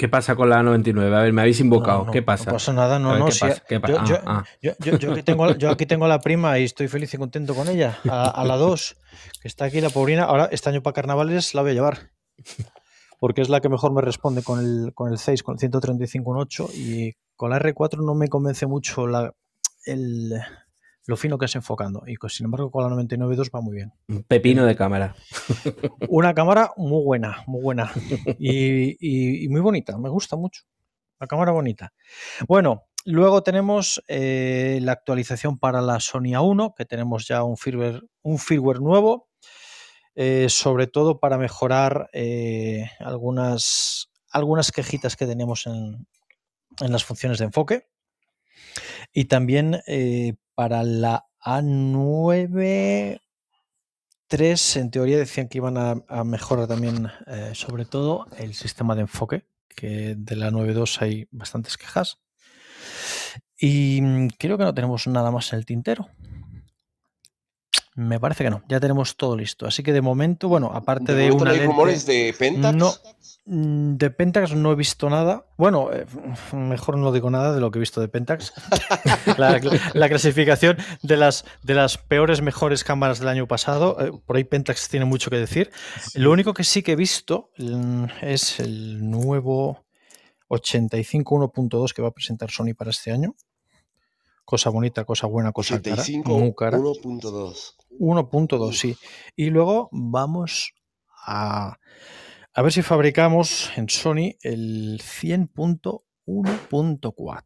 ¿Qué 0.00 0.08
pasa 0.08 0.34
con 0.34 0.48
la 0.48 0.62
99? 0.62 1.14
A 1.14 1.20
ver, 1.20 1.32
me 1.34 1.42
habéis 1.42 1.60
invocado. 1.60 1.98
No, 1.98 2.04
no, 2.06 2.10
¿Qué 2.12 2.22
pasa? 2.22 2.46
No 2.46 2.52
pasa 2.52 2.72
nada, 2.72 2.98
no, 2.98 3.10
ver, 3.10 3.18
no. 3.18 3.26
¿qué 3.26 3.32
pasa? 3.38 3.62
¿Qué 3.68 3.80
pa- 3.80 3.88
yo, 3.88 3.98
ah, 3.98 4.04
yo- 4.08 4.16
ah. 4.24 4.44
yo- 4.62 4.72
yo- 4.80 4.98
yo 4.98 5.12
aquí 5.12 5.22
tengo, 5.22 5.54
yo 5.56 5.68
aquí 5.70 5.84
tengo 5.84 6.06
a 6.06 6.08
la 6.08 6.20
prima 6.20 6.58
y 6.58 6.64
estoy 6.64 6.88
feliz 6.88 7.12
y 7.12 7.18
contento 7.18 7.54
con 7.54 7.68
ella. 7.68 7.98
A, 8.08 8.30
a 8.30 8.44
la 8.46 8.56
2, 8.56 8.96
que 9.42 9.48
está 9.48 9.66
aquí, 9.66 9.82
la 9.82 9.90
pobrina. 9.90 10.24
Ahora, 10.24 10.48
este 10.52 10.70
año 10.70 10.82
para 10.82 10.94
carnavales 10.94 11.54
la 11.54 11.60
voy 11.60 11.72
a 11.72 11.74
llevar. 11.74 12.10
Porque 13.18 13.42
es 13.42 13.50
la 13.50 13.60
que 13.60 13.68
mejor 13.68 13.92
me 13.92 14.00
responde 14.00 14.42
con 14.42 14.58
el, 14.60 14.92
con 14.94 15.12
el 15.12 15.18
6, 15.18 15.42
con 15.42 15.56
el 15.56 15.70
135.8. 15.70 16.70
Y 16.74 17.12
con 17.36 17.50
la 17.50 17.58
R4 17.58 18.02
no 18.02 18.14
me 18.14 18.28
convence 18.28 18.66
mucho 18.66 19.06
la, 19.06 19.34
el, 19.84 20.32
lo 21.06 21.16
fino 21.16 21.38
que 21.38 21.46
es 21.46 21.54
enfocando. 21.56 22.02
Y 22.06 22.16
sin 22.28 22.44
embargo, 22.44 22.70
con 22.70 22.82
la 22.84 22.94
99.2 23.02 23.50
va 23.54 23.60
muy 23.60 23.76
bien. 23.76 23.92
Pepino 24.28 24.64
de 24.66 24.76
cámara. 24.76 25.14
Una 26.08 26.34
cámara 26.34 26.72
muy 26.76 27.02
buena, 27.04 27.42
muy 27.46 27.62
buena. 27.62 27.90
Y, 28.38 28.96
y- 29.00 29.44
y 29.44 29.48
muy 29.48 29.60
bonita, 29.60 29.96
me 29.98 30.08
gusta 30.08 30.36
mucho. 30.36 30.62
La 31.18 31.26
cámara 31.26 31.52
bonita. 31.52 31.92
Bueno, 32.48 32.84
luego 33.04 33.42
tenemos 33.42 34.02
eh, 34.08 34.78
la 34.82 34.92
actualización 34.92 35.58
para 35.58 35.80
la 35.82 36.00
Sony 36.00 36.32
A1, 36.34 36.74
que 36.76 36.84
tenemos 36.86 37.26
ya 37.28 37.42
un 37.44 37.56
firmware, 37.56 38.02
un 38.22 38.38
firmware 38.38 38.80
nuevo, 38.80 39.28
eh, 40.14 40.46
sobre 40.48 40.86
todo 40.86 41.20
para 41.20 41.36
mejorar 41.38 42.08
eh, 42.12 42.90
algunas, 43.00 44.10
algunas 44.30 44.72
quejitas 44.72 45.16
que 45.16 45.26
tenemos 45.26 45.66
en, 45.66 46.06
en 46.80 46.92
las 46.92 47.04
funciones 47.04 47.38
de 47.38 47.44
enfoque. 47.46 47.86
Y 49.12 49.26
también 49.26 49.80
eh, 49.86 50.34
para 50.60 50.82
la 50.82 51.24
A9 51.42 53.18
3 54.28 54.76
en 54.76 54.90
teoría 54.90 55.16
decían 55.16 55.48
que 55.48 55.56
iban 55.56 55.78
a, 55.78 55.94
mejorar 56.22 56.68
también, 56.68 57.08
eh, 57.28 57.52
sobre 57.54 57.86
todo, 57.86 58.26
el 58.36 58.52
sistema 58.52 58.94
de 58.94 59.00
enfoque, 59.00 59.46
que 59.74 60.16
de 60.18 60.36
la 60.36 60.50
9.2 60.50 61.00
hay 61.00 61.28
bastantes 61.30 61.78
quejas. 61.78 62.18
Y 63.58 64.02
mm, 64.02 64.28
creo 64.38 64.58
que 64.58 64.64
no 64.64 64.74
tenemos 64.74 65.06
nada 65.06 65.30
más 65.30 65.50
en 65.54 65.60
el 65.60 65.64
tintero. 65.64 66.08
Me 68.00 68.18
parece 68.18 68.44
que 68.44 68.50
no, 68.50 68.62
ya 68.68 68.80
tenemos 68.80 69.16
todo 69.16 69.36
listo. 69.36 69.66
Así 69.66 69.82
que 69.82 69.92
de 69.92 70.00
momento, 70.00 70.48
bueno, 70.48 70.70
aparte 70.72 71.14
de, 71.14 71.28
no 71.28 71.36
una 71.36 71.50
hay 71.50 71.58
lente- 71.58 71.66
rumores 71.66 72.06
de 72.06 72.34
Pentax? 72.38 72.74
No, 72.76 72.92
mm, 73.44 73.96
de 73.96 74.10
Pentax 74.10 74.54
no 74.54 74.72
he 74.72 74.74
visto 74.74 75.10
nada. 75.10 75.44
Bueno, 75.58 75.90
eh, 75.92 76.06
mejor 76.52 76.96
no 76.96 77.12
digo 77.12 77.30
nada 77.30 77.52
de 77.52 77.60
lo 77.60 77.70
que 77.70 77.78
he 77.78 77.80
visto 77.80 78.00
de 78.00 78.08
Pentax. 78.08 78.54
la, 79.36 79.60
la 79.92 80.08
clasificación 80.08 80.78
de 81.02 81.16
las, 81.18 81.44
de 81.62 81.74
las 81.74 81.98
peores, 81.98 82.40
mejores 82.40 82.84
cámaras 82.84 83.18
del 83.18 83.28
año 83.28 83.46
pasado. 83.46 83.96
eh, 84.00 84.12
por 84.24 84.36
ahí 84.36 84.44
Pentax 84.44 84.88
tiene 84.88 85.04
mucho 85.04 85.28
que 85.30 85.36
decir. 85.36 85.70
Lo 86.14 86.32
único 86.32 86.54
que 86.54 86.64
sí 86.64 86.82
que 86.82 86.92
he 86.92 86.96
visto 86.96 87.50
mm, 87.58 88.04
es 88.22 88.60
el 88.60 89.10
nuevo 89.10 89.84
85 90.48 91.36
1.2 91.52 91.92
que 91.92 92.02
va 92.02 92.08
a 92.08 92.12
presentar 92.12 92.50
Sony 92.50 92.74
para 92.76 92.90
este 92.90 93.12
año. 93.12 93.34
Cosa 94.50 94.68
bonita, 94.68 95.04
cosa 95.04 95.28
buena, 95.28 95.52
cosa 95.52 95.80
cara. 95.80 96.02
85 96.02 96.38
Muy 96.40 96.52
cara. 96.56 96.76
1.2. 96.76 97.76
1.2, 98.00 98.72
sí. 98.72 98.96
Y 99.36 99.50
luego 99.50 99.88
vamos 99.92 100.74
a, 101.24 101.78
a 102.52 102.62
ver 102.62 102.72
si 102.72 102.82
fabricamos 102.82 103.70
en 103.76 103.88
Sony 103.88 104.34
el 104.42 105.00
100.1.4. 105.00 107.44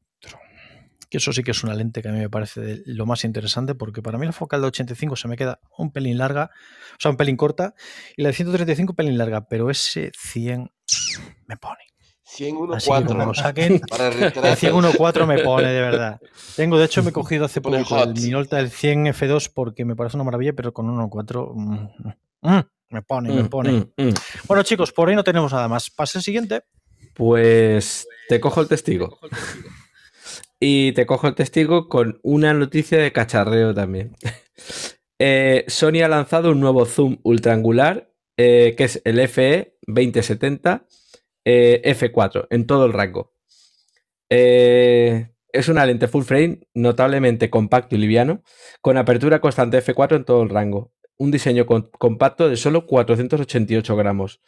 Que 1.11 1.18
eso 1.18 1.34
sí 1.34 1.42
que 1.42 1.50
es 1.50 1.62
una 1.62 1.74
lente 1.74 2.00
que 2.00 2.09
a 2.09 2.12
mí 2.12 2.20
me 2.20 2.30
parece 2.30 2.62
de 2.62 2.82
lo 2.86 3.05
más 3.05 3.26
interesante 3.26 3.74
porque 3.74 4.00
para 4.00 4.16
mí 4.16 4.24
la 4.24 4.32
focal 4.32 4.62
de 4.62 4.68
85 4.68 5.16
se 5.16 5.28
me 5.28 5.36
queda 5.36 5.61
un 5.76 5.92
pelín 5.92 6.16
larga, 6.16 6.52
o 6.92 6.96
sea, 6.98 7.11
un 7.11 7.18
pelín 7.18 7.36
corta, 7.36 7.74
y 8.16 8.22
la 8.22 8.30
de 8.30 8.34
135 8.34 8.92
un 8.92 8.96
pelín 8.96 9.18
larga, 9.18 9.46
pero 9.46 9.68
ese 9.68 10.11
100 10.18 10.72
me 11.48 11.59
pone. 11.59 11.84
100 12.35 12.57
Así 12.74 12.91
que 12.91 13.05
como 13.05 13.24
lo 13.24 13.32
1.4. 13.32 13.35
saquen, 13.35 13.80
Para 13.80 14.09
el 14.09 14.14
retratos. 14.14 14.59
100 14.59 14.72
1.4 14.74 15.26
me 15.26 15.39
pone, 15.41 15.68
de 15.72 15.80
verdad. 15.80 16.20
Tengo, 16.57 16.78
de 16.78 16.85
hecho, 16.87 17.03
me 17.03 17.11
he 17.11 17.12
cogido 17.12 17.45
hace 17.45 17.61
poco 17.61 17.76
el. 18.03 18.14
Minolta 18.14 18.57
del 18.57 18.70
100 18.70 19.07
F2 19.07 19.51
porque 19.55 19.85
me 19.85 19.95
parece 19.97 20.16
una 20.16 20.24
maravilla, 20.24 20.53
pero 20.53 20.72
con 20.72 20.87
1.4 20.87 21.53
mm, 21.55 22.49
mm, 22.49 22.61
me 22.91 23.03
pone, 23.03 23.32
me 23.32 23.43
Mm, 23.45 23.49
pone. 23.49 23.72
mm, 23.72 23.91
mm. 23.97 24.14
Bueno, 24.47 24.62
chicos, 24.62 24.93
por 24.93 25.09
ahí 25.09 25.14
no 25.16 25.24
tenemos 25.24 25.53
nada 25.53 25.68
más. 25.68 25.91
Pase 25.91 26.18
el 26.18 26.24
siguiente. 26.24 26.62
Pues 27.14 28.07
te 28.28 28.41
cojo 28.41 28.61
el 28.61 28.68
testigo. 28.68 29.18
Y 30.61 30.93
te 30.93 31.05
cojo 31.07 31.28
el 31.28 31.35
testigo 31.35 31.89
con 31.89 32.18
una 32.22 32.55
noticia 32.55 32.99
de 32.99 33.12
cacharreo 33.12 33.74
también. 33.74 34.14
Eh, 35.20 35.64
Sony 35.68 36.03
ha 36.05 36.09
lanzado 36.09 36.51
un 36.51 36.59
nuevo 36.59 36.85
zoom 36.87 37.18
ultraangular 37.22 38.11
eh, 38.37 38.74
que 38.76 38.82
es 38.85 39.01
el 39.05 39.20
FE 39.28 39.76
2070 39.87 40.85
eh, 41.45 41.82
F4 41.84 42.47
en 42.51 42.66
todo 42.66 42.86
el 42.86 42.92
rango. 42.92 43.32
Eh, 44.30 45.28
es 45.53 45.68
una 45.68 45.86
lente 45.86 46.09
full 46.09 46.24
frame 46.24 46.66
notablemente 46.74 47.51
compacto 47.51 47.95
y 47.95 47.99
liviano 47.99 48.42
con 48.80 48.97
apertura 48.97 49.40
constante 49.40 49.78
F4 49.78 50.16
en 50.16 50.24
todo 50.24 50.42
el 50.42 50.51
rango. 50.51 50.92
Un 51.16 51.30
diseño 51.30 51.66
compacto 51.66 52.49
de 52.49 52.57
solo 52.57 52.86
488 52.86 53.97
gramos. 53.97 54.40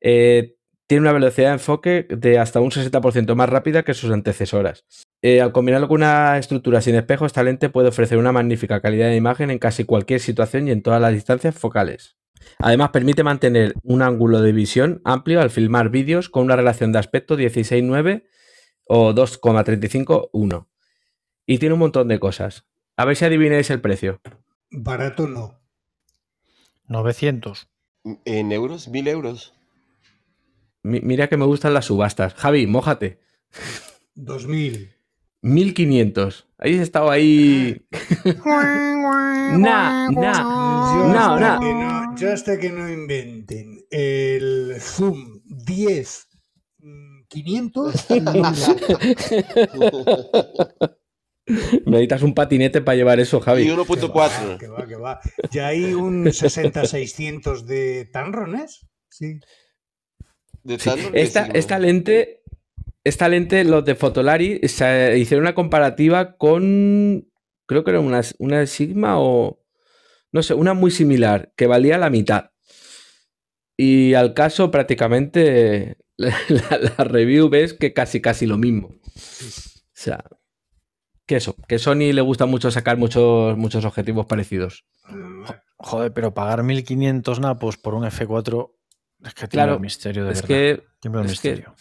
Eh, 0.00 0.55
tiene 0.86 1.02
una 1.02 1.12
velocidad 1.12 1.48
de 1.48 1.54
enfoque 1.54 2.06
de 2.08 2.38
hasta 2.38 2.60
un 2.60 2.70
60% 2.70 3.34
más 3.34 3.48
rápida 3.48 3.82
que 3.82 3.94
sus 3.94 4.10
antecesoras. 4.10 4.84
Eh, 5.22 5.40
al 5.40 5.52
combinarlo 5.52 5.88
con 5.88 5.96
una 5.96 6.38
estructura 6.38 6.80
sin 6.80 6.94
espejo, 6.94 7.26
esta 7.26 7.42
lente 7.42 7.68
puede 7.68 7.88
ofrecer 7.88 8.18
una 8.18 8.32
magnífica 8.32 8.80
calidad 8.80 9.08
de 9.08 9.16
imagen 9.16 9.50
en 9.50 9.58
casi 9.58 9.84
cualquier 9.84 10.20
situación 10.20 10.68
y 10.68 10.70
en 10.70 10.82
todas 10.82 11.00
las 11.00 11.12
distancias 11.12 11.54
focales. 11.56 12.16
Además, 12.58 12.90
permite 12.90 13.24
mantener 13.24 13.74
un 13.82 14.02
ángulo 14.02 14.40
de 14.40 14.52
visión 14.52 15.00
amplio 15.04 15.40
al 15.40 15.50
filmar 15.50 15.90
vídeos 15.90 16.28
con 16.28 16.44
una 16.44 16.56
relación 16.56 16.92
de 16.92 17.00
aspecto 17.00 17.36
16:9 17.36 18.24
o 18.84 19.12
2,35:1. 19.12 20.68
Y 21.46 21.58
tiene 21.58 21.72
un 21.72 21.80
montón 21.80 22.08
de 22.08 22.20
cosas. 22.20 22.64
A 22.96 23.04
ver 23.04 23.16
si 23.16 23.24
adivináis 23.24 23.70
el 23.70 23.80
precio. 23.80 24.20
Barato 24.70 25.26
no. 25.26 25.58
900. 26.88 27.68
¿En 28.24 28.52
euros? 28.52 28.88
¿1000 28.88 29.08
euros? 29.08 29.52
Mi- 30.86 31.00
mira 31.00 31.28
que 31.28 31.36
me 31.36 31.44
gustan 31.44 31.74
las 31.74 31.86
subastas. 31.86 32.34
Javi, 32.34 32.66
mójate. 32.66 33.18
2000. 34.14 34.92
1500. 35.42 36.46
Habéis 36.58 36.80
estado 36.80 37.10
ahí. 37.10 37.82
Nah, 39.58 40.10
nah. 40.10 40.42
Yo, 40.42 41.08
No, 41.08 41.18
hasta 41.34 41.54
no. 41.54 41.60
Que 41.60 41.72
no, 41.74 42.16
yo 42.16 42.32
hasta 42.32 42.58
que 42.58 42.70
no 42.70 42.88
inventen 42.90 43.78
el 43.90 44.74
Zoom 44.80 45.40
10 45.44 46.26
mm, 46.80 47.20
500, 47.28 48.10
no 48.22 48.32
me 48.32 48.40
lo 48.40 49.90
compro. 49.92 50.18
Necesitas 51.86 52.22
un 52.22 52.34
patinete 52.34 52.80
para 52.82 52.96
llevar 52.96 53.20
eso, 53.20 53.38
Y 53.38 53.40
Javi. 53.40 53.64
Que 53.64 53.72
va, 53.76 53.84
1.4. 53.84 54.58
que 54.58 54.66
va, 54.68 54.86
que 54.86 54.96
va. 54.96 55.20
Ya 55.52 55.68
hay 55.68 55.94
un 55.94 56.24
60-600 56.26 57.62
de 57.62 58.06
Tanrones. 58.12 58.86
Sí. 59.08 59.38
De 60.66 60.78
Sí, 60.78 60.90
tanto 60.90 61.10
Esta, 61.12 61.46
esta 61.46 61.78
lente, 61.78 62.42
esta 63.04 63.28
lente, 63.28 63.64
los 63.64 63.84
de 63.84 63.94
Fotolari, 63.94 64.60
se 64.68 65.16
hicieron 65.18 65.44
una 65.44 65.54
comparativa 65.54 66.36
con, 66.36 67.30
creo 67.66 67.84
que 67.84 67.90
era 67.90 68.00
una, 68.00 68.20
una 68.38 68.66
Sigma 68.66 69.20
o, 69.20 69.62
no 70.32 70.42
sé, 70.42 70.54
una 70.54 70.74
muy 70.74 70.90
similar, 70.90 71.52
que 71.56 71.68
valía 71.68 71.98
la 71.98 72.10
mitad. 72.10 72.50
Y 73.76 74.14
al 74.14 74.34
caso, 74.34 74.70
prácticamente, 74.70 75.98
la, 76.16 76.36
la 76.48 77.04
review 77.04 77.48
ves 77.48 77.74
que 77.74 77.92
casi, 77.92 78.20
casi 78.20 78.46
lo 78.46 78.58
mismo. 78.58 78.88
O 78.88 79.98
sea, 79.98 80.24
que 81.26 81.36
eso, 81.36 81.56
que 81.68 81.78
Sony 81.78 82.12
le 82.12 82.20
gusta 82.22 82.46
mucho 82.46 82.70
sacar 82.70 82.96
muchos, 82.96 83.56
muchos 83.56 83.84
objetivos 83.84 84.26
parecidos. 84.26 84.84
Joder, 85.76 86.12
pero 86.12 86.34
pagar 86.34 86.62
1500 86.62 87.40
napos 87.40 87.76
por 87.76 87.94
un 87.94 88.04
F4 88.04 88.72
es 89.24 89.34
que 89.34 89.40
tiene 89.48 89.50
Claro, 89.50 89.74
el 89.74 89.80
misterio 89.80 90.24
de 90.24 90.32
Es 90.32 90.42
verdad. 90.42 90.48
que 90.48 90.82
Tiene 91.00 91.18
el 91.20 91.26
es 91.26 91.40
que 91.40 91.50
misterio. 91.50 91.74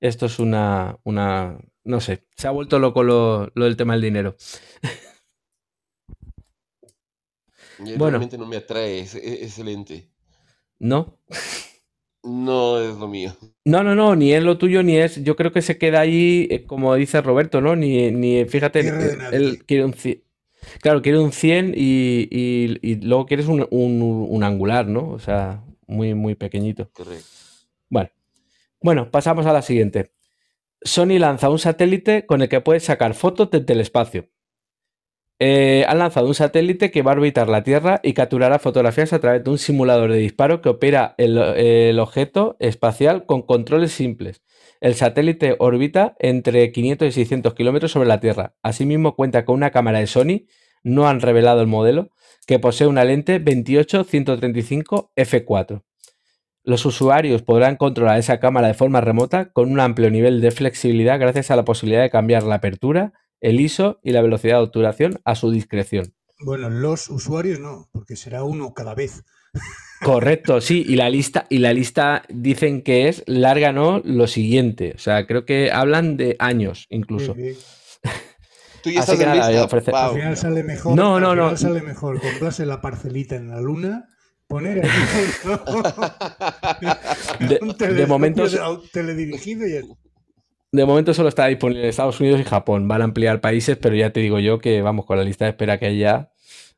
esto 0.00 0.26
es 0.26 0.38
una, 0.38 0.98
una, 1.04 1.58
no 1.84 2.00
sé, 2.00 2.26
se 2.36 2.46
ha 2.48 2.50
vuelto 2.50 2.78
loco 2.78 3.02
lo, 3.02 3.50
lo 3.54 3.64
del 3.64 3.76
tema 3.76 3.94
del 3.94 4.02
dinero. 4.02 4.36
Bueno. 7.78 8.18
Realmente 8.18 8.36
no 8.38 8.46
me 8.46 8.56
atrae 8.56 9.00
ese, 9.00 9.18
e- 9.18 9.44
ese 9.44 9.62
lente. 9.62 10.08
¿No? 10.80 11.18
No 12.24 12.80
es 12.80 12.96
lo 12.96 13.06
mío. 13.06 13.32
No, 13.64 13.84
no, 13.84 13.94
no, 13.94 14.16
ni 14.16 14.32
es 14.32 14.42
lo 14.42 14.58
tuyo, 14.58 14.82
ni 14.82 14.96
es. 14.96 15.22
Yo 15.22 15.36
creo 15.36 15.52
que 15.52 15.62
se 15.62 15.78
queda 15.78 16.00
ahí, 16.00 16.48
eh, 16.50 16.64
como 16.66 16.94
dice 16.96 17.20
Roberto, 17.20 17.60
¿no? 17.60 17.76
Ni, 17.76 18.10
ni 18.10 18.44
fíjate, 18.46 18.80
eh, 18.80 19.18
él 19.32 19.64
quiere 19.64 19.84
un 19.84 19.94
100. 19.94 20.24
Claro, 20.82 21.02
quiere 21.02 21.18
un 21.20 21.30
100 21.32 21.72
y, 21.76 22.26
y- 22.30 22.78
y 22.82 22.96
luego 22.96 23.26
quieres 23.26 23.46
un, 23.46 23.66
un- 23.70 24.26
un 24.28 24.42
angular, 24.42 24.88
¿no? 24.88 25.08
O 25.10 25.18
sea, 25.20 25.62
muy, 25.88 26.14
muy 26.14 26.36
pequeñito. 26.36 26.90
Correcto. 26.92 27.24
Bueno, 27.88 28.10
bueno, 28.80 29.10
pasamos 29.10 29.46
a 29.46 29.52
la 29.52 29.62
siguiente. 29.62 30.12
Sony 30.82 31.18
lanza 31.18 31.50
un 31.50 31.58
satélite 31.58 32.26
con 32.26 32.42
el 32.42 32.48
que 32.48 32.60
puedes 32.60 32.84
sacar 32.84 33.14
fotos 33.14 33.50
desde 33.50 33.72
el 33.72 33.80
espacio. 33.80 34.28
Eh, 35.40 35.84
han 35.88 35.98
lanzado 35.98 36.26
un 36.26 36.34
satélite 36.34 36.90
que 36.90 37.02
va 37.02 37.12
a 37.12 37.14
orbitar 37.14 37.48
la 37.48 37.62
Tierra 37.62 38.00
y 38.02 38.12
capturará 38.12 38.58
fotografías 38.58 39.12
a 39.12 39.20
través 39.20 39.44
de 39.44 39.50
un 39.50 39.58
simulador 39.58 40.10
de 40.10 40.18
disparo 40.18 40.60
que 40.60 40.68
opera 40.68 41.14
el, 41.16 41.38
el 41.38 41.98
objeto 42.00 42.56
espacial 42.58 43.24
con 43.24 43.42
controles 43.42 43.92
simples. 43.92 44.42
El 44.80 44.94
satélite 44.94 45.56
orbita 45.58 46.16
entre 46.18 46.70
500 46.72 47.08
y 47.08 47.12
600 47.12 47.54
kilómetros 47.54 47.92
sobre 47.92 48.08
la 48.08 48.20
Tierra. 48.20 48.54
Asimismo, 48.62 49.14
cuenta 49.14 49.44
con 49.44 49.56
una 49.56 49.70
cámara 49.70 50.00
de 50.00 50.06
Sony, 50.06 50.46
no 50.82 51.08
han 51.08 51.20
revelado 51.20 51.60
el 51.60 51.66
modelo, 51.66 52.10
que 52.48 52.58
posee 52.58 52.86
una 52.86 53.04
lente 53.04 53.44
28-135 53.44 55.10
f4. 55.14 55.82
Los 56.64 56.86
usuarios 56.86 57.42
podrán 57.42 57.76
controlar 57.76 58.18
esa 58.18 58.40
cámara 58.40 58.68
de 58.68 58.74
forma 58.74 59.02
remota 59.02 59.52
con 59.52 59.70
un 59.70 59.78
amplio 59.80 60.10
nivel 60.10 60.40
de 60.40 60.50
flexibilidad 60.50 61.20
gracias 61.20 61.50
a 61.50 61.56
la 61.56 61.66
posibilidad 61.66 62.00
de 62.00 62.08
cambiar 62.08 62.44
la 62.44 62.54
apertura, 62.54 63.12
el 63.42 63.60
ISO 63.60 64.00
y 64.02 64.12
la 64.12 64.22
velocidad 64.22 64.56
de 64.56 64.62
obturación 64.62 65.20
a 65.26 65.34
su 65.34 65.50
discreción. 65.50 66.14
Bueno, 66.40 66.70
los 66.70 67.10
usuarios 67.10 67.60
no, 67.60 67.90
porque 67.92 68.16
será 68.16 68.44
uno 68.44 68.72
cada 68.72 68.94
vez. 68.94 69.24
Correcto, 70.02 70.62
sí, 70.62 70.86
y 70.88 70.96
la 70.96 71.10
lista, 71.10 71.46
y 71.50 71.58
la 71.58 71.74
lista 71.74 72.22
dicen 72.30 72.80
que 72.80 73.08
es 73.08 73.24
larga, 73.26 73.72
¿no? 73.72 74.00
Lo 74.06 74.26
siguiente. 74.26 74.92
O 74.94 74.98
sea, 74.98 75.26
creo 75.26 75.44
que 75.44 75.70
hablan 75.70 76.16
de 76.16 76.36
años 76.38 76.86
incluso. 76.88 77.34
Sí, 77.34 77.52
sí. 77.52 77.77
Tú 78.82 78.90
ya 78.90 79.00
Así 79.00 79.12
estás 79.12 79.18
que 79.18 79.26
nada, 79.26 79.48
lista. 79.50 79.64
ofrece-. 79.64 79.92
Al 79.92 80.12
final 80.14 80.36
sale 80.36 80.62
mejor. 80.64 80.96
No, 80.96 81.16
al 81.16 81.22
no, 81.22 81.30
final 81.30 81.50
no. 81.50 81.56
sale 81.56 81.82
mejor 81.82 82.20
comprarse 82.20 82.66
la 82.66 82.80
parcelita 82.80 83.34
en 83.36 83.48
la 83.50 83.60
luna, 83.60 84.08
poner 84.46 84.84
ahí 84.84 84.90
De- 87.48 87.58
un 87.62 87.76
de 87.76 88.06
momento- 88.06 88.44
teledirigido 88.92 89.66
y. 89.66 89.80
De 90.70 90.84
momento 90.84 91.14
solo 91.14 91.30
está 91.30 91.46
disponible 91.46 91.84
en 91.84 91.88
Estados 91.88 92.20
Unidos 92.20 92.40
y 92.40 92.44
Japón. 92.44 92.86
Van 92.88 93.00
a 93.00 93.04
ampliar 93.04 93.40
países, 93.40 93.78
pero 93.78 93.96
ya 93.96 94.12
te 94.12 94.20
digo 94.20 94.38
yo 94.38 94.58
que 94.58 94.82
vamos 94.82 95.06
con 95.06 95.16
la 95.16 95.24
lista 95.24 95.46
de 95.46 95.52
espera 95.52 95.78
que 95.78 95.86
hay 95.86 95.98
ya 95.98 96.30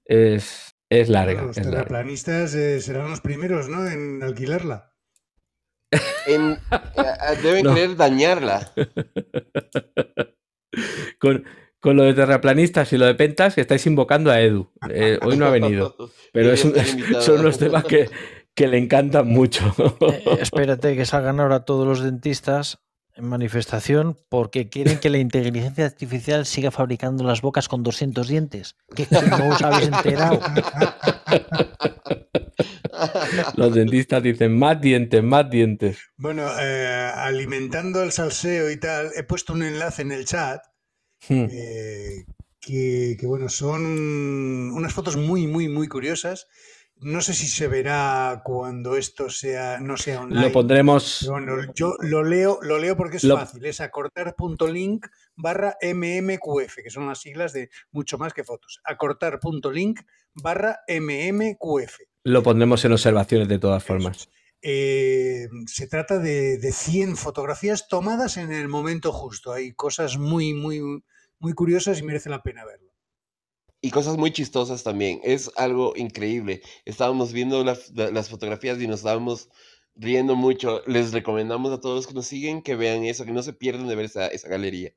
es, 0.05 0.77
es 0.89 1.09
larga. 1.09 1.33
Bueno, 1.43 1.49
los 1.49 1.59
es 1.59 1.67
larga. 1.67 1.83
eh, 2.55 2.81
serán 2.81 3.11
los 3.11 3.21
primeros, 3.21 3.69
¿no? 3.69 3.85
En 3.89 4.23
alquilarla. 4.23 4.93
En- 6.29 6.53
eh, 6.71 7.37
deben 7.43 7.65
No. 7.65 7.75
querer 7.75 7.97
dañarla. 7.97 8.71
Con, 11.19 11.45
con 11.81 11.97
lo 11.97 12.05
de 12.05 12.15
terraplanistas 12.15 12.93
y 12.93 12.99
lo 12.99 13.07
de 13.07 13.15
pentas, 13.15 13.55
que 13.55 13.63
estáis 13.63 13.87
invocando 13.87 14.31
a 14.31 14.41
Edu. 14.41 14.71
Eh, 14.91 15.19
hoy 15.23 15.37
no 15.37 15.47
ha 15.47 15.51
venido, 15.51 15.97
pero 16.33 16.53
es 16.53 16.65
un- 16.65 16.75
son 17.21 17.41
unos 17.41 17.59
temas 17.59 17.85
que, 17.85 18.09
que 18.55 18.69
le 18.69 18.79
encantan 18.79 19.27
mucho. 19.29 19.75
Eh, 20.01 20.25
espérate 20.41 20.97
que 20.97 21.05
salgan 21.07 21.41
ahora 21.41 21.65
todos 21.65 21.87
los 21.87 22.01
dentistas 22.03 22.79
en 23.17 23.27
manifestación 23.27 24.17
porque 24.29 24.69
quieren 24.69 24.99
que 24.99 25.11
la 25.11 25.19
inteligencia 25.19 25.85
artificial 25.85 26.47
siga 26.47 26.71
fabricando 26.71 27.25
las 27.25 27.41
bocas 27.43 27.69
con 27.69 27.83
200 27.83 28.29
dientes. 28.29 28.77
Que 28.95 29.05
que 29.07 29.21
no 29.23 29.49
os 29.49 29.61
habéis 29.63 29.89
enterado. 29.89 30.41
Los 33.57 33.75
dentistas 33.75 34.23
dicen 34.23 34.59
más 34.59 34.81
dientes, 34.81 35.23
más 35.23 35.49
dientes. 35.51 35.99
Bueno, 36.17 36.47
eh, 36.61 37.11
alimentando 37.15 38.03
el 38.03 38.13
salseo 38.13 38.71
y 38.71 38.79
tal, 38.79 39.11
he 39.17 39.23
puesto 39.23 39.53
un 39.53 39.63
enlace 39.63 40.03
en 40.03 40.13
el 40.13 40.25
chat 40.27 40.61
Hmm. 41.29 41.47
eh, 41.51 42.25
que, 42.61 43.17
que, 43.19 43.27
bueno, 43.27 43.49
son 43.49 43.83
unas 44.73 44.93
fotos 44.93 45.17
muy, 45.17 45.47
muy, 45.47 45.69
muy 45.69 45.89
curiosas. 45.89 46.47
No 47.03 47.23
sé 47.23 47.33
si 47.33 47.47
se 47.47 47.67
verá 47.67 48.43
cuando 48.45 48.95
esto 48.97 49.31
sea, 49.31 49.81
no 49.81 49.97
sea 49.97 50.21
online. 50.21 50.43
Lo 50.49 50.53
pondremos. 50.53 51.27
Bueno, 51.31 51.57
yo 51.75 51.97
lo 52.01 52.23
leo, 52.23 52.59
lo 52.61 52.79
leo 52.79 52.95
porque 52.95 53.17
es 53.17 53.25
Lo- 53.25 53.39
fácil. 53.39 53.65
Es 53.65 53.81
acortar.link 53.81 55.07
barra 55.35 55.77
MMQF, 55.81 56.83
que 56.83 56.91
son 56.91 57.07
las 57.07 57.21
siglas 57.21 57.55
de 57.55 57.71
mucho 57.91 58.19
más 58.19 58.35
que 58.35 58.45
fotos. 58.45 58.81
Acortar.link 58.85 60.01
barra 60.35 60.81
MMQF. 60.89 62.01
Lo 62.25 62.43
pondremos 62.43 62.85
en 62.85 62.93
observaciones 62.93 63.49
de 63.49 63.59
todas 63.59 63.83
formas. 63.83 64.29
Eh, 64.63 65.49
se 65.67 65.87
trata 65.87 66.19
de, 66.19 66.59
de 66.59 66.73
100 66.73 67.17
fotografías 67.17 67.89
tomadas 67.89 68.37
en 68.37 68.53
el 68.53 68.69
momento 68.69 69.13
justo. 69.13 69.53
Hay 69.53 69.73
cosas 69.73 70.19
muy, 70.19 70.53
muy, 70.55 70.81
muy 71.39 71.53
curiosas 71.55 71.99
y 71.99 72.03
merece 72.03 72.29
la 72.31 72.43
pena 72.43 72.65
verlo. 72.65 72.91
Y 73.81 73.91
cosas 73.91 74.19
muy 74.19 74.31
chistosas 74.33 74.83
también. 74.83 75.21
Es 75.25 75.51
algo 75.57 75.95
increíble. 75.97 76.61
Estábamos 76.85 77.33
viendo 77.33 77.65
la- 77.65 77.79
la- 77.95 78.11
las 78.11 78.29
fotografías 78.29 78.79
y 78.81 78.87
nos 78.87 79.01
estábamos 79.01 79.49
riendo 79.95 80.37
mucho. 80.37 80.83
Les 80.87 81.13
recomendamos 81.13 81.73
a 81.73 81.81
todos 81.81 81.97
los 81.97 82.07
que 82.07 82.15
nos 82.15 82.27
siguen 82.27 82.61
que 82.63 82.77
vean 82.77 83.05
eso, 83.05 83.25
que 83.25 83.33
no 83.33 83.43
se 83.43 83.55
pierdan 83.55 83.89
de 83.89 83.97
ver 83.97 84.05
esa, 84.05 84.27
esa 84.27 84.49
galería. 84.49 84.93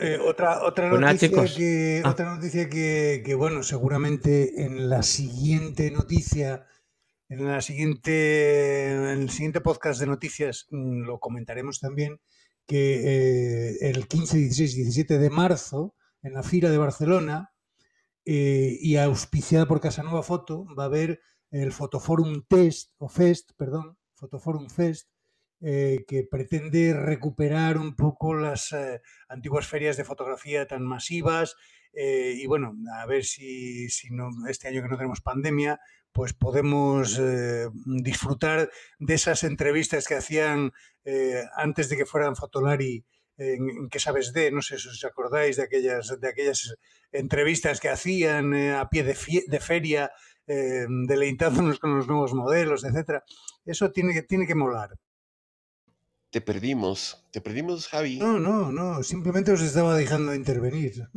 Eh, 0.00 0.16
otra, 0.24 0.62
otra 0.64 0.88
noticia, 0.88 1.28
que, 1.56 2.00
Ah. 2.04 2.10
otra 2.10 2.34
noticia 2.36 2.70
que, 2.70 3.22
que, 3.26 3.34
bueno, 3.34 3.62
seguramente 3.62 4.62
en 4.64 4.88
la 4.88 5.02
siguiente 5.02 5.90
noticia, 5.90 6.66
en 7.40 7.48
el 7.48 9.30
siguiente 9.30 9.60
podcast 9.62 9.98
de 9.98 10.06
noticias 10.06 10.66
mm, 10.70 11.04
lo 11.04 11.18
comentaremos 11.18 11.80
también, 11.80 12.20
que 12.66 13.70
eh, 13.70 13.88
el 13.88 14.06
15, 14.06 14.36
16 14.36 14.74
y 14.74 14.82
17 14.82 15.18
de 15.18 15.30
marzo, 15.30 15.94
en 16.22 16.34
la 16.34 16.42
Fira 16.42 16.70
de 16.70 16.78
Barcelona, 16.78 17.52
eh, 18.24 18.76
y 18.80 18.96
auspiciada 18.96 19.66
por 19.66 19.80
Casanova 19.80 20.22
Foto, 20.22 20.66
va 20.78 20.84
a 20.84 20.86
haber 20.86 21.20
el 21.50 21.72
Fotoforum 21.72 22.44
Test, 22.46 22.92
o 22.98 23.08
Fest, 23.08 23.52
perdón, 23.56 23.98
Fotoforum 24.14 24.68
Fest, 24.68 25.08
eh, 25.60 26.04
que 26.06 26.24
pretende 26.30 26.92
recuperar 26.92 27.78
un 27.78 27.96
poco 27.96 28.34
las 28.34 28.72
eh, 28.72 29.00
antiguas 29.28 29.66
ferias 29.66 29.96
de 29.96 30.04
fotografía 30.04 30.66
tan 30.66 30.82
masivas 30.82 31.56
y 31.94 32.46
bueno, 32.46 32.74
a 32.98 33.04
ver 33.04 33.22
si, 33.22 33.90
si 33.90 34.08
no, 34.08 34.30
este 34.48 34.66
año 34.66 34.80
que 34.80 34.88
no 34.88 34.96
tenemos 34.96 35.20
pandemia, 35.20 35.78
pues 36.12 36.32
podemos 36.34 37.18
eh, 37.20 37.68
disfrutar 37.84 38.70
de 38.98 39.14
esas 39.14 39.44
entrevistas 39.44 40.06
que 40.06 40.14
hacían 40.14 40.72
eh, 41.04 41.42
antes 41.56 41.88
de 41.88 41.96
que 41.96 42.06
fueran 42.06 42.36
Fotolari 42.36 43.04
en, 43.38 43.68
en 43.70 43.88
¿Qué 43.88 43.98
sabes 43.98 44.32
de? 44.32 44.50
No 44.52 44.62
sé 44.62 44.78
si 44.78 44.88
os 44.88 45.04
acordáis 45.04 45.56
de 45.56 45.62
aquellas, 45.64 46.20
de 46.20 46.28
aquellas 46.28 46.74
entrevistas 47.12 47.80
que 47.80 47.88
hacían 47.88 48.54
eh, 48.54 48.74
a 48.74 48.88
pie 48.88 49.02
de, 49.04 49.14
fie- 49.16 49.46
de 49.48 49.60
feria, 49.60 50.10
deleitándonos 50.46 51.78
con 51.78 51.96
los 51.96 52.06
nuevos 52.08 52.34
modelos, 52.34 52.84
etcétera. 52.84 53.24
Eso 53.64 53.90
tiene 53.90 54.12
que, 54.12 54.22
tiene 54.22 54.46
que 54.46 54.54
molar. 54.54 54.90
Te 56.30 56.40
perdimos. 56.40 57.24
Te 57.30 57.40
perdimos, 57.40 57.88
Javi. 57.88 58.18
No, 58.18 58.38
no, 58.38 58.72
no, 58.72 59.02
simplemente 59.02 59.52
os 59.52 59.60
estaba 59.62 59.96
dejando 59.96 60.34
intervenir. 60.34 61.08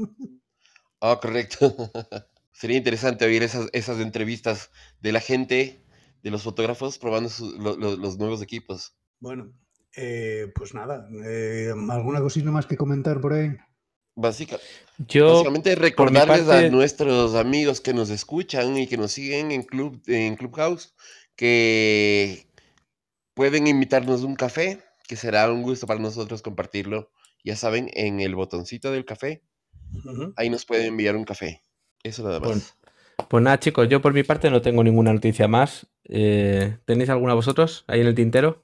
Ah, 1.01 1.19
correcto. 1.21 1.75
Sería 2.55 2.77
interesante 2.77 3.25
oír 3.25 3.43
esas, 3.43 3.67
esas 3.73 3.99
entrevistas 3.99 4.71
de 5.01 5.11
la 5.11 5.19
gente, 5.19 5.83
de 6.23 6.31
los 6.31 6.41
fotógrafos, 6.43 6.97
probando 6.97 7.29
su- 7.29 7.51
lo- 7.59 7.75
lo- 7.75 7.97
los 7.97 8.17
nuevos 8.17 8.41
equipos. 8.41 8.95
Bueno, 9.19 9.51
eh, 9.97 10.51
pues 10.55 10.73
nada, 10.73 11.05
eh, 11.25 11.73
¿alguna 11.89 12.21
cosita 12.21 12.51
más 12.51 12.65
que 12.65 12.77
comentar 12.77 13.19
por 13.19 13.33
ahí? 13.33 13.57
Básica- 14.15 14.57
Yo, 14.97 15.33
básicamente 15.33 15.75
recordarles 15.75 16.45
parte- 16.45 16.67
a 16.67 16.69
nuestros 16.69 17.35
amigos 17.35 17.81
que 17.81 17.93
nos 17.93 18.09
escuchan 18.09 18.77
y 18.77 18.87
que 18.87 18.95
nos 18.95 19.11
siguen 19.11 19.51
en, 19.51 19.63
Club, 19.63 20.01
en 20.07 20.37
Clubhouse 20.37 20.95
que 21.35 22.47
pueden 23.33 23.67
invitarnos 23.67 24.23
un 24.23 24.35
café, 24.35 24.81
que 25.09 25.17
será 25.17 25.51
un 25.51 25.61
gusto 25.61 25.85
para 25.87 25.99
nosotros 25.99 26.41
compartirlo. 26.41 27.11
Ya 27.43 27.57
saben, 27.57 27.89
en 27.93 28.21
el 28.21 28.33
botoncito 28.33 28.91
del 28.93 29.03
café, 29.03 29.43
ahí 30.37 30.49
nos 30.49 30.65
pueden 30.65 30.87
enviar 30.87 31.17
un 31.17 31.25
café. 31.25 31.61
Eso 32.07 32.23
nada 32.23 32.39
más. 32.39 32.47
Bueno, 32.47 32.61
pues 33.29 33.43
nada, 33.43 33.59
chicos, 33.59 33.89
yo 33.89 34.01
por 34.01 34.13
mi 34.13 34.23
parte 34.23 34.49
no 34.49 34.61
tengo 34.61 34.83
ninguna 34.83 35.13
noticia 35.13 35.47
más. 35.47 35.87
Eh, 36.05 36.77
¿Tenéis 36.85 37.09
alguna 37.09 37.33
vosotros 37.33 37.83
ahí 37.87 38.01
en 38.01 38.07
el 38.07 38.15
tintero? 38.15 38.63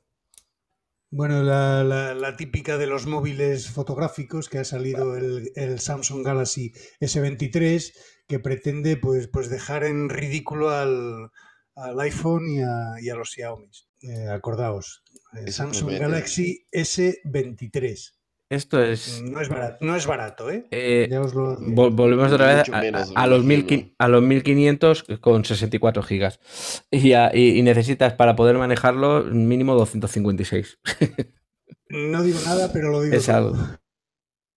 Bueno, 1.09 1.43
la, 1.43 1.83
la- 1.83 2.13
la 2.13 2.35
típica 2.37 2.77
de 2.77 2.87
los 2.87 3.05
móviles 3.05 3.69
fotográficos 3.69 4.47
que 4.49 4.59
ha 4.59 4.63
salido 4.63 5.17
el, 5.17 5.51
el 5.55 5.79
Samsung 5.79 6.25
Galaxy 6.25 6.71
S23 7.01 7.93
que 8.27 8.39
pretende 8.39 8.95
pues, 8.97 9.27
pues 9.27 9.49
dejar 9.49 9.83
en 9.83 10.09
ridículo 10.09 10.69
al, 10.69 11.29
al 11.75 11.99
iPhone 11.99 12.47
y 12.49 12.61
a, 12.61 12.93
y 13.01 13.09
a 13.09 13.15
los 13.15 13.31
Xiaomi. 13.31 13.69
Eh, 14.03 14.27
acordaos, 14.29 15.03
el 15.33 15.51
Samsung. 15.51 15.91
Galaxy 15.99 16.65
S23. 16.71 18.13
Esto 18.51 18.83
es. 18.83 19.21
No 19.23 19.39
es 19.39 19.47
barato, 19.47 19.77
no 19.85 19.95
es 19.95 20.05
barato, 20.05 20.51
¿eh? 20.51 20.67
eh, 20.71 21.07
Ya 21.09 21.21
os 21.21 21.33
lo 21.33 21.57
vol- 21.57 21.95
volvemos 21.95 22.29
otra 22.33 22.47
vez 22.55 22.67
a, 23.15 23.25
los 23.27 23.43
imagino. 23.45 23.47
1500 23.47 23.95
a 23.97 24.07
los 24.09 24.21
1500 24.23 25.03
con 25.21 25.45
64 25.45 26.03
gigas. 26.03 26.41
Y, 26.91 27.13
a- 27.13 27.31
y- 27.33 27.57
y 27.57 27.61
necesitas 27.61 28.13
para 28.13 28.35
poder 28.35 28.57
manejarlo 28.57 29.23
mínimo 29.23 29.73
256. 29.75 30.79
No 31.87 32.23
digo 32.23 32.39
nada, 32.45 32.73
pero 32.73 32.89
lo 32.91 33.01
digo 33.01 33.15
Es 33.15 33.27
todo. 33.27 33.35
algo. 33.37 33.57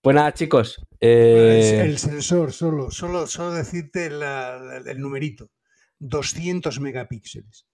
pues 0.00 0.14
nada, 0.16 0.32
chicos. 0.32 0.76
Bueno, 1.00 1.50
es 1.52 1.66
eh, 1.72 1.82
el 1.82 1.98
sensor, 1.98 2.52
solo, 2.52 2.90
solo, 2.90 3.26
solo 3.26 3.52
decirte 3.52 4.08
la- 4.10 4.58
la- 4.58 4.90
el 4.90 5.00
numerito. 5.00 5.50
200 5.98 6.80
megapíxeles. 6.80 7.66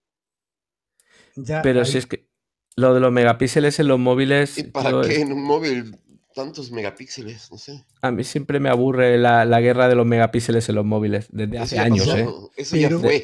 Ya 1.35 1.61
pero 1.61 1.79
ahí- 1.79 1.85
si 1.85 1.97
es 1.97 2.05
que 2.07 2.29
lo 2.75 2.93
de 2.93 2.99
los 2.99 3.11
megapíxeles 3.11 3.79
en 3.79 3.87
los 3.87 3.99
móviles. 3.99 4.57
¿Y 4.57 4.63
para 4.63 5.01
qué 5.01 5.21
en 5.21 5.33
un 5.33 5.43
móvil? 5.43 5.95
tantos 6.33 6.71
megapíxeles, 6.71 7.51
no 7.51 7.57
sé. 7.57 7.83
A 8.01 8.09
mí 8.09 8.23
siempre 8.23 8.61
me 8.61 8.69
aburre 8.69 9.17
la, 9.17 9.43
la 9.43 9.59
guerra 9.59 9.89
de 9.89 9.95
los 9.95 10.05
megapíxeles 10.05 10.69
en 10.69 10.75
los 10.75 10.85
móviles, 10.85 11.27
desde 11.29 11.59
hace 11.59 11.77
años, 11.77 12.07
pasó, 12.07 12.17
¿eh? 12.17 12.51
Eso 12.55 12.77
ya 12.77 12.87
Pero- 12.87 13.01
fue. 13.01 13.23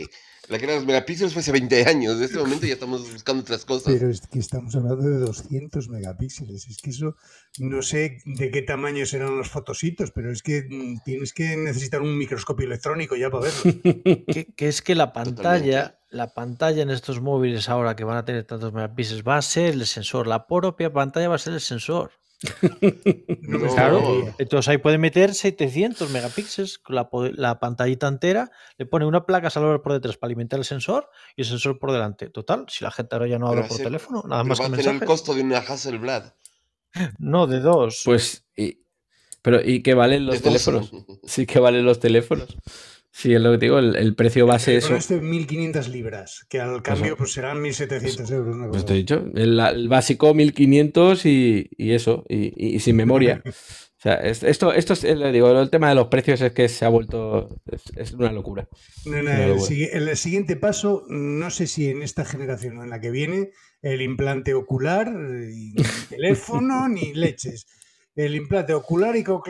La 0.50 0.58
guerra 0.58 0.74
de 0.74 0.80
los 0.80 0.88
megapíxeles 0.88 1.34
fue 1.34 1.42
hace 1.42 1.52
20 1.52 1.90
años. 1.90 2.16
En 2.18 2.24
este 2.24 2.38
momento 2.40 2.66
ya 2.66 2.74
estamos 2.74 3.12
buscando 3.12 3.42
otras 3.42 3.66
cosas. 3.66 3.94
Pero 3.94 4.10
es 4.10 4.22
que 4.28 4.40
estamos 4.40 4.74
hablando 4.76 5.04
de 5.04 5.20
200 5.20 5.90
megapíxeles. 5.90 6.68
Es 6.68 6.78
que 6.78 6.92
eso, 6.92 7.18
no 7.60 7.82
sé 7.82 8.20
de 8.26 8.50
qué 8.50 8.62
tamaño 8.62 9.06
serán 9.06 9.38
los 9.38 9.50
fotositos, 9.50 10.12
pero 10.12 10.32
es 10.32 10.42
que 10.42 10.66
mm, 10.70 11.04
tienes 11.04 11.34
que 11.34 11.58
necesitar 11.58 12.02
un 12.02 12.18
microscopio 12.18 12.66
electrónico 12.66 13.18
ya 13.18 13.30
para 13.30 13.44
verlo. 13.44 13.74
Que, 14.28 14.54
que 14.54 14.68
es 14.68 14.82
que 14.82 14.96
la 14.96 15.14
pantalla, 15.14 16.00
la 16.10 16.34
pantalla 16.34 16.82
en 16.82 16.92
estos 16.92 17.22
móviles 17.22 17.70
ahora 17.70 17.96
que 17.96 18.04
van 18.04 18.18
a 18.18 18.26
tener 18.26 18.46
tantos 18.46 18.72
megapíxeles 18.72 19.24
va 19.28 19.38
a 19.38 19.42
ser 19.42 19.74
el 19.74 19.86
sensor. 19.86 20.28
La 20.28 20.48
propia 20.48 20.94
pantalla 20.94 21.28
va 21.30 21.36
a 21.36 21.40
ser 21.40 21.54
el 21.54 21.62
sensor. 21.62 22.12
No 23.42 23.60
me 23.60 23.68
No. 23.68 23.74
Claro. 23.74 23.98
extrañaría. 23.98 24.36
Entonces 24.38 24.68
ahí 24.70 24.78
puede 24.78 24.98
meter 24.98 25.34
700 25.34 26.10
megapíxeles 26.12 26.78
con 26.80 26.96
la, 26.96 27.10
la 27.34 27.60
pantallita 27.60 28.08
entera, 28.08 28.52
le 28.78 28.86
pone 28.86 29.06
una 29.06 29.26
placa 29.26 29.50
salvador 29.50 29.82
por 29.82 29.94
detrás 29.94 30.18
para 30.18 30.30
alimentar 30.30 30.60
el 30.60 30.66
sensor 30.66 31.10
y 31.36 31.42
el 31.42 31.48
sensor 31.48 31.80
por 31.80 31.92
delante. 31.92 32.30
Total, 32.30 32.66
si 32.70 32.84
la 32.84 32.92
gente 32.92 33.16
ahora 33.16 33.28
ya 33.28 33.40
no 33.40 33.48
habla 33.48 33.68
por 33.68 33.78
teléfono, 33.78 34.24
nada 34.28 34.44
más 34.44 34.60
va 34.62 34.68
que 34.68 34.74
a 34.74 34.78
tener 34.78 34.96
el 35.02 35.06
costo 35.08 35.34
de 35.34 35.42
una 35.42 35.58
Hasselblad. 35.60 36.34
No, 37.20 37.48
de 37.48 37.60
dos. 37.60 38.02
Pues, 38.06 38.46
y- 38.56 38.80
pero 39.42 39.62
¿y 39.64 39.84
qué 39.84 39.94
valen 39.94 40.26
los 40.26 40.36
dos. 40.36 40.44
teléfonos? 40.44 40.92
Sí 41.26 41.46
que 41.46 41.60
valen 41.60 41.86
los 41.86 42.00
teléfonos. 42.00 42.58
Sí, 43.12 43.34
es 43.34 43.42
lo 43.42 43.52
que 43.52 43.58
te 43.58 43.66
digo, 43.66 43.80
el, 43.80 43.96
el 43.96 44.14
precio 44.16 44.46
base 44.46 44.72
teléfono 44.74 44.98
este 44.98 45.20
1500 45.20 45.88
libras, 45.90 46.46
que 46.50 46.60
al 46.60 46.84
cambio 46.84 47.18
pues 47.18 47.34
serán 47.34 47.60
1700 47.62 48.30
euros. 48.32 48.56
Pues 48.70 48.86
te 48.86 48.94
he 48.94 48.98
dicho, 48.98 49.26
el, 49.34 49.60
el 49.60 49.88
básico 49.90 50.34
1500 50.36 51.26
y, 51.26 51.68
y 51.78 51.92
eso, 51.94 52.26
y, 52.30 52.54
y- 52.56 52.76
y 52.76 52.80
sin 52.80 52.96
memoria. 52.96 53.42
O 53.98 54.00
sea, 54.00 54.14
es- 54.18 54.44
esto, 54.44 54.72
esto 54.74 54.94
es, 54.94 55.04
le 55.04 55.32
digo, 55.32 55.50
el 55.60 55.72
tema 55.72 55.90
de 55.90 55.96
los 55.96 56.06
precios 56.10 56.40
es 56.42 56.52
que 56.52 56.70
se 56.70 56.86
ha 56.86 56.90
vuelto, 56.90 57.60
es, 57.66 57.82
es 57.96 58.14
una 58.14 58.32
locura. 58.32 58.70
No, 59.08 59.14
no, 59.14 59.20
Una 59.22 59.44
el, 59.44 59.50
locura. 59.56 59.76
el 59.92 60.16
siguiente 60.16 60.56
paso, 60.56 61.04
no 61.10 61.50
sé 61.50 61.66
si 61.66 61.90
en 61.90 62.04
esta 62.04 62.24
generación 62.24 62.78
o 62.78 62.84
en 62.84 62.92
la 62.92 63.02
que 63.02 63.10
viene, 63.10 63.50
el 63.82 64.04
implante 64.04 64.54
ocular, 64.54 65.08
eh, 65.08 65.50
y 65.52 65.74
ni 65.74 65.84
teléfono 66.10 66.88
ni 66.88 67.12
leches. 67.16 67.66
El 68.18 68.36
implante 68.36 68.74
ocular 68.74 69.16
y 69.16 69.24
co- 69.24 69.42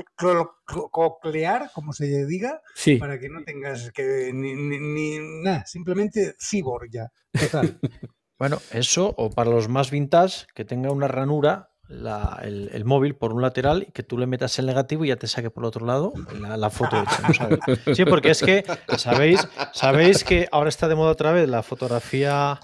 coclear, 0.91 1.71
como 1.73 1.93
se 1.93 2.25
diga, 2.25 2.61
Sí, 2.75 2.97
para 2.97 3.17
que 3.17 3.29
no 3.29 3.43
tengas 3.43 3.91
que 3.91 4.31
ni, 4.33 4.53
ni- 4.55 4.79
ni 4.79 5.17
nada, 5.43 5.65
simplemente 5.65 6.35
cyborg 6.39 6.89
ya. 6.91 7.11
Total. 7.39 7.79
Bueno, 8.39 8.59
eso, 8.69 9.15
o 9.17 9.31
para 9.31 9.49
los 9.49 9.67
más 9.67 9.89
vintage, 9.89 10.45
que 10.53 10.63
tenga 10.63 10.91
una 10.91 11.07
ranura 11.07 11.71
la- 11.87 12.39
el, 12.43 12.69
el 12.71 12.85
móvil 12.85 13.15
por 13.15 13.33
un 13.33 13.41
lateral 13.41 13.85
y 13.87 13.91
que 13.91 14.03
tú 14.03 14.15
le 14.19 14.27
metas 14.27 14.59
el 14.59 14.67
negativo 14.67 15.03
y 15.03 15.07
ya 15.07 15.15
te 15.15 15.25
saque 15.25 15.49
por 15.49 15.63
el 15.63 15.69
otro 15.69 15.87
lado 15.87 16.13
la, 16.39 16.55
la 16.55 16.69
foto 16.69 17.01
hecha. 17.01 17.23
¿no 17.27 17.33
sabes? 17.33 17.61
Sí, 17.95 18.05
porque 18.05 18.29
es 18.29 18.43
que 18.43 18.63
sabéis, 18.95 19.47
sabéis 19.73 20.23
que 20.23 20.47
ahora 20.51 20.69
está 20.69 20.87
de 20.87 20.93
moda 20.93 21.13
otra 21.13 21.31
vez 21.31 21.49
la 21.49 21.63
fotografía 21.63 22.59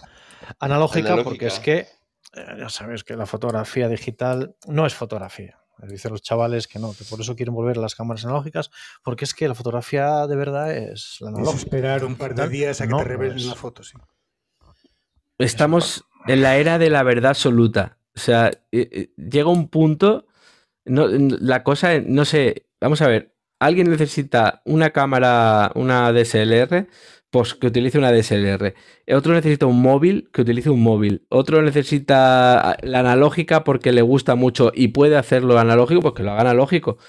analógica, 0.59 1.15
porque 1.23 1.47
es 1.47 1.59
que 1.59 1.77
eh, 2.35 2.55
ya 2.59 2.69
sabéis 2.69 3.03
que 3.03 3.15
la 3.15 3.25
fotografía 3.25 3.87
digital 3.87 4.55
no 4.67 4.85
es 4.85 4.93
fotografía. 4.93 5.57
Dicen 5.87 6.11
los 6.11 6.21
chavales 6.21 6.67
que 6.67 6.79
no, 6.79 6.93
que 6.93 7.03
por 7.03 7.19
eso 7.21 7.35
quieren 7.35 7.53
volver 7.53 7.77
a 7.77 7.81
las 7.81 7.95
cámaras 7.95 8.23
analógicas, 8.25 8.71
porque 9.03 9.25
es 9.25 9.33
que 9.33 9.47
la 9.47 9.55
fotografía 9.55 10.25
de 10.27 10.35
verdad 10.35 10.71
es 10.75 11.17
la 11.19 11.29
Es 11.29 11.35
analógica. 11.35 11.63
esperar 11.63 12.05
un 12.05 12.15
par 12.15 12.35
de 12.35 12.47
días 12.49 12.79
a 12.81 12.85
que 12.85 12.91
no, 12.91 12.97
te 12.99 13.03
revelen 13.03 13.33
pues- 13.35 13.45
la 13.45 13.55
foto, 13.55 13.83
sí. 13.83 13.97
estamos 15.37 16.05
en 16.27 16.41
la 16.41 16.55
era 16.57 16.77
de 16.77 16.89
la 16.89 17.03
verdad 17.03 17.31
absoluta. 17.31 17.97
O 18.15 18.19
sea, 18.19 18.47
eh, 18.71 18.89
eh, 18.91 19.09
llega 19.17 19.49
un 19.49 19.67
punto, 19.67 20.27
no, 20.85 21.07
la 21.09 21.63
cosa, 21.63 21.93
es- 21.95 22.05
no 22.05 22.25
sé, 22.25 22.67
vamos 22.79 23.01
a 23.01 23.07
ver, 23.07 23.35
alguien 23.59 23.89
necesita 23.89 24.61
una 24.65 24.91
cámara, 24.91 25.71
una 25.75 26.11
DSLR, 26.11 26.87
pues 27.33 27.55
que 27.55 27.65
utilice 27.65 27.97
una 27.97 28.11
DSLR. 28.11 28.75
Otro 29.11 29.33
necesita 29.33 29.65
un 29.65 29.81
móvil, 29.81 30.29
que 30.31 30.43
utilice 30.43 30.69
un 30.69 30.83
móvil. 30.83 31.25
Otro 31.29 31.63
necesita 31.63 32.69
ah, 32.71 32.77
la 32.83 32.99
analógica 32.99 33.63
porque 33.63 33.91
le 33.91 34.03
gusta 34.03 34.35
mucho 34.35 34.71
y 34.73 34.89
puede 34.89 35.17
hacerlo 35.17 35.57
analógico, 35.57 35.99
pues 36.01 36.13
que 36.13 36.21
lo 36.21 36.31
haga 36.31 36.41
analógico. 36.41 36.99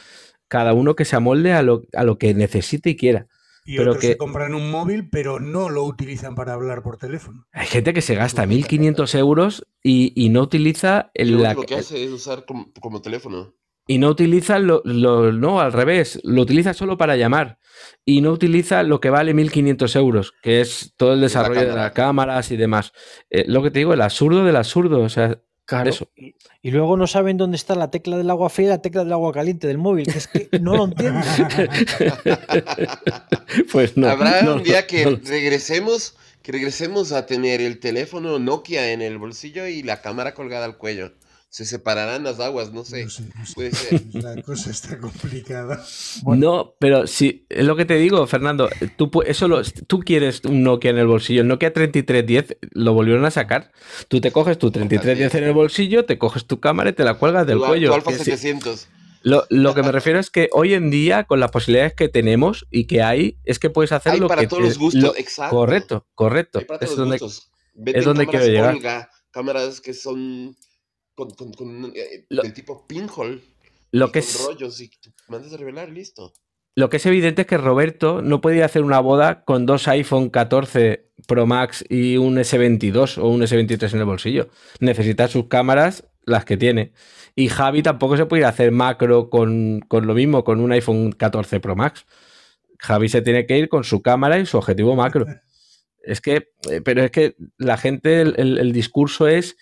Cada 0.49 0.73
uno 0.73 0.97
que 0.97 1.05
se 1.05 1.17
amolde 1.17 1.53
a 1.53 1.63
lo, 1.63 1.83
a 1.93 2.05
lo 2.05 2.17
que 2.17 2.33
necesite 2.33 2.89
y 2.91 2.97
quiera. 2.97 3.27
Y 3.67 3.77
Pero 3.77 3.91
otros 3.91 4.01
que- 4.01 4.09
se 4.13 4.17
compran 4.17 4.55
un 4.55 4.71
móvil, 4.71 5.11
pero 5.11 5.41
no 5.41 5.69
lo 5.69 5.85
utilizan 5.85 6.35
para 6.35 6.55
hablar 6.55 6.83
por 6.83 6.97
teléfono. 6.97 7.47
Hay 7.53 7.67
gente 7.67 7.93
que 7.93 8.01
se 8.01 8.15
gasta 8.15 8.47
1.500 8.47 9.15
euros 9.19 9.67
y, 9.83 10.13
y 10.17 10.31
no 10.31 10.41
utiliza 10.41 11.11
el, 11.13 11.33
lo 11.33 11.39
la- 11.43 11.55
que 11.55 11.75
hace 11.75 12.03
es 12.03 12.11
usar 12.11 12.47
como, 12.47 12.73
como 12.81 13.03
teléfono. 13.03 13.53
Y 13.87 13.99
no 13.99 14.09
utiliza 14.09 14.59
lo, 14.59 14.83
lo- 14.85 15.33
no 15.33 15.61
al 15.61 15.73
revés, 15.73 16.21
lo 16.25 16.43
utiliza 16.43 16.75
solo 16.75 16.97
para 16.97 17.17
llamar 17.17 17.59
y 18.05 18.21
no 18.21 18.31
utiliza 18.33 18.83
lo 18.83 19.01
que 19.01 19.11
vale 19.11 19.35
1.500 19.35 19.97
euros, 19.97 20.33
que 20.43 20.61
es 20.61 20.93
todo 20.97 21.13
el 21.15 21.21
la 21.21 21.23
desarrollo 21.23 21.61
de 21.67 21.75
las 21.75 21.93
cámaras 21.93 22.51
y 22.51 22.57
demás. 22.57 22.93
Eh, 23.31 23.45
lo 23.49 23.63
que 23.63 23.71
te 23.71 23.81
digo, 23.81 23.95
el 23.95 24.03
absurdo 24.03 24.45
del 24.45 24.57
absurdo, 24.57 25.01
o 25.01 25.09
sea, 25.09 25.41
Claro. 25.67 25.89
Eso. 25.89 26.11
Y, 26.15 26.35
y 26.61 26.71
luego 26.73 26.99
no 26.99 27.07
saben 27.07 27.39
dónde 27.39 27.57
está 27.57 27.75
la 27.75 27.91
tecla 27.91 28.19
del 28.19 28.29
agua 28.29 28.51
fría 28.51 28.67
y 28.67 28.71
la 28.71 28.83
tecla 28.83 29.03
del 29.03 29.15
agua 29.15 29.33
caliente 29.33 29.67
del 29.67 29.79
móvil, 29.79 30.05
que 30.13 30.19
es 30.19 30.29
que 30.29 30.51
no 30.61 30.77
lo 30.77 30.85
entienden. 30.85 31.25
pues 33.73 33.97
no. 33.97 34.09
Habrá 34.09 34.43
no, 34.43 34.57
un 34.57 34.63
día 34.63 34.87
que 34.87 35.05
no. 35.07 35.19
regresemos, 35.25 36.17
que 36.43 36.53
regresemos 36.53 37.13
a 37.13 37.27
tener 37.27 37.61
el 37.61 37.79
teléfono 37.81 38.39
Nokia 38.39 38.93
en 38.93 39.03
el 39.03 39.19
bolsillo 39.19 39.67
y 39.67 39.83
la 39.83 40.01
cámara 40.03 40.35
colgada 40.35 40.65
al 40.67 40.77
cuello. 40.77 41.13
Se 41.55 41.65
separarán 41.65 42.25
las 42.25 42.41
aguas, 42.41 42.73
no 42.73 42.85
sé. 42.85 43.05
No 43.05 43.11
sé, 43.11 43.23
no 43.33 43.47
sé. 43.47 43.55
Puede 43.55 43.71
ser. 43.73 44.03
La 44.15 44.43
cosa 44.43 44.73
está 44.73 44.99
complicada. 44.99 45.85
No, 46.27 46.75
pero 46.81 47.07
sí, 47.07 47.47
es 47.49 47.65
lo 47.65 47.77
que 47.77 47.85
te 47.85 47.95
digo, 47.95 48.27
Fernando. 48.27 48.69
Tú, 48.97 49.09
eso 49.25 49.47
lo- 49.47 49.63
tú 49.63 50.01
quieres 50.01 50.45
un 50.47 50.65
Nokia 50.65 50.91
en 50.91 50.99
el 50.99 51.07
bolsillo. 51.07 51.43
El 51.43 51.47
Nokia 51.47 51.73
3310 51.73 52.57
lo 52.73 52.93
volvieron 52.93 53.25
a 53.25 53.31
sacar. 53.31 53.71
Tú 54.09 54.21
te 54.21 54.33
coges 54.33 54.59
tu 54.59 54.73
3310 54.73 55.33
en 55.37 55.45
el 55.45 55.53
bolsillo, 55.53 56.05
te 56.05 56.19
coges 56.19 56.45
tu 56.45 56.59
cámara 56.59 56.91
y 56.91 56.93
te 56.95 57.05
la 57.05 57.15
cuelgas 57.15 57.47
del 57.47 57.59
Tu- 57.59 57.63
tu 57.63 57.69
cuello. 57.69 57.95
Alfa 57.95 58.11
Que 58.11 58.19
sí. 58.19 58.25
700. 58.25 58.89
Lo, 59.23 59.45
lo 59.49 59.75
que 59.75 59.85
me 59.85 59.93
refiero 59.93 60.19
es 60.19 60.31
que 60.31 60.49
hoy 60.51 60.75
en 60.75 60.91
día, 60.91 61.23
con 61.23 61.39
las 61.39 61.53
posibilidades 61.53 61.95
que 61.95 62.09
tenemos 62.09 62.67
y 62.73 62.89
que 62.89 63.01
hay, 63.05 63.39
es 63.45 63.61
que 63.61 63.71
puedes 63.71 63.93
hacer 63.93 64.15
Hay 64.15 64.19
lo 64.19 64.27
para 64.27 64.41
que 64.43 64.49
todos 64.49 64.63
te- 64.65 64.69
los 64.71 64.79
gustos, 64.79 65.01
lo- 65.03 65.15
exacto. 65.15 65.55
Correcto, 65.55 66.07
correcto. 66.17 66.59
Hay 66.59 66.65
para 66.65 66.85
Es 66.85 66.97
donde- 66.97 67.19
los 67.19 67.21
gustos. 67.23 67.51
Venden 67.75 68.03
donde 68.03 68.27
quiero 68.27 68.45
llegar. 68.45 68.75
Olga, 68.75 69.09
cámaras 69.31 69.81
que 69.81 69.95
son 69.95 70.57
con, 71.15 71.31
con- 71.31 71.53
con, 71.53 71.93
eh, 71.95 72.27
Lo- 72.29 72.43
del 72.43 72.53
tipo 72.53 72.87
pinhole. 72.87 73.41
lo 73.93 74.11
que 74.13 74.21
con 74.21 74.29
es 74.29 74.45
rollos 74.45 74.81
y 74.81 74.91
mandas 75.29 75.53
a 75.53 75.57
revelar, 75.57 75.89
listo. 75.91 76.33
Lo 76.77 76.89
que 76.91 76.97
es 76.97 77.07
evidente 77.07 77.43
es 77.43 77.47
que 77.47 77.57
Roberto 77.57 78.21
no 78.21 78.41
puede 78.41 78.57
ir 78.57 78.63
a 78.65 78.67
hacer 78.67 78.83
una 78.83 78.99
boda 78.99 79.45
con 79.45 79.65
dos 79.65 79.87
iPhone 79.87 80.29
14 80.31 81.09
Pro 81.29 81.47
Max 81.47 81.85
y 81.89 82.17
un 82.17 82.37
S22 82.37 83.19
o 83.19 83.29
un 83.29 83.43
S23 83.43 83.93
en 83.93 83.99
el 84.01 84.05
bolsillo. 84.05 84.49
Necesita 84.81 85.29
sus 85.29 85.47
cámaras, 85.47 86.05
las 86.25 86.45
que 86.45 86.57
tiene. 86.57 86.93
Y 87.37 87.49
Javi 87.49 87.83
tampoco 87.85 88.17
se 88.17 88.27
puede 88.27 88.41
ir 88.41 88.47
a 88.47 88.49
hacer 88.49 88.73
macro 88.73 89.31
con, 89.31 89.81
con 89.87 90.09
lo 90.09 90.15
mismo, 90.15 90.43
con 90.43 90.59
un 90.59 90.73
iPhone 90.73 91.13
14 91.13 91.61
Pro 91.61 91.77
Max. 91.77 92.07
Javi 92.81 93.09
se 93.09 93.23
tiene 93.23 93.47
que 93.47 93.57
ir 93.57 93.69
con 93.69 93.85
su 93.85 94.03
cámara 94.03 94.39
y 94.41 94.47
su 94.47 94.59
objetivo 94.59 94.97
macro. 94.97 95.27
Es 96.03 96.21
que, 96.21 96.49
eh, 96.71 96.81
pero 96.85 97.05
es 97.05 97.13
que 97.13 97.37
la 97.57 97.77
gente, 97.77 98.21
el, 98.21 98.35
el- 98.37 98.59
el 98.59 98.73
discurso 98.73 99.29
es, 99.29 99.57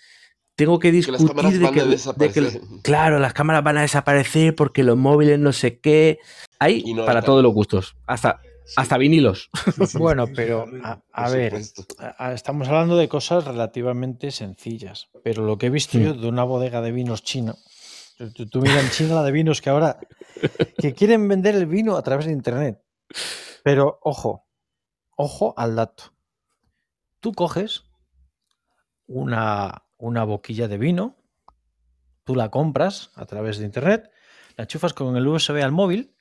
tengo 0.55 0.77
que 0.79 0.91
Que 0.91 0.97
las 1.11 1.19
discutir 1.21 1.27
cámaras 1.29 1.53
de 1.53 1.59
van 1.59 1.73
que, 1.73 1.79
a 1.79 1.83
de 1.83 1.89
que- 1.89 1.95
desaparecer. 1.95 2.61
claro, 2.83 3.19
las 3.19 3.33
cámaras 3.33 3.63
van 3.63 3.77
a 3.77 3.81
desaparecer 3.81 4.55
porque 4.55 4.83
los 4.83 4.97
móviles 4.97 5.39
no 5.39 5.51
sé 5.53 5.79
qué. 5.79 6.19
Hay 6.59 6.93
no 6.93 7.05
para 7.05 7.21
todos 7.21 7.41
los 7.43 7.53
gustos, 7.53 7.95
hasta, 8.05 8.39
Sí, 8.65 8.75
hasta 8.77 8.97
vinilos. 8.97 9.49
Sí, 9.87 9.97
Bueno, 9.97 10.25
pero 10.33 10.65
a, 11.11 11.29
ver, 11.29 11.63
supuesto. 11.63 11.95
a- 12.03 12.27
a- 12.27 12.33
estamos 12.33 12.67
hablando 12.69 12.95
de 12.95 13.09
cosas 13.09 13.43
relativamente 13.45 14.31
sencillas, 14.31 15.09
pero 15.23 15.43
lo 15.45 15.57
que 15.57 15.65
he 15.65 15.69
visto 15.69 15.97
yo 15.97 16.13
de 16.13 16.27
una 16.29 16.43
bodega 16.45 16.81
de 16.81 16.91
vinos 16.93 17.23
china, 17.23 17.55
tú, 18.17 18.31
tú- 18.31 18.47
tú 18.47 18.61
mira 18.61 18.79
en 18.79 18.89
China 18.89 19.15
la 19.15 19.23
de 19.23 19.31
vinos 19.33 19.59
que 19.61 19.69
ahora, 19.69 19.99
que 20.77 20.93
quieren 20.93 21.27
vender 21.27 21.55
el 21.55 21.65
vino 21.65 21.97
a 21.97 22.03
través 22.03 22.25
de 22.27 22.31
Internet. 22.31 22.81
Pero 23.63 23.99
ojo, 24.01 24.45
ojo 25.17 25.53
al 25.57 25.75
dato. 25.75 26.13
Tú 27.19 27.33
coges 27.33 27.83
una, 29.07 29.83
una 30.03 30.25
boquilla 30.25 30.67
de 30.67 30.77
vino, 30.77 31.15
tú 32.25 32.35
la 32.35 32.49
compras 32.49 33.11
a 33.15 33.25
través 33.25 33.57
de 33.57 33.65
Internet, 33.65 34.11
la 34.57 34.63
enchufas 34.65 34.93
con 34.93 35.15
el 35.15 35.25
USB 35.25 35.61
al 35.63 35.71
móvil, 35.71 36.13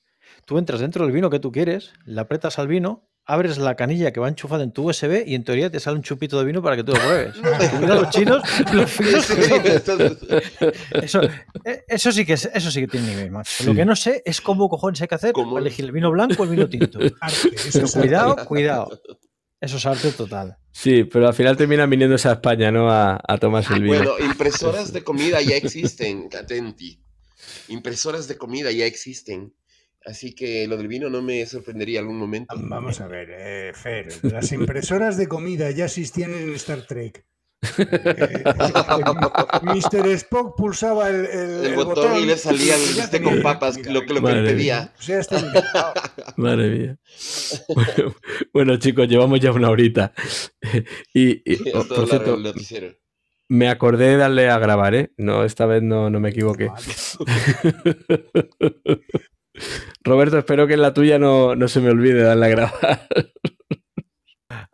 tú 0.46 0.58
entras 0.58 0.78
dentro 0.80 1.04
del 1.04 1.12
vino 1.12 1.30
que 1.30 1.40
tú 1.40 1.50
quieres, 1.50 1.92
le 2.04 2.20
apretas 2.20 2.60
al 2.60 2.68
vino, 2.68 3.08
abres 3.24 3.58
la 3.58 3.74
canilla 3.74 4.12
que 4.12 4.20
va 4.20 4.28
enchufada 4.28 4.62
en 4.62 4.70
tu 4.72 4.88
USB 4.88 5.24
y 5.26 5.34
en 5.34 5.42
teoría 5.44 5.68
te 5.70 5.80
sale 5.80 5.96
un 5.96 6.02
chupito 6.02 6.38
de 6.38 6.44
vino 6.44 6.62
para 6.62 6.76
que 6.76 6.84
tú 6.84 6.92
lo 6.92 6.98
pruebes. 7.00 7.34
Mira 7.80 7.94
a 7.94 7.96
los 8.02 8.10
chinos, 8.10 8.42
los 8.72 8.90
finos. 8.90 9.28
Eso, 11.02 11.20
eh, 11.64 11.84
eso 11.88 12.12
sí 12.12 12.24
que 12.24 12.34
es- 12.34 12.50
eso 12.54 12.70
sí 12.70 12.80
que 12.82 12.88
tiene 12.88 13.08
nivel, 13.08 13.30
macho. 13.30 13.64
Lo 13.64 13.72
Sí. 13.72 13.76
que 13.76 13.84
no 13.84 13.96
sé 13.96 14.22
es 14.24 14.40
cómo 14.40 14.68
cojones 14.68 15.00
hay 15.02 15.08
que 15.08 15.14
hacer 15.16 15.32
¿Cómo? 15.32 15.54
para 15.54 15.62
elegir 15.66 15.84
el 15.84 15.92
vino 15.92 16.10
blanco 16.10 16.42
o 16.42 16.44
el 16.44 16.50
vino 16.50 16.68
tinto. 16.68 16.98
Pero 17.00 17.88
cuidado, 17.92 18.36
cuidado. 18.46 19.00
Eso 19.62 19.76
es 19.76 19.86
arte 19.86 20.10
total. 20.10 20.56
Sí, 20.72 21.04
pero 21.04 21.28
al 21.28 21.34
final 21.34 21.56
terminan 21.56 21.88
viniéndose 21.88 22.28
a 22.28 22.32
España, 22.32 22.72
¿no? 22.72 22.90
A, 22.90 23.20
a 23.22 23.38
tomarse 23.38 23.74
el 23.74 23.82
vino. 23.84 23.96
Bueno, 23.96 24.14
impresoras 24.18 24.92
de 24.92 25.04
comida 25.04 25.40
ya 25.40 25.54
existen, 25.54 26.28
atenti. 26.36 27.00
impresoras 27.68 28.26
de 28.26 28.36
comida 28.36 28.72
ya 28.72 28.86
existen. 28.86 29.54
Así 30.04 30.34
que 30.34 30.66
lo 30.66 30.76
del 30.76 30.88
vino 30.88 31.08
no 31.08 31.22
me 31.22 31.46
sorprendería 31.46 32.00
algún 32.00 32.18
momento. 32.18 32.52
Vamos 32.58 33.00
a 33.00 33.06
ver, 33.06 33.28
eh, 33.30 33.72
Fer, 33.72 34.08
las 34.24 34.50
impresoras 34.50 35.16
de 35.16 35.28
comida 35.28 35.70
ya 35.70 35.84
existían 35.84 36.34
en 36.34 36.52
Star 36.54 36.84
Trek. 36.84 37.24
Eh, 37.78 38.44
Mr. 39.62 40.06
Spock 40.08 40.56
pulsaba 40.56 41.08
el, 41.08 41.26
el- 41.26 41.50
El 41.60 41.64
el 41.66 41.74
botón 41.76 42.16
y 42.18 42.26
le 42.26 42.36
salía 42.36 42.74
el 42.74 42.80
bistec 42.80 43.22
con 43.22 43.40
papas, 43.42 43.76
mira, 43.78 43.92
lo 43.92 44.00
que, 44.02 44.08
lo 44.08 44.14
que 44.16 44.20
Madre 44.22 44.42
le 44.42 44.50
pedía. 44.52 44.92
O 44.98 45.02
sea, 45.02 45.20
está 45.20 45.38
inventado. 45.38 45.94
Madre 46.36 46.68
mía. 46.70 46.96
Bueno, 48.52 48.76
chicos, 48.76 49.08
llevamos 49.08 49.40
ya 49.40 49.52
una 49.52 49.70
horita. 49.70 50.12
Y, 51.14 51.42
y, 51.50 51.70
oh, 51.74 51.84
por 51.86 52.08
cierto, 52.08 52.36
me 53.48 53.68
acordé 53.68 54.08
de 54.08 54.16
darle 54.16 54.48
a 54.50 54.58
grabar, 54.58 54.94
¿eh? 54.94 55.12
No, 55.16 55.44
esta 55.44 55.66
vez 55.66 55.82
no, 55.82 56.08
no 56.10 56.20
me 56.20 56.30
equivoqué. 56.30 56.70
Roberto, 60.02 60.38
espero 60.38 60.66
que 60.66 60.74
en 60.74 60.82
la 60.82 60.94
tuya 60.94 61.18
no, 61.18 61.54
no 61.54 61.68
se 61.68 61.80
me 61.80 61.90
olvide 61.90 62.22
darle 62.22 62.46
a 62.46 62.48
grabar. 62.48 63.08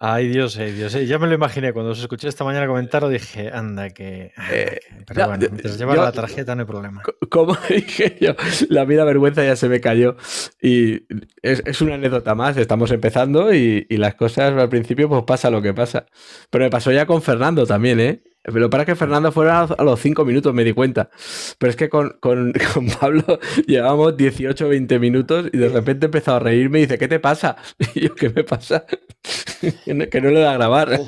Ay, 0.00 0.28
Dios, 0.28 0.56
ay, 0.58 0.70
Dios. 0.72 0.94
eh, 0.94 1.06
Ya 1.06 1.18
me 1.18 1.26
lo 1.26 1.34
imaginé. 1.34 1.72
Cuando 1.72 1.90
os 1.90 1.98
escuché 1.98 2.28
esta 2.28 2.44
mañana 2.44 2.68
comentarlo, 2.68 3.08
dije, 3.08 3.50
anda, 3.52 3.90
que. 3.90 4.32
Eh, 4.50 4.78
que- 4.80 4.80
Pero 5.06 5.18
ya, 5.20 5.26
bueno, 5.26 5.46
mientras 5.50 5.76
llevar 5.76 5.96
la 5.98 6.12
tarjeta 6.12 6.54
no 6.54 6.60
hay 6.62 6.66
problema. 6.68 7.02
Como 7.28 7.56
dije 7.68 8.16
yo, 8.20 8.34
la 8.68 8.84
vida 8.84 9.02
vergüenza 9.04 9.44
ya 9.44 9.56
se 9.56 9.68
me 9.68 9.80
cayó. 9.80 10.16
Y 10.62 11.02
es, 11.42 11.62
es 11.66 11.80
una 11.80 11.94
anécdota 11.96 12.36
más, 12.36 12.56
estamos 12.56 12.92
empezando 12.92 13.52
y, 13.52 13.86
y 13.90 13.96
las 13.96 14.14
cosas 14.14 14.52
al 14.52 14.68
principio 14.68 15.08
pues 15.08 15.24
pasa 15.24 15.50
lo 15.50 15.60
que 15.62 15.74
pasa. 15.74 16.06
Pero 16.50 16.64
me 16.64 16.70
pasó 16.70 16.92
ya 16.92 17.04
con 17.06 17.20
Fernando 17.20 17.66
también, 17.66 17.98
¿eh? 17.98 18.22
Pero 18.52 18.70
para 18.70 18.84
que 18.84 18.94
Fernando 18.96 19.30
fuera 19.32 19.60
a 19.62 19.82
los 19.84 20.00
cinco 20.00 20.24
minutos 20.24 20.54
me 20.54 20.64
di 20.64 20.72
cuenta. 20.72 21.10
Pero 21.58 21.70
es 21.70 21.76
que 21.76 21.88
con, 21.88 22.16
con- 22.20 22.52
con 22.74 22.86
Pablo 22.88 23.38
llevamos 23.66 24.16
18 24.16 24.66
o 24.66 24.68
20 24.68 24.98
minutos 24.98 25.46
y 25.52 25.58
de 25.58 25.68
repente 25.68 26.06
empezó 26.06 26.34
a 26.34 26.38
reírme 26.38 26.78
y 26.78 26.82
dice, 26.82 26.98
¿qué 26.98 27.08
te 27.08 27.20
pasa? 27.20 27.56
Y 27.94 28.00
yo, 28.08 28.14
¿qué 28.14 28.30
me 28.30 28.44
pasa? 28.44 28.84
que, 29.84 29.94
no, 29.94 30.08
que 30.08 30.20
no 30.20 30.30
le 30.30 30.40
da 30.40 30.52
a 30.52 30.54
grabar. 30.54 30.96
Yo- 30.98 31.06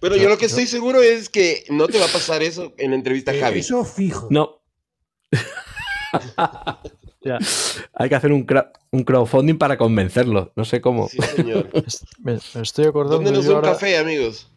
Pero 0.00 0.16
yo 0.16 0.28
lo 0.28 0.38
que 0.38 0.46
estoy 0.46 0.66
seguro 0.66 1.00
es 1.02 1.28
que 1.28 1.64
no 1.70 1.86
te 1.88 1.98
va 1.98 2.06
a 2.06 2.08
pasar 2.08 2.42
eso 2.42 2.74
en 2.78 2.90
la 2.90 2.96
entrevista 2.96 3.30
a 3.30 3.34
Eh, 3.34 3.40
Javi. 3.40 3.58
Eso 3.60 3.84
fijo. 3.84 4.28
No. 4.30 4.62
ya, 7.22 7.38
Hay 7.94 8.08
que 8.08 8.14
hacer 8.14 8.32
un, 8.32 8.46
un 8.92 9.04
crowdfunding 9.04 9.58
para 9.58 9.76
convencerlo. 9.76 10.52
No 10.56 10.64
sé 10.64 10.80
cómo. 10.80 11.08
Sí, 11.08 11.18
señor. 11.34 11.68
me, 12.22 12.38
me 12.54 12.62
estoy 12.62 12.86
acordando. 12.86 13.16
¿Dónde 13.16 13.32
nos 13.32 13.46
un 13.46 13.54
ahora- 13.56 13.72
café, 13.72 13.98
amigos? 13.98 14.50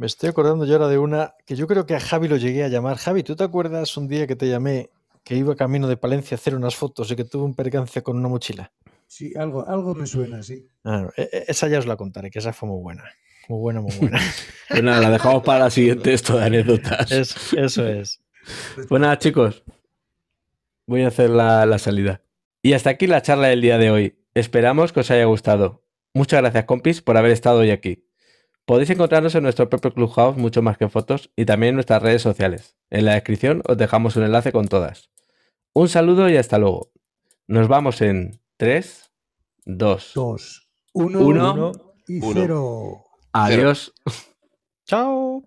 Me 0.00 0.06
estoy 0.06 0.30
acordando 0.30 0.64
yo 0.64 0.72
ahora 0.76 0.88
de 0.88 0.96
una 0.96 1.34
que 1.44 1.56
yo 1.56 1.66
creo 1.66 1.84
que 1.84 1.94
a 1.94 2.00
Javi 2.00 2.26
lo 2.26 2.38
llegué 2.38 2.64
a 2.64 2.68
llamar. 2.68 2.96
Javi, 2.96 3.22
¿tú 3.22 3.36
te 3.36 3.44
acuerdas 3.44 3.98
un 3.98 4.08
día 4.08 4.26
que 4.26 4.34
te 4.34 4.48
llamé 4.48 4.88
que 5.24 5.36
iba 5.36 5.54
camino 5.54 5.88
de 5.88 5.98
Palencia 5.98 6.34
a 6.34 6.38
hacer 6.38 6.54
unas 6.54 6.74
fotos 6.74 7.10
y 7.10 7.16
que 7.16 7.24
tuve 7.24 7.44
un 7.44 7.54
percance 7.54 8.02
con 8.02 8.16
una 8.16 8.28
mochila? 8.28 8.72
Sí, 9.06 9.34
algo, 9.36 9.68
algo 9.68 9.94
me 9.94 10.06
suena, 10.06 10.42
sí. 10.42 10.66
Ah, 10.84 11.06
e- 11.18 11.28
e- 11.30 11.44
esa 11.48 11.68
ya 11.68 11.78
os 11.78 11.84
la 11.86 11.98
contaré, 11.98 12.30
que 12.30 12.38
esa 12.38 12.54
fue 12.54 12.66
muy 12.70 12.80
buena. 12.80 13.04
Muy 13.50 13.58
buena, 13.60 13.82
muy 13.82 13.94
buena. 13.98 14.18
Pues 14.70 14.82
nada, 14.82 15.02
la 15.02 15.10
dejamos 15.10 15.42
para 15.42 15.58
la 15.64 15.70
siguiente 15.70 16.14
esto 16.14 16.38
de 16.38 16.44
anécdotas. 16.46 17.12
Es- 17.12 17.52
eso 17.52 17.86
es. 17.86 18.22
Pues 18.88 18.98
nada, 19.02 19.18
chicos. 19.18 19.64
Voy 20.86 21.02
a 21.02 21.08
hacer 21.08 21.28
la, 21.28 21.66
la 21.66 21.78
salida. 21.78 22.22
Y 22.62 22.72
hasta 22.72 22.88
aquí 22.88 23.06
la 23.06 23.20
charla 23.20 23.48
del 23.48 23.60
día 23.60 23.76
de 23.76 23.90
hoy. 23.90 24.18
Esperamos 24.32 24.94
que 24.94 25.00
os 25.00 25.10
haya 25.10 25.26
gustado. 25.26 25.82
Muchas 26.14 26.40
gracias, 26.40 26.64
compis, 26.64 27.02
por 27.02 27.18
haber 27.18 27.32
estado 27.32 27.58
hoy 27.58 27.70
aquí. 27.70 28.06
Podéis 28.66 28.90
encontrarnos 28.90 29.34
en 29.34 29.42
nuestro 29.42 29.68
propio 29.68 29.92
Clubhouse, 29.92 30.36
mucho 30.36 30.62
más 30.62 30.78
que 30.78 30.88
fotos, 30.88 31.30
y 31.36 31.44
también 31.44 31.70
en 31.70 31.74
nuestras 31.76 32.02
redes 32.02 32.22
sociales. 32.22 32.76
En 32.90 33.04
la 33.04 33.14
descripción 33.14 33.62
os 33.66 33.76
dejamos 33.76 34.16
un 34.16 34.24
enlace 34.24 34.52
con 34.52 34.68
todas. 34.68 35.10
Un 35.72 35.88
saludo 35.88 36.28
y 36.28 36.36
hasta 36.36 36.58
luego. 36.58 36.92
Nos 37.46 37.68
vamos 37.68 38.00
en 38.00 38.40
3, 38.58 39.10
2, 39.64 40.12
Dos, 40.14 40.70
uno, 40.92 41.20
Uno. 41.20 41.72
y 42.06 42.20
Uno. 42.20 42.32
cero. 42.32 43.04
adiós. 43.32 43.92
Chao. 44.84 45.42